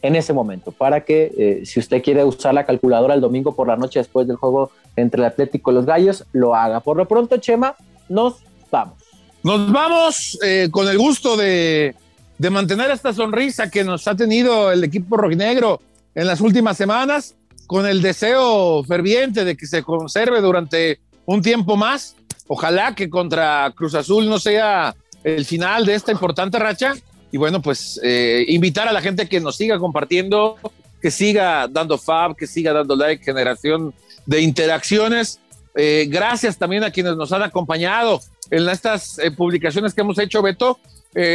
en 0.00 0.14
ese 0.14 0.32
momento, 0.32 0.70
para 0.70 1.04
que 1.04 1.32
eh, 1.36 1.66
si 1.66 1.80
usted 1.80 2.02
quiere 2.02 2.24
usar 2.24 2.54
la 2.54 2.64
calculadora 2.64 3.14
el 3.14 3.20
domingo 3.20 3.54
por 3.54 3.66
la 3.66 3.76
noche 3.76 3.98
después 3.98 4.28
del 4.28 4.36
juego 4.36 4.70
entre 4.94 5.20
el 5.20 5.26
Atlético 5.26 5.70
y 5.70 5.74
los 5.74 5.86
Gallos, 5.86 6.24
lo 6.32 6.54
haga. 6.54 6.80
Por 6.80 6.96
lo 6.96 7.06
pronto, 7.08 7.36
Chema, 7.38 7.74
nos 8.08 8.36
vamos. 8.70 8.98
Nos 9.42 9.72
vamos 9.72 10.38
eh, 10.44 10.68
con 10.70 10.88
el 10.88 10.98
gusto 10.98 11.36
de, 11.36 11.94
de 12.38 12.50
mantener 12.50 12.90
esta 12.90 13.12
sonrisa 13.12 13.70
que 13.70 13.84
nos 13.84 14.06
ha 14.06 14.14
tenido 14.14 14.70
el 14.70 14.84
equipo 14.84 15.16
rojinegro 15.16 15.80
en 16.14 16.26
las 16.26 16.40
últimas 16.40 16.76
semanas, 16.76 17.34
con 17.68 17.86
el 17.86 18.00
deseo 18.00 18.82
ferviente 18.82 19.44
de 19.44 19.54
que 19.54 19.66
se 19.66 19.82
conserve 19.82 20.40
durante 20.40 21.00
un 21.26 21.42
tiempo 21.42 21.76
más. 21.76 22.16
Ojalá 22.46 22.94
que 22.94 23.10
contra 23.10 23.70
Cruz 23.76 23.94
Azul 23.94 24.26
no 24.26 24.38
sea 24.38 24.96
el 25.22 25.44
final 25.44 25.84
de 25.84 25.94
esta 25.94 26.10
importante 26.10 26.58
racha. 26.58 26.94
Y 27.30 27.36
bueno, 27.36 27.60
pues 27.60 28.00
eh, 28.02 28.46
invitar 28.48 28.88
a 28.88 28.92
la 28.92 29.02
gente 29.02 29.28
que 29.28 29.38
nos 29.38 29.56
siga 29.56 29.78
compartiendo, 29.78 30.56
que 31.02 31.10
siga 31.10 31.68
dando 31.68 31.98
fab, 31.98 32.34
que 32.34 32.46
siga 32.46 32.72
dando 32.72 32.96
like, 32.96 33.22
generación 33.22 33.92
de 34.24 34.40
interacciones. 34.40 35.38
Eh, 35.74 36.06
gracias 36.08 36.56
también 36.56 36.84
a 36.84 36.90
quienes 36.90 37.16
nos 37.16 37.32
han 37.32 37.42
acompañado 37.42 38.22
en 38.50 38.66
estas 38.66 39.18
eh, 39.18 39.30
publicaciones 39.30 39.92
que 39.92 40.00
hemos 40.00 40.18
hecho, 40.18 40.40
Beto, 40.40 40.80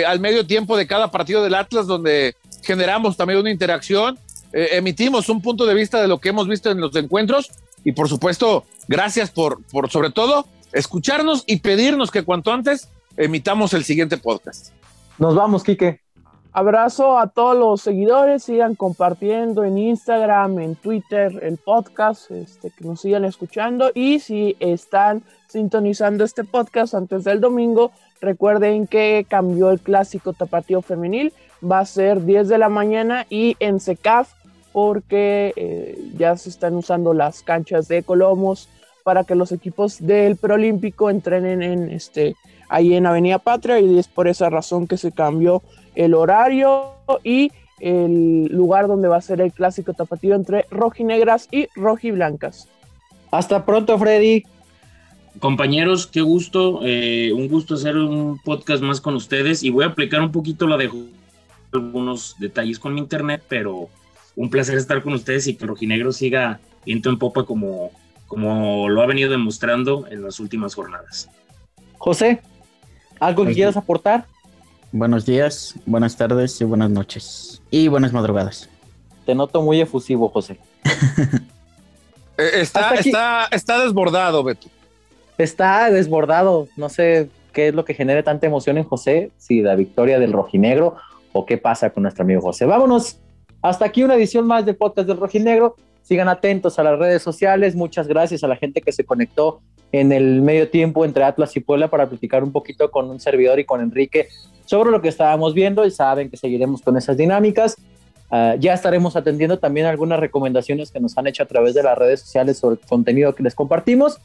al 0.07 0.19
medio 0.19 0.47
tiempo 0.47 0.77
de 0.77 0.87
cada 0.87 1.11
partido 1.11 1.43
del 1.43 1.53
Atlas, 1.53 1.85
donde 1.85 2.35
generamos 2.63 3.17
también 3.17 3.39
una 3.39 3.51
interacción, 3.51 4.17
eh, 4.53 4.69
emitimos 4.73 5.29
un 5.29 5.41
punto 5.41 5.65
de 5.65 5.73
vista 5.73 6.01
de 6.01 6.07
lo 6.07 6.19
que 6.19 6.29
hemos 6.29 6.47
visto 6.47 6.69
en 6.71 6.79
los 6.79 6.95
encuentros 6.95 7.51
y 7.83 7.91
por 7.91 8.07
supuesto, 8.07 8.65
gracias 8.87 9.31
por, 9.31 9.63
por 9.65 9.89
sobre 9.89 10.11
todo 10.11 10.45
escucharnos 10.71 11.43
y 11.47 11.57
pedirnos 11.57 12.11
que 12.11 12.23
cuanto 12.23 12.53
antes 12.53 12.89
emitamos 13.17 13.73
el 13.73 13.83
siguiente 13.83 14.17
podcast. 14.17 14.71
Nos 15.17 15.35
vamos, 15.35 15.63
Quique. 15.63 16.01
Abrazo 16.55 17.17
a 17.17 17.29
todos 17.29 17.57
los 17.57 17.81
seguidores, 17.81 18.43
sigan 18.43 18.75
compartiendo 18.75 19.63
en 19.63 19.79
Instagram, 19.79 20.59
en 20.59 20.75
Twitter, 20.75 21.39
el 21.41 21.57
podcast, 21.57 22.29
este, 22.29 22.69
que 22.69 22.85
nos 22.85 23.01
sigan 23.01 23.25
escuchando 23.25 23.91
y 23.95 24.19
si 24.19 24.55
están 24.59 25.23
sintonizando 25.47 26.23
este 26.23 26.43
podcast 26.43 26.93
antes 26.93 27.23
del 27.23 27.41
domingo, 27.41 27.91
recuerden 28.21 28.85
que 28.85 29.25
cambió 29.27 29.71
el 29.71 29.79
clásico 29.79 30.33
tapatío 30.33 30.83
femenil, 30.83 31.33
va 31.63 31.79
a 31.79 31.85
ser 31.87 32.23
10 32.23 32.47
de 32.47 32.59
la 32.59 32.69
mañana 32.69 33.25
y 33.31 33.57
en 33.59 33.79
SECAF 33.79 34.31
porque 34.73 35.53
eh, 35.55 35.97
ya 36.17 36.35
se 36.35 36.49
están 36.49 36.75
usando 36.75 37.13
las 37.13 37.43
canchas 37.43 37.87
de 37.87 38.03
Colomos 38.03 38.67
para 39.03 39.23
que 39.23 39.35
los 39.35 39.51
equipos 39.51 40.05
del 40.05 40.35
preolímpico 40.35 41.09
entrenen 41.09 41.61
en 41.61 41.91
este 41.91 42.35
ahí 42.69 42.95
en 42.95 43.05
Avenida 43.05 43.37
Patria 43.37 43.79
y 43.79 43.99
es 43.99 44.07
por 44.07 44.27
esa 44.27 44.49
razón 44.49 44.87
que 44.87 44.97
se 44.97 45.11
cambió 45.11 45.61
el 45.95 46.15
horario 46.15 46.95
y 47.23 47.51
el 47.79 48.47
lugar 48.47 48.87
donde 48.87 49.07
va 49.07 49.17
a 49.17 49.21
ser 49.21 49.41
el 49.41 49.51
clásico 49.51 49.93
tapatío 49.93 50.35
entre 50.35 50.65
rojinegras 50.71 51.47
y 51.51 51.67
rojiblancas. 51.75 52.67
Hasta 53.29 53.65
pronto, 53.65 53.97
Freddy. 53.99 54.43
Compañeros, 55.39 56.07
qué 56.07 56.21
gusto, 56.21 56.79
eh, 56.83 57.31
un 57.33 57.47
gusto 57.47 57.75
hacer 57.75 57.97
un 57.97 58.39
podcast 58.39 58.81
más 58.81 59.01
con 59.01 59.15
ustedes 59.15 59.63
y 59.63 59.69
voy 59.69 59.83
a 59.83 59.87
aplicar 59.87 60.21
un 60.21 60.31
poquito 60.31 60.65
la 60.65 60.77
de 60.77 60.89
algunos 61.73 62.35
detalles 62.39 62.79
con 62.79 62.93
mi 62.93 63.01
internet, 63.01 63.43
pero 63.49 63.89
un 64.35 64.49
placer 64.49 64.77
estar 64.77 65.01
con 65.01 65.13
ustedes 65.13 65.47
y 65.47 65.55
que 65.55 65.65
rojinegro 65.65 66.11
siga 66.11 66.59
viento 66.85 67.09
en 67.09 67.19
popa 67.19 67.45
como, 67.45 67.91
como 68.27 68.89
lo 68.89 69.01
ha 69.01 69.05
venido 69.05 69.31
demostrando 69.31 70.05
en 70.09 70.23
las 70.23 70.39
últimas 70.39 70.75
jornadas. 70.75 71.29
José, 71.97 72.41
¿algo 73.19 73.45
que 73.45 73.53
quieras 73.53 73.77
aportar? 73.77 74.25
Buenos 74.91 75.25
días, 75.25 75.75
buenas 75.85 76.17
tardes 76.17 76.59
y 76.61 76.65
buenas 76.65 76.89
noches. 76.89 77.61
Y 77.71 77.87
buenas 77.87 78.13
madrugadas. 78.13 78.69
Te 79.25 79.33
noto 79.33 79.61
muy 79.61 79.81
efusivo, 79.81 80.29
José. 80.29 80.59
Eh, 82.35 82.61
está, 82.61 82.95
está, 82.95 83.47
está 83.51 83.83
desbordado, 83.83 84.43
Beto. 84.43 84.67
Está 85.37 85.91
desbordado. 85.91 86.67
No 86.75 86.89
sé 86.89 87.29
qué 87.51 87.67
es 87.67 87.75
lo 87.75 87.85
que 87.85 87.93
genere 87.93 88.23
tanta 88.23 88.47
emoción 88.47 88.79
en 88.79 88.85
José, 88.85 89.29
si 89.37 89.61
la 89.61 89.75
victoria 89.75 90.17
del 90.17 90.33
rojinegro 90.33 90.95
o 91.31 91.45
qué 91.45 91.59
pasa 91.59 91.91
con 91.91 92.01
nuestro 92.01 92.23
amigo 92.23 92.41
José. 92.41 92.65
Vámonos. 92.65 93.19
Hasta 93.63 93.85
aquí 93.85 94.03
una 94.03 94.15
edición 94.15 94.45
más 94.45 94.65
del 94.65 94.75
podcast 94.75 95.07
del 95.07 95.17
rojinegro. 95.17 95.77
Sigan 96.01 96.27
atentos 96.27 96.77
a 96.79 96.83
las 96.83 96.99
redes 96.99 97.23
sociales. 97.23 97.75
Muchas 97.75 98.09
gracias 98.09 98.43
a 98.43 98.47
la 98.49 98.57
gente 98.57 98.81
que 98.81 98.91
se 98.91 99.05
conectó 99.05 99.61
en 99.93 100.11
el 100.11 100.41
medio 100.41 100.69
tiempo 100.69 101.05
entre 101.05 101.23
Atlas 101.23 101.55
y 101.55 101.61
Puebla 101.61 101.89
para 101.89 102.09
platicar 102.09 102.43
un 102.43 102.51
poquito 102.51 102.91
con 102.91 103.09
un 103.09 103.21
servidor 103.21 103.59
y 103.59 103.63
con 103.63 103.79
Enrique 103.79 104.27
sobre 104.65 104.91
lo 104.91 105.01
que 105.01 105.07
estábamos 105.07 105.53
viendo 105.53 105.85
y 105.85 105.91
saben 105.91 106.29
que 106.29 106.35
seguiremos 106.35 106.81
con 106.81 106.97
esas 106.97 107.15
dinámicas. 107.15 107.77
Uh, 108.29 108.59
ya 108.59 108.73
estaremos 108.73 109.15
atendiendo 109.15 109.57
también 109.57 109.85
algunas 109.85 110.19
recomendaciones 110.19 110.91
que 110.91 110.99
nos 110.99 111.17
han 111.17 111.27
hecho 111.27 111.43
a 111.43 111.45
través 111.45 111.73
de 111.73 111.83
las 111.83 111.97
redes 111.97 112.19
sociales 112.19 112.57
sobre 112.57 112.81
el 112.81 112.85
contenido 112.85 113.33
que 113.33 113.43
les 113.43 113.55
compartimos. 113.55 114.19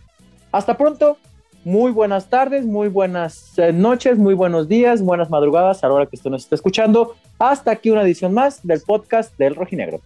Hasta 0.50 0.76
pronto, 0.76 1.16
muy 1.64 1.92
buenas 1.92 2.28
tardes, 2.28 2.64
muy 2.64 2.88
buenas 2.88 3.58
eh, 3.58 3.72
noches, 3.72 4.18
muy 4.18 4.34
buenos 4.34 4.68
días, 4.68 5.02
buenas 5.02 5.30
madrugadas 5.30 5.82
a 5.84 5.88
la 5.88 5.94
hora 5.94 6.06
que 6.06 6.16
usted 6.16 6.30
nos 6.30 6.42
está 6.44 6.54
escuchando. 6.54 7.14
Hasta 7.38 7.70
aquí 7.70 7.90
una 7.90 8.02
edición 8.02 8.32
más 8.34 8.66
del 8.66 8.80
podcast 8.80 9.36
del 9.38 9.54
Rojinegro. 9.54 10.00